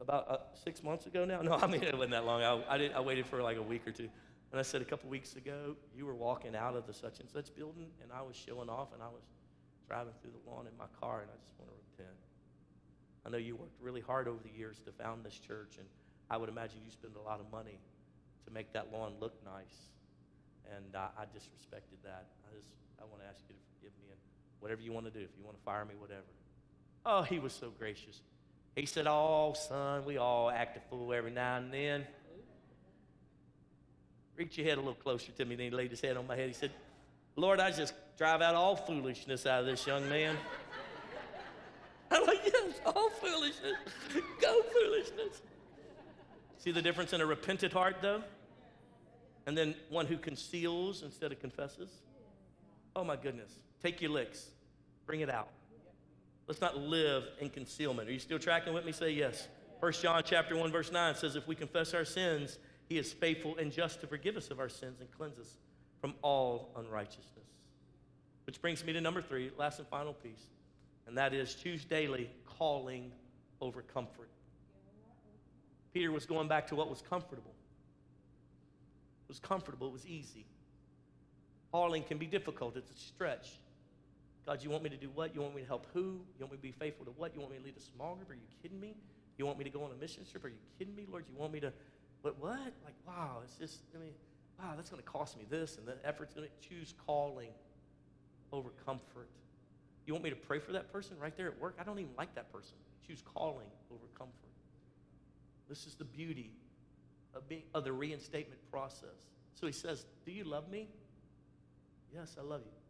about 0.00 0.30
uh, 0.30 0.36
six 0.54 0.82
months 0.82 1.06
ago 1.06 1.24
now. 1.24 1.40
No, 1.42 1.54
I 1.54 1.66
mean 1.66 1.82
it 1.82 1.94
wasn't 1.94 2.12
that 2.12 2.24
long. 2.24 2.42
I, 2.42 2.74
I, 2.74 2.78
did, 2.78 2.92
I 2.92 3.00
waited 3.00 3.26
for 3.26 3.42
like 3.42 3.56
a 3.56 3.62
week 3.62 3.86
or 3.86 3.92
two, 3.92 4.08
and 4.50 4.60
I 4.60 4.62
said 4.62 4.82
a 4.82 4.84
couple 4.84 5.08
weeks 5.08 5.36
ago, 5.36 5.76
you 5.96 6.06
were 6.06 6.14
walking 6.14 6.54
out 6.54 6.76
of 6.76 6.86
the 6.86 6.94
such 6.94 7.20
and 7.20 7.28
such 7.28 7.54
building, 7.54 7.88
and 8.02 8.10
I 8.12 8.22
was 8.22 8.36
showing 8.36 8.68
off, 8.68 8.92
and 8.92 9.02
I 9.02 9.08
was 9.08 9.22
driving 9.88 10.12
through 10.20 10.32
the 10.32 10.50
lawn 10.50 10.66
in 10.66 10.76
my 10.78 10.86
car, 11.00 11.20
and 11.20 11.30
I 11.30 11.36
just 11.42 11.52
want 11.58 11.70
to 11.70 11.76
repent. 11.92 12.16
I 13.26 13.30
know 13.30 13.38
you 13.38 13.56
worked 13.56 13.80
really 13.80 14.00
hard 14.00 14.28
over 14.28 14.38
the 14.42 14.56
years 14.56 14.80
to 14.86 14.92
found 14.92 15.24
this 15.24 15.38
church, 15.38 15.76
and 15.78 15.86
I 16.30 16.36
would 16.36 16.48
imagine 16.48 16.80
you 16.84 16.90
spend 16.90 17.14
a 17.16 17.20
lot 17.20 17.40
of 17.40 17.50
money 17.52 17.78
to 18.46 18.52
make 18.52 18.72
that 18.72 18.92
lawn 18.92 19.14
look 19.20 19.34
nice. 19.44 19.92
And 20.74 20.96
I, 20.96 21.08
I 21.18 21.24
disrespected 21.24 22.00
that. 22.04 22.26
I 22.48 22.56
just, 22.56 22.68
I 23.00 23.04
want 23.04 23.22
to 23.22 23.28
ask 23.28 23.42
you 23.48 23.54
to 23.54 23.64
forgive 23.76 23.92
me 24.00 24.10
and 24.10 24.20
whatever 24.60 24.80
you 24.80 24.92
want 24.92 25.06
to 25.06 25.12
do. 25.12 25.20
If 25.20 25.30
you 25.36 25.44
want 25.44 25.56
to 25.56 25.62
fire 25.62 25.84
me, 25.84 25.94
whatever. 25.98 26.32
Oh, 27.04 27.22
he 27.22 27.38
was 27.38 27.52
so 27.52 27.70
gracious. 27.70 28.22
He 28.74 28.86
said, 28.86 29.06
Oh, 29.06 29.54
son, 29.54 30.04
we 30.04 30.16
all 30.16 30.50
act 30.50 30.76
a 30.76 30.80
fool 30.88 31.12
every 31.12 31.30
now 31.30 31.56
and 31.58 31.72
then. 31.72 32.06
Reach 34.36 34.56
your 34.56 34.66
head 34.66 34.78
a 34.78 34.80
little 34.80 34.94
closer 34.94 35.30
to 35.32 35.44
me. 35.44 35.56
Then 35.56 35.66
he 35.66 35.70
laid 35.70 35.90
his 35.90 36.00
head 36.00 36.16
on 36.16 36.26
my 36.26 36.36
head. 36.36 36.48
He 36.48 36.54
said, 36.54 36.70
Lord, 37.36 37.60
I 37.60 37.70
just 37.70 37.94
drive 38.16 38.40
out 38.40 38.54
all 38.54 38.76
foolishness 38.76 39.46
out 39.46 39.60
of 39.60 39.66
this 39.66 39.86
young 39.86 40.08
man. 40.08 40.36
I'm 42.10 42.26
like, 42.26 42.40
yes, 42.44 42.80
all 42.86 43.10
foolishness. 43.10 43.76
Go 44.40 44.62
foolishness. 44.62 45.42
See 46.58 46.72
the 46.72 46.82
difference 46.82 47.12
in 47.12 47.20
a 47.20 47.26
repentant 47.26 47.72
heart, 47.72 47.96
though? 48.00 48.22
And 49.46 49.56
then 49.56 49.74
one 49.88 50.06
who 50.06 50.16
conceals 50.16 51.02
instead 51.02 51.32
of 51.32 51.40
confesses? 51.40 51.90
Oh, 52.94 53.04
my 53.04 53.16
goodness. 53.16 53.50
Take 53.82 54.00
your 54.00 54.10
licks, 54.10 54.50
bring 55.06 55.20
it 55.20 55.30
out. 55.30 55.48
Let's 56.46 56.60
not 56.60 56.78
live 56.78 57.24
in 57.40 57.50
concealment. 57.50 58.08
Are 58.08 58.12
you 58.12 58.18
still 58.18 58.38
tracking 58.38 58.74
with 58.74 58.84
me? 58.84 58.92
Say 58.92 59.12
yes. 59.12 59.48
First 59.80 60.02
John 60.02 60.22
chapter 60.24 60.56
1, 60.56 60.70
verse 60.70 60.92
9 60.92 61.14
says, 61.14 61.36
If 61.36 61.46
we 61.46 61.54
confess 61.54 61.94
our 61.94 62.04
sins, 62.04 62.58
he 62.88 62.98
is 62.98 63.12
faithful 63.12 63.56
and 63.56 63.72
just 63.72 64.00
to 64.00 64.06
forgive 64.06 64.36
us 64.36 64.50
of 64.50 64.60
our 64.60 64.68
sins 64.68 65.00
and 65.00 65.10
cleanse 65.10 65.38
us 65.38 65.56
from 66.00 66.14
all 66.22 66.70
unrighteousness. 66.76 67.46
Which 68.44 68.60
brings 68.60 68.84
me 68.84 68.92
to 68.92 69.00
number 69.00 69.22
three, 69.22 69.50
last 69.56 69.78
and 69.78 69.88
final 69.88 70.12
piece, 70.12 70.48
and 71.06 71.16
that 71.16 71.32
is 71.32 71.54
choose 71.54 71.84
daily 71.84 72.28
calling 72.44 73.12
over 73.60 73.82
comfort. 73.82 74.28
Peter 75.94 76.10
was 76.10 76.26
going 76.26 76.48
back 76.48 76.66
to 76.68 76.74
what 76.74 76.90
was 76.90 77.02
comfortable. 77.02 77.54
It 79.24 79.28
was 79.28 79.38
comfortable, 79.38 79.86
it 79.88 79.92
was 79.92 80.06
easy. 80.06 80.44
Calling 81.70 82.02
can 82.02 82.18
be 82.18 82.26
difficult, 82.26 82.76
it's 82.76 82.90
a 82.90 82.98
stretch. 82.98 83.58
God, 84.46 84.62
you 84.62 84.70
want 84.70 84.82
me 84.82 84.90
to 84.90 84.96
do 84.96 85.08
what? 85.14 85.34
You 85.34 85.40
want 85.40 85.54
me 85.54 85.62
to 85.62 85.68
help 85.68 85.86
who? 85.94 86.00
You 86.00 86.40
want 86.40 86.52
me 86.52 86.56
to 86.58 86.62
be 86.62 86.72
faithful 86.72 87.04
to 87.04 87.12
what? 87.12 87.34
You 87.34 87.40
want 87.40 87.52
me 87.52 87.58
to 87.58 87.64
lead 87.64 87.76
a 87.76 87.80
small 87.80 88.16
group? 88.16 88.30
Are 88.30 88.34
you 88.34 88.40
kidding 88.60 88.80
me? 88.80 88.96
You 89.38 89.46
want 89.46 89.58
me 89.58 89.64
to 89.64 89.70
go 89.70 89.84
on 89.84 89.92
a 89.92 89.94
mission 89.94 90.24
trip? 90.30 90.44
Are 90.44 90.48
you 90.48 90.56
kidding 90.78 90.94
me, 90.94 91.06
Lord? 91.08 91.24
You 91.32 91.38
want 91.38 91.52
me 91.52 91.60
to, 91.60 91.72
what? 92.22 92.38
What? 92.40 92.72
Like, 92.84 92.94
wow, 93.06 93.38
it's 93.44 93.56
just, 93.56 93.82
I 93.94 93.98
mean, 93.98 94.12
wow, 94.58 94.72
that's 94.76 94.90
going 94.90 95.02
to 95.02 95.08
cost 95.08 95.38
me 95.38 95.44
this, 95.48 95.78
and 95.78 95.86
the 95.86 95.96
effort's 96.04 96.34
going 96.34 96.46
to 96.48 96.68
choose 96.68 96.94
calling 97.06 97.50
over 98.52 98.70
comfort. 98.84 99.28
You 100.06 100.12
want 100.12 100.24
me 100.24 100.30
to 100.30 100.36
pray 100.36 100.58
for 100.58 100.72
that 100.72 100.92
person 100.92 101.16
right 101.20 101.36
there 101.36 101.46
at 101.46 101.60
work? 101.60 101.76
I 101.80 101.84
don't 101.84 101.98
even 101.98 102.12
like 102.18 102.34
that 102.34 102.52
person. 102.52 102.74
Choose 103.06 103.22
calling 103.34 103.68
over 103.90 104.06
comfort. 104.18 104.34
This 105.68 105.86
is 105.86 105.94
the 105.94 106.04
beauty 106.04 106.50
of, 107.34 107.48
being, 107.48 107.62
of 107.74 107.84
the 107.84 107.92
reinstatement 107.92 108.60
process. 108.70 109.30
So 109.54 109.66
he 109.66 109.72
says, 109.72 110.06
Do 110.24 110.32
you 110.32 110.44
love 110.44 110.68
me? 110.68 110.88
Yes, 112.12 112.36
I 112.38 112.42
love 112.42 112.60
you. 112.64 112.81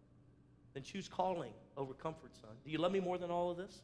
Then 0.75 0.83
choose 0.83 1.09
calling 1.09 1.53
over 1.77 1.93
comfort, 1.93 2.35
son. 2.41 2.51
Do 2.65 2.71
you 2.71 2.79
love 2.79 2.93
me 2.93 3.01
more 3.01 3.19
than 3.19 3.31
all 3.31 3.51
of 3.51 3.57
this? 3.57 3.81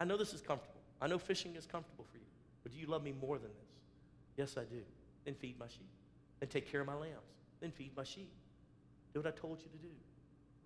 I 0.00 0.04
know 0.04 0.16
this 0.16 0.32
is 0.32 0.40
comfortable. 0.40 0.80
I 1.00 1.06
know 1.06 1.18
fishing 1.18 1.56
is 1.56 1.66
comfortable 1.66 2.04
for 2.10 2.18
you. 2.18 2.24
But 2.62 2.72
do 2.72 2.78
you 2.78 2.86
love 2.86 3.02
me 3.02 3.12
more 3.20 3.38
than 3.38 3.50
this? 3.50 3.70
Yes, 4.36 4.56
I 4.56 4.64
do. 4.64 4.82
Then 5.24 5.34
feed 5.34 5.58
my 5.58 5.66
sheep. 5.66 5.88
Then 6.40 6.48
take 6.48 6.70
care 6.70 6.80
of 6.80 6.86
my 6.86 6.94
lambs. 6.94 7.14
Then 7.60 7.70
feed 7.70 7.92
my 7.96 8.04
sheep. 8.04 8.30
Do 9.14 9.20
what 9.20 9.26
I 9.26 9.36
told 9.36 9.58
you 9.60 9.68
to 9.70 9.78
do. 9.78 9.92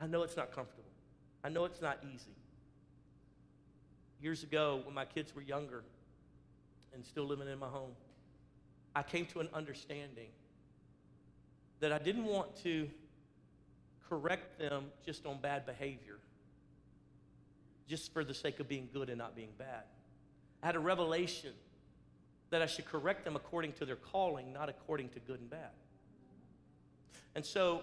I 0.00 0.06
know 0.06 0.22
it's 0.22 0.36
not 0.36 0.52
comfortable. 0.52 0.84
I 1.44 1.48
know 1.48 1.64
it's 1.64 1.80
not 1.80 1.98
easy. 2.14 2.34
Years 4.20 4.42
ago, 4.42 4.82
when 4.84 4.94
my 4.94 5.04
kids 5.04 5.34
were 5.34 5.42
younger 5.42 5.82
and 6.92 7.04
still 7.04 7.24
living 7.24 7.48
in 7.48 7.58
my 7.58 7.68
home, 7.68 7.92
I 8.94 9.02
came 9.02 9.24
to 9.26 9.40
an 9.40 9.48
understanding 9.54 10.28
that 11.78 11.92
I 11.92 11.98
didn't 11.98 12.26
want 12.26 12.56
to 12.64 12.88
correct 14.10 14.58
them 14.58 14.86
just 15.06 15.24
on 15.24 15.38
bad 15.40 15.64
behavior, 15.64 16.18
just 17.88 18.12
for 18.12 18.24
the 18.24 18.34
sake 18.34 18.58
of 18.58 18.68
being 18.68 18.88
good 18.92 19.08
and 19.08 19.16
not 19.16 19.36
being 19.36 19.52
bad. 19.56 19.84
I 20.62 20.66
had 20.66 20.76
a 20.76 20.80
revelation 20.80 21.52
that 22.50 22.60
I 22.60 22.66
should 22.66 22.84
correct 22.84 23.24
them 23.24 23.36
according 23.36 23.74
to 23.74 23.86
their 23.86 23.96
calling, 23.96 24.52
not 24.52 24.68
according 24.68 25.10
to 25.10 25.20
good 25.20 25.38
and 25.40 25.48
bad. 25.48 25.70
And 27.36 27.46
so, 27.46 27.82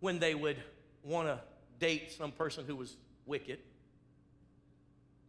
when 0.00 0.18
they 0.18 0.34
would 0.34 0.58
want 1.02 1.26
to 1.26 1.40
date 1.80 2.12
some 2.12 2.30
person 2.30 2.66
who 2.66 2.76
was 2.76 2.96
wicked, 3.24 3.58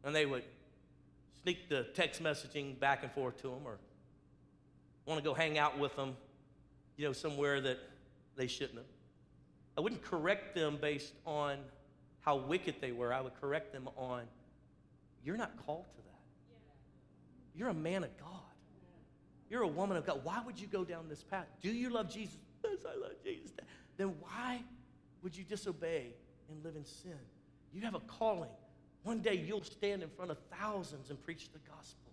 and 0.03 0.13
they 0.13 0.25
would 0.25 0.43
sneak 1.41 1.69
the 1.69 1.83
text 1.93 2.21
messaging 2.21 2.77
back 2.77 3.03
and 3.03 3.11
forth 3.13 3.41
to 3.41 3.47
them, 3.47 3.61
or 3.65 3.77
want 5.05 5.17
to 5.17 5.23
go 5.23 5.33
hang 5.33 5.57
out 5.57 5.79
with 5.79 5.95
them, 5.95 6.17
you 6.97 7.05
know, 7.05 7.13
somewhere 7.13 7.61
that 7.61 7.79
they 8.35 8.47
shouldn't 8.47 8.79
have. 8.79 8.96
I 9.77 9.81
wouldn't 9.81 10.03
correct 10.03 10.55
them 10.55 10.77
based 10.81 11.13
on 11.25 11.57
how 12.21 12.37
wicked 12.37 12.75
they 12.81 12.91
were. 12.91 13.13
I 13.13 13.21
would 13.21 13.39
correct 13.39 13.71
them 13.71 13.87
on, 13.95 14.23
you're 15.23 15.37
not 15.37 15.51
called 15.65 15.85
to 15.95 16.01
that. 16.01 16.19
You're 17.55 17.69
a 17.69 17.73
man 17.73 18.03
of 18.03 18.17
God. 18.17 18.29
You're 19.49 19.61
a 19.61 19.67
woman 19.67 19.95
of 19.97 20.05
God. 20.05 20.21
Why 20.23 20.41
would 20.45 20.59
you 20.59 20.67
go 20.67 20.83
down 20.83 21.07
this 21.07 21.23
path? 21.23 21.45
Do 21.61 21.71
you 21.71 21.89
love 21.89 22.09
Jesus? 22.09 22.35
Yes, 22.63 22.79
I 22.85 22.99
love 22.99 23.13
Jesus. 23.23 23.51
Then 23.97 24.15
why 24.19 24.61
would 25.21 25.37
you 25.37 25.43
disobey 25.45 26.07
and 26.49 26.63
live 26.65 26.75
in 26.75 26.83
sin? 26.83 27.17
You 27.71 27.81
have 27.81 27.95
a 27.95 27.99
calling. 28.01 28.49
One 29.03 29.19
day 29.19 29.35
you'll 29.35 29.63
stand 29.63 30.03
in 30.03 30.09
front 30.09 30.31
of 30.31 30.37
thousands 30.59 31.11
and 31.11 31.23
preach 31.23 31.49
the 31.53 31.59
gospel. 31.59 32.06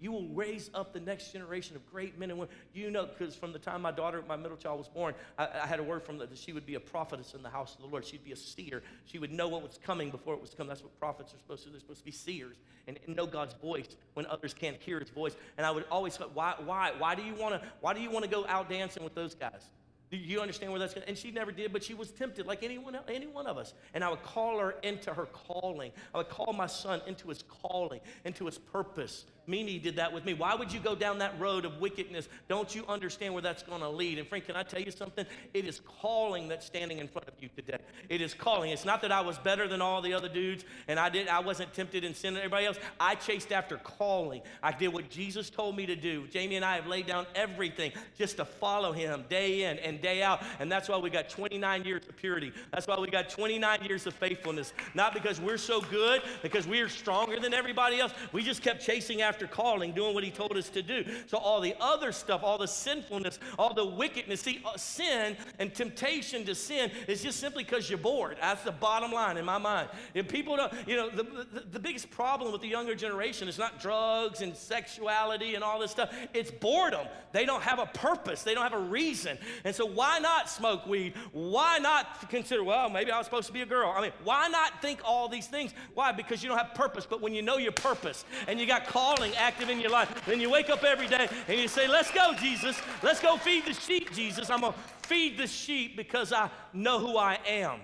You 0.00 0.12
will 0.12 0.28
raise 0.28 0.70
up 0.74 0.92
the 0.92 1.00
next 1.00 1.32
generation 1.32 1.74
of 1.74 1.90
great 1.90 2.18
men 2.18 2.30
and 2.30 2.38
women. 2.38 2.54
You 2.74 2.90
know, 2.90 3.06
because 3.06 3.34
from 3.34 3.52
the 3.52 3.58
time 3.58 3.82
my 3.82 3.92
daughter, 3.92 4.22
my 4.28 4.36
middle 4.36 4.56
child, 4.56 4.78
was 4.78 4.88
born, 4.88 5.14
I, 5.38 5.48
I 5.62 5.66
had 5.66 5.80
a 5.80 5.82
word 5.82 6.02
from 6.02 6.18
that 6.18 6.36
she 6.36 6.52
would 6.52 6.66
be 6.66 6.74
a 6.74 6.80
prophetess 6.80 7.34
in 7.34 7.42
the 7.42 7.48
house 7.48 7.74
of 7.74 7.80
the 7.80 7.86
Lord. 7.86 8.04
She'd 8.04 8.24
be 8.24 8.32
a 8.32 8.36
seer. 8.36 8.82
She 9.06 9.18
would 9.18 9.32
know 9.32 9.48
what 9.48 9.62
was 9.62 9.78
coming 9.82 10.10
before 10.10 10.34
it 10.34 10.40
was 10.40 10.50
coming. 10.50 10.68
That's 10.68 10.82
what 10.82 10.98
prophets 10.98 11.32
are 11.32 11.38
supposed 11.38 11.62
to 11.62 11.68
do. 11.68 11.72
They're 11.72 11.80
supposed 11.80 12.00
to 12.00 12.04
be 12.04 12.12
seers 12.12 12.56
and, 12.86 12.98
and 13.06 13.16
know 13.16 13.26
God's 13.26 13.54
voice 13.54 13.96
when 14.14 14.26
others 14.26 14.52
can't 14.52 14.76
hear 14.80 15.00
His 15.00 15.10
voice. 15.10 15.34
And 15.56 15.66
I 15.66 15.70
would 15.70 15.84
always, 15.90 16.14
say, 16.14 16.24
why, 16.34 16.54
why, 16.64 16.92
why 16.98 17.14
do 17.14 17.22
you 17.22 17.34
want 17.34 17.54
to, 17.54 17.68
why 17.80 17.94
do 17.94 18.00
you 18.00 18.10
want 18.10 18.24
to 18.24 18.30
go 18.30 18.46
out 18.46 18.68
dancing 18.68 19.02
with 19.02 19.14
those 19.14 19.34
guys? 19.34 19.70
Do 20.10 20.16
you 20.16 20.40
understand 20.40 20.70
where 20.70 20.78
that's 20.78 20.94
going? 20.94 21.06
And 21.08 21.18
she 21.18 21.32
never 21.32 21.50
did, 21.50 21.72
but 21.72 21.82
she 21.82 21.94
was 21.94 22.10
tempted, 22.10 22.46
like 22.46 22.62
anyone, 22.62 22.96
any 23.08 23.26
one 23.26 23.46
of 23.46 23.58
us. 23.58 23.74
And 23.92 24.04
I 24.04 24.08
would 24.08 24.22
call 24.22 24.58
her 24.60 24.76
into 24.82 25.12
her 25.12 25.26
calling. 25.26 25.90
I 26.14 26.18
would 26.18 26.28
call 26.28 26.52
my 26.52 26.68
son 26.68 27.00
into 27.08 27.28
his 27.28 27.42
calling, 27.42 28.00
into 28.24 28.46
his 28.46 28.56
purpose. 28.56 29.24
Mimi 29.46 29.78
did 29.78 29.96
that 29.96 30.12
with 30.12 30.24
me. 30.24 30.34
Why 30.34 30.54
would 30.54 30.72
you 30.72 30.80
go 30.80 30.94
down 30.94 31.18
that 31.18 31.38
road 31.38 31.64
of 31.64 31.80
wickedness? 31.80 32.28
Don't 32.48 32.74
you 32.74 32.84
understand 32.88 33.32
where 33.32 33.42
that's 33.42 33.62
going 33.62 33.80
to 33.80 33.88
lead? 33.88 34.18
And 34.18 34.26
friend, 34.26 34.44
can 34.44 34.56
I 34.56 34.62
tell 34.62 34.80
you 34.80 34.90
something? 34.90 35.26
It 35.54 35.66
is 35.66 35.80
calling 36.00 36.48
that's 36.48 36.66
standing 36.66 36.98
in 36.98 37.08
front 37.08 37.28
of 37.28 37.34
you 37.40 37.48
today. 37.54 37.78
It 38.08 38.20
is 38.20 38.34
calling. 38.34 38.70
It's 38.70 38.84
not 38.84 39.02
that 39.02 39.12
I 39.12 39.20
was 39.20 39.38
better 39.38 39.68
than 39.68 39.80
all 39.80 40.00
the 40.00 40.12
other 40.14 40.28
dudes 40.28 40.64
and 40.88 40.98
I 40.98 41.08
did 41.08 41.28
I 41.28 41.40
wasn't 41.40 41.72
tempted 41.74 42.04
in 42.04 42.14
sin 42.14 42.34
than 42.34 42.42
everybody 42.42 42.66
else. 42.66 42.78
I 42.98 43.14
chased 43.14 43.52
after 43.52 43.76
calling. 43.76 44.42
I 44.62 44.72
did 44.72 44.88
what 44.88 45.10
Jesus 45.10 45.50
told 45.50 45.76
me 45.76 45.86
to 45.86 45.96
do. 45.96 46.26
Jamie 46.28 46.56
and 46.56 46.64
I 46.64 46.76
have 46.76 46.86
laid 46.86 47.06
down 47.06 47.26
everything 47.34 47.92
just 48.16 48.36
to 48.38 48.44
follow 48.44 48.92
him 48.92 49.24
day 49.28 49.64
in 49.64 49.78
and 49.78 50.00
day 50.00 50.22
out. 50.22 50.42
And 50.60 50.70
that's 50.70 50.88
why 50.88 50.98
we 50.98 51.10
got 51.10 51.28
29 51.28 51.84
years 51.84 52.06
of 52.08 52.16
purity. 52.16 52.52
That's 52.72 52.86
why 52.86 52.98
we 52.98 53.08
got 53.08 53.28
29 53.28 53.82
years 53.82 54.06
of 54.06 54.14
faithfulness. 54.14 54.72
Not 54.94 55.14
because 55.14 55.40
we're 55.40 55.58
so 55.58 55.80
good, 55.82 56.22
because 56.42 56.66
we 56.66 56.80
are 56.80 56.88
stronger 56.88 57.38
than 57.38 57.52
everybody 57.52 58.00
else. 58.00 58.12
We 58.32 58.42
just 58.42 58.62
kept 58.62 58.84
chasing 58.84 59.22
after 59.22 59.35
after 59.36 59.46
calling, 59.46 59.92
doing 59.92 60.14
what 60.14 60.24
he 60.24 60.30
told 60.30 60.56
us 60.56 60.70
to 60.70 60.80
do. 60.80 61.04
So, 61.26 61.36
all 61.36 61.60
the 61.60 61.74
other 61.78 62.10
stuff, 62.10 62.42
all 62.42 62.56
the 62.56 62.66
sinfulness, 62.66 63.38
all 63.58 63.74
the 63.74 63.84
wickedness, 63.84 64.40
see, 64.40 64.62
uh, 64.64 64.78
sin 64.78 65.36
and 65.58 65.74
temptation 65.74 66.46
to 66.46 66.54
sin 66.54 66.90
is 67.06 67.22
just 67.22 67.38
simply 67.38 67.64
because 67.64 67.90
you're 67.90 67.98
bored. 67.98 68.38
That's 68.40 68.62
the 68.62 68.72
bottom 68.72 69.12
line 69.12 69.36
in 69.36 69.44
my 69.44 69.58
mind. 69.58 69.90
If 70.14 70.26
people 70.26 70.56
don't, 70.56 70.72
you 70.86 70.96
know, 70.96 71.10
the, 71.10 71.24
the, 71.24 71.60
the 71.72 71.78
biggest 71.78 72.10
problem 72.10 72.50
with 72.50 72.62
the 72.62 72.68
younger 72.68 72.94
generation 72.94 73.46
is 73.46 73.58
not 73.58 73.78
drugs 73.78 74.40
and 74.40 74.56
sexuality 74.56 75.54
and 75.54 75.62
all 75.62 75.78
this 75.78 75.90
stuff, 75.90 76.14
it's 76.32 76.50
boredom. 76.50 77.06
They 77.32 77.44
don't 77.44 77.62
have 77.62 77.78
a 77.78 77.86
purpose, 77.86 78.42
they 78.42 78.54
don't 78.54 78.62
have 78.62 78.72
a 78.72 78.86
reason. 78.86 79.36
And 79.64 79.74
so, 79.74 79.84
why 79.84 80.18
not 80.18 80.48
smoke 80.48 80.86
weed? 80.86 81.12
Why 81.32 81.78
not 81.78 82.30
consider, 82.30 82.64
well, 82.64 82.88
maybe 82.88 83.10
I 83.10 83.18
was 83.18 83.26
supposed 83.26 83.48
to 83.48 83.52
be 83.52 83.60
a 83.60 83.66
girl? 83.66 83.92
I 83.94 84.00
mean, 84.00 84.12
why 84.24 84.48
not 84.48 84.80
think 84.80 85.00
all 85.04 85.28
these 85.28 85.46
things? 85.46 85.74
Why? 85.92 86.12
Because 86.12 86.42
you 86.42 86.48
don't 86.48 86.56
have 86.56 86.72
purpose. 86.72 87.04
But 87.04 87.20
when 87.20 87.34
you 87.34 87.42
know 87.42 87.58
your 87.58 87.72
purpose 87.72 88.24
and 88.48 88.58
you 88.58 88.66
got 88.66 88.86
calling, 88.86 89.25
active 89.34 89.68
in 89.70 89.80
your 89.80 89.90
life. 89.90 90.24
Then 90.26 90.40
you 90.40 90.50
wake 90.50 90.70
up 90.70 90.84
every 90.84 91.08
day 91.08 91.28
and 91.48 91.58
you 91.58 91.68
say, 91.68 91.88
Let's 91.88 92.10
go, 92.10 92.34
Jesus. 92.34 92.80
Let's 93.02 93.20
go 93.20 93.36
feed 93.36 93.66
the 93.66 93.74
sheep, 93.74 94.12
Jesus. 94.12 94.50
I'm 94.50 94.60
going 94.60 94.72
to 94.72 94.78
feed 95.08 95.38
the 95.38 95.46
sheep 95.46 95.96
because 95.96 96.32
I 96.32 96.50
know 96.72 96.98
who 96.98 97.16
I 97.16 97.38
am 97.46 97.80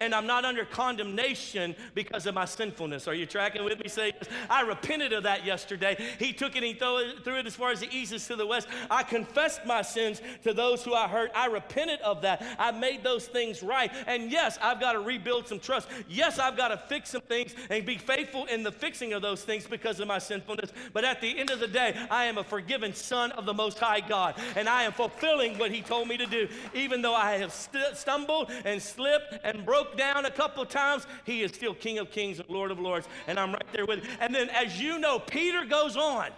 and 0.00 0.14
I'm 0.14 0.26
not 0.26 0.44
under 0.44 0.64
condemnation 0.64 1.74
because 1.94 2.26
of 2.26 2.34
my 2.34 2.44
sinfulness. 2.44 3.08
Are 3.08 3.14
you 3.14 3.26
tracking 3.26 3.64
with 3.64 3.78
me? 3.78 3.88
Say, 3.88 4.12
I 4.50 4.62
repented 4.62 5.12
of 5.12 5.22
that 5.24 5.44
yesterday. 5.44 5.96
He 6.18 6.32
took 6.32 6.56
it 6.56 6.62
and 6.62 6.66
he 6.66 6.74
threw 6.74 7.38
it 7.38 7.46
as 7.46 7.54
far 7.54 7.70
as 7.70 7.80
the 7.80 7.88
east 7.94 8.12
is 8.12 8.26
to 8.26 8.36
the 8.36 8.46
west. 8.46 8.68
I 8.90 9.02
confessed 9.02 9.64
my 9.64 9.82
sins 9.82 10.20
to 10.44 10.52
those 10.52 10.84
who 10.84 10.94
I 10.94 11.08
hurt. 11.08 11.30
I 11.34 11.46
repented 11.46 12.00
of 12.00 12.22
that. 12.22 12.44
I 12.58 12.70
made 12.72 13.02
those 13.02 13.26
things 13.26 13.62
right. 13.62 13.90
And 14.06 14.30
yes, 14.30 14.58
I've 14.60 14.80
got 14.80 14.92
to 14.92 15.00
rebuild 15.00 15.48
some 15.48 15.60
trust. 15.60 15.88
Yes, 16.08 16.38
I've 16.38 16.56
got 16.56 16.68
to 16.68 16.76
fix 16.76 17.10
some 17.10 17.22
things 17.22 17.54
and 17.70 17.84
be 17.86 17.96
faithful 17.96 18.44
in 18.46 18.62
the 18.62 18.72
fixing 18.72 19.12
of 19.12 19.22
those 19.22 19.42
things 19.42 19.66
because 19.66 20.00
of 20.00 20.08
my 20.08 20.18
sinfulness. 20.18 20.72
But 20.92 21.04
at 21.04 21.20
the 21.20 21.38
end 21.38 21.50
of 21.50 21.60
the 21.60 21.68
day, 21.68 21.94
I 22.10 22.24
am 22.26 22.38
a 22.38 22.44
forgiven 22.44 22.92
son 22.92 23.32
of 23.32 23.46
the 23.46 23.54
Most 23.54 23.78
High 23.78 24.00
God. 24.00 24.34
And 24.56 24.68
I 24.68 24.82
am 24.82 24.92
fulfilling 24.92 25.58
what 25.58 25.70
he 25.70 25.80
told 25.80 26.08
me 26.08 26.16
to 26.16 26.26
do. 26.26 26.48
Even 26.74 27.02
though 27.02 27.14
I 27.14 27.36
have 27.36 27.52
st- 27.52 27.96
stumbled 27.96 28.50
and 28.64 28.80
slipped 28.82 29.38
and 29.42 29.64
broken 29.64 29.85
broke 29.86 29.96
down 29.96 30.24
a 30.24 30.30
couple 30.30 30.64
times, 30.64 31.06
he 31.24 31.42
is 31.42 31.52
still 31.52 31.74
King 31.74 31.98
of 31.98 32.10
Kings 32.10 32.38
and 32.38 32.48
Lord 32.48 32.70
of 32.70 32.78
Lords. 32.78 33.08
And 33.26 33.38
I'm 33.38 33.52
right 33.52 33.66
there 33.72 33.86
with 33.86 34.04
him. 34.04 34.16
And 34.20 34.34
then, 34.34 34.48
as 34.50 34.80
you 34.80 34.98
know, 34.98 35.18
Peter 35.18 35.64
goes 35.64 35.96
on 35.96 36.30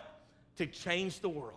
to 0.56 0.66
change 0.66 1.20
the 1.20 1.28
world. 1.28 1.54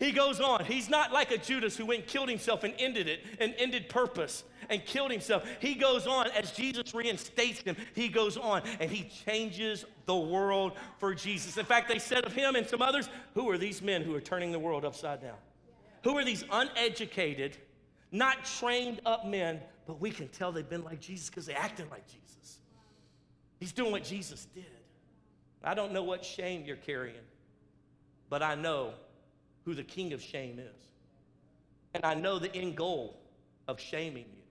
He 0.00 0.10
goes 0.10 0.40
on. 0.40 0.64
He's 0.64 0.90
not 0.90 1.12
like 1.12 1.30
a 1.30 1.38
Judas 1.38 1.76
who 1.76 1.86
went 1.86 2.00
and 2.00 2.08
killed 2.08 2.28
himself 2.28 2.64
and 2.64 2.74
ended 2.78 3.06
it 3.06 3.20
and 3.38 3.54
ended 3.58 3.88
purpose 3.88 4.42
and 4.68 4.84
killed 4.84 5.12
himself. 5.12 5.46
He 5.60 5.74
goes 5.74 6.06
on 6.06 6.26
as 6.32 6.50
Jesus 6.50 6.92
reinstates 6.92 7.60
him. 7.60 7.76
He 7.94 8.08
goes 8.08 8.36
on 8.36 8.62
and 8.80 8.90
he 8.90 9.08
changes 9.24 9.84
the 10.06 10.16
world 10.16 10.72
for 10.98 11.14
Jesus. 11.14 11.56
In 11.56 11.64
fact, 11.64 11.88
they 11.88 12.00
said 12.00 12.24
of 12.24 12.32
him 12.32 12.56
and 12.56 12.66
some 12.66 12.82
others, 12.82 13.08
who 13.34 13.48
are 13.50 13.56
these 13.56 13.82
men 13.82 14.02
who 14.02 14.14
are 14.14 14.20
turning 14.20 14.50
the 14.50 14.58
world 14.58 14.84
upside 14.84 15.22
down? 15.22 15.36
Who 16.02 16.18
are 16.18 16.24
these 16.24 16.44
uneducated, 16.50 17.56
not 18.10 18.44
trained 18.44 19.00
up 19.06 19.26
men 19.26 19.60
but 19.86 20.00
we 20.00 20.10
can 20.10 20.28
tell 20.28 20.52
they've 20.52 20.68
been 20.68 20.84
like 20.84 21.00
Jesus 21.00 21.28
because 21.28 21.46
they're 21.46 21.58
acting 21.58 21.88
like 21.90 22.06
Jesus. 22.06 22.58
He's 23.60 23.72
doing 23.72 23.92
what 23.92 24.04
Jesus 24.04 24.46
did. 24.54 24.64
I 25.62 25.74
don't 25.74 25.92
know 25.92 26.02
what 26.02 26.24
shame 26.24 26.64
you're 26.66 26.76
carrying, 26.76 27.16
but 28.28 28.42
I 28.42 28.54
know 28.54 28.92
who 29.64 29.74
the 29.74 29.82
king 29.82 30.12
of 30.12 30.20
shame 30.20 30.58
is. 30.58 30.88
And 31.94 32.04
I 32.04 32.14
know 32.14 32.38
the 32.38 32.54
end 32.54 32.76
goal 32.76 33.18
of 33.66 33.80
shaming 33.80 34.26
you. 34.34 34.42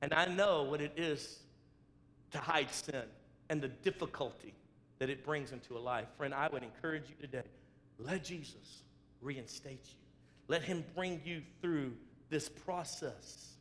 And 0.00 0.12
I 0.12 0.26
know 0.26 0.64
what 0.64 0.80
it 0.80 0.92
is 0.96 1.38
to 2.32 2.38
hide 2.38 2.70
sin 2.72 3.04
and 3.50 3.60
the 3.60 3.68
difficulty 3.68 4.54
that 4.98 5.10
it 5.10 5.24
brings 5.24 5.52
into 5.52 5.76
a 5.76 5.78
life. 5.78 6.06
Friend, 6.16 6.34
I 6.34 6.48
would 6.48 6.62
encourage 6.62 7.04
you 7.08 7.14
today 7.20 7.44
let 7.98 8.24
Jesus 8.24 8.82
reinstate 9.20 9.84
you, 9.84 10.00
let 10.48 10.62
him 10.62 10.84
bring 10.96 11.20
you 11.24 11.42
through 11.60 11.92
this 12.30 12.48
process 12.48 13.52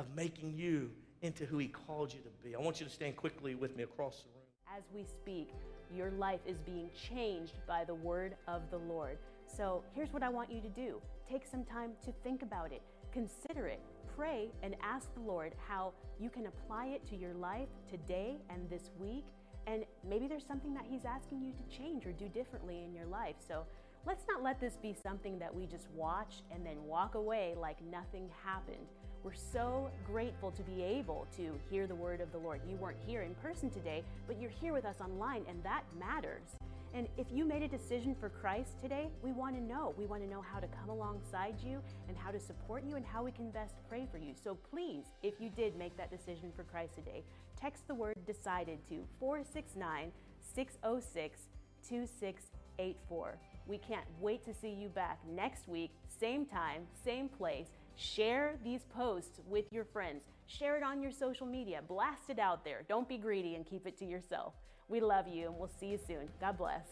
of 0.00 0.06
making 0.16 0.54
you 0.56 0.90
into 1.22 1.44
who 1.44 1.58
He 1.58 1.68
called 1.68 2.12
you 2.12 2.20
to 2.20 2.30
be. 2.42 2.56
I 2.56 2.58
want 2.58 2.80
you 2.80 2.86
to 2.86 2.92
stand 2.92 3.16
quickly 3.16 3.54
with 3.54 3.76
me 3.76 3.82
across 3.84 4.22
the 4.22 4.30
room. 4.30 4.76
As 4.76 4.84
we 4.94 5.04
speak, 5.04 5.50
your 5.94 6.10
life 6.12 6.40
is 6.46 6.58
being 6.58 6.88
changed 7.08 7.54
by 7.68 7.84
the 7.84 7.94
word 7.94 8.34
of 8.48 8.62
the 8.70 8.78
Lord. 8.78 9.18
So 9.46 9.84
here's 9.94 10.12
what 10.12 10.22
I 10.22 10.28
want 10.30 10.50
you 10.50 10.60
to 10.62 10.68
do 10.68 11.00
take 11.28 11.46
some 11.46 11.64
time 11.64 11.90
to 12.04 12.12
think 12.24 12.42
about 12.42 12.72
it. 12.72 12.82
consider 13.12 13.66
it. 13.66 13.80
Pray 14.16 14.50
and 14.62 14.74
ask 14.82 15.12
the 15.14 15.20
Lord 15.20 15.54
how 15.68 15.92
you 16.18 16.30
can 16.30 16.46
apply 16.46 16.86
it 16.86 17.06
to 17.08 17.16
your 17.16 17.34
life 17.34 17.68
today 17.88 18.36
and 18.48 18.68
this 18.70 18.90
week. 18.98 19.26
And 19.66 19.84
maybe 20.08 20.26
there's 20.28 20.46
something 20.46 20.72
that 20.74 20.84
He's 20.88 21.04
asking 21.04 21.42
you 21.42 21.52
to 21.52 21.76
change 21.76 22.06
or 22.06 22.12
do 22.12 22.28
differently 22.28 22.84
in 22.84 22.94
your 22.94 23.06
life. 23.06 23.36
So 23.46 23.64
let's 24.06 24.24
not 24.28 24.42
let 24.42 24.60
this 24.60 24.76
be 24.80 24.94
something 25.02 25.38
that 25.40 25.54
we 25.54 25.66
just 25.66 25.88
watch 25.94 26.42
and 26.50 26.64
then 26.64 26.82
walk 26.84 27.14
away 27.14 27.54
like 27.60 27.76
nothing 27.90 28.30
happened. 28.44 28.86
We're 29.22 29.32
so 29.34 29.90
grateful 30.06 30.50
to 30.52 30.62
be 30.62 30.82
able 30.82 31.26
to 31.36 31.52
hear 31.68 31.86
the 31.86 31.94
word 31.94 32.22
of 32.22 32.32
the 32.32 32.38
Lord. 32.38 32.62
You 32.66 32.76
weren't 32.76 32.96
here 33.06 33.20
in 33.20 33.34
person 33.34 33.68
today, 33.68 34.02
but 34.26 34.40
you're 34.40 34.50
here 34.50 34.72
with 34.72 34.86
us 34.86 34.96
online, 35.02 35.44
and 35.46 35.62
that 35.62 35.82
matters. 35.98 36.56
And 36.94 37.06
if 37.18 37.26
you 37.30 37.44
made 37.44 37.62
a 37.62 37.68
decision 37.68 38.16
for 38.18 38.30
Christ 38.30 38.80
today, 38.80 39.10
we 39.22 39.32
want 39.32 39.56
to 39.56 39.62
know. 39.62 39.94
We 39.98 40.06
want 40.06 40.22
to 40.22 40.28
know 40.28 40.40
how 40.40 40.58
to 40.58 40.66
come 40.68 40.88
alongside 40.88 41.56
you 41.62 41.82
and 42.08 42.16
how 42.16 42.30
to 42.30 42.40
support 42.40 42.82
you 42.82 42.96
and 42.96 43.04
how 43.04 43.22
we 43.22 43.30
can 43.30 43.50
best 43.50 43.74
pray 43.90 44.08
for 44.10 44.16
you. 44.16 44.32
So 44.42 44.56
please, 44.70 45.04
if 45.22 45.34
you 45.38 45.50
did 45.50 45.76
make 45.76 45.96
that 45.98 46.10
decision 46.10 46.50
for 46.56 46.64
Christ 46.64 46.94
today, 46.94 47.22
text 47.60 47.86
the 47.88 47.94
word 47.94 48.16
decided 48.26 48.78
to 48.88 49.04
469 49.20 50.12
606 50.54 51.40
2684. 51.86 53.38
We 53.66 53.78
can't 53.78 54.06
wait 54.18 54.44
to 54.46 54.54
see 54.54 54.70
you 54.70 54.88
back 54.88 55.18
next 55.30 55.68
week, 55.68 55.90
same 56.18 56.46
time, 56.46 56.86
same 57.04 57.28
place. 57.28 57.68
Share 58.00 58.54
these 58.64 58.80
posts 58.96 59.40
with 59.46 59.70
your 59.74 59.84
friends. 59.84 60.22
Share 60.46 60.78
it 60.78 60.82
on 60.82 61.02
your 61.02 61.12
social 61.12 61.46
media. 61.46 61.82
Blast 61.86 62.30
it 62.30 62.38
out 62.38 62.64
there. 62.64 62.82
Don't 62.88 63.06
be 63.06 63.18
greedy 63.18 63.56
and 63.56 63.66
keep 63.66 63.86
it 63.86 63.98
to 63.98 64.06
yourself. 64.06 64.54
We 64.88 65.00
love 65.00 65.28
you 65.28 65.48
and 65.48 65.58
we'll 65.58 65.70
see 65.78 65.88
you 65.88 65.98
soon. 66.06 66.26
God 66.40 66.56
bless. 66.56 66.86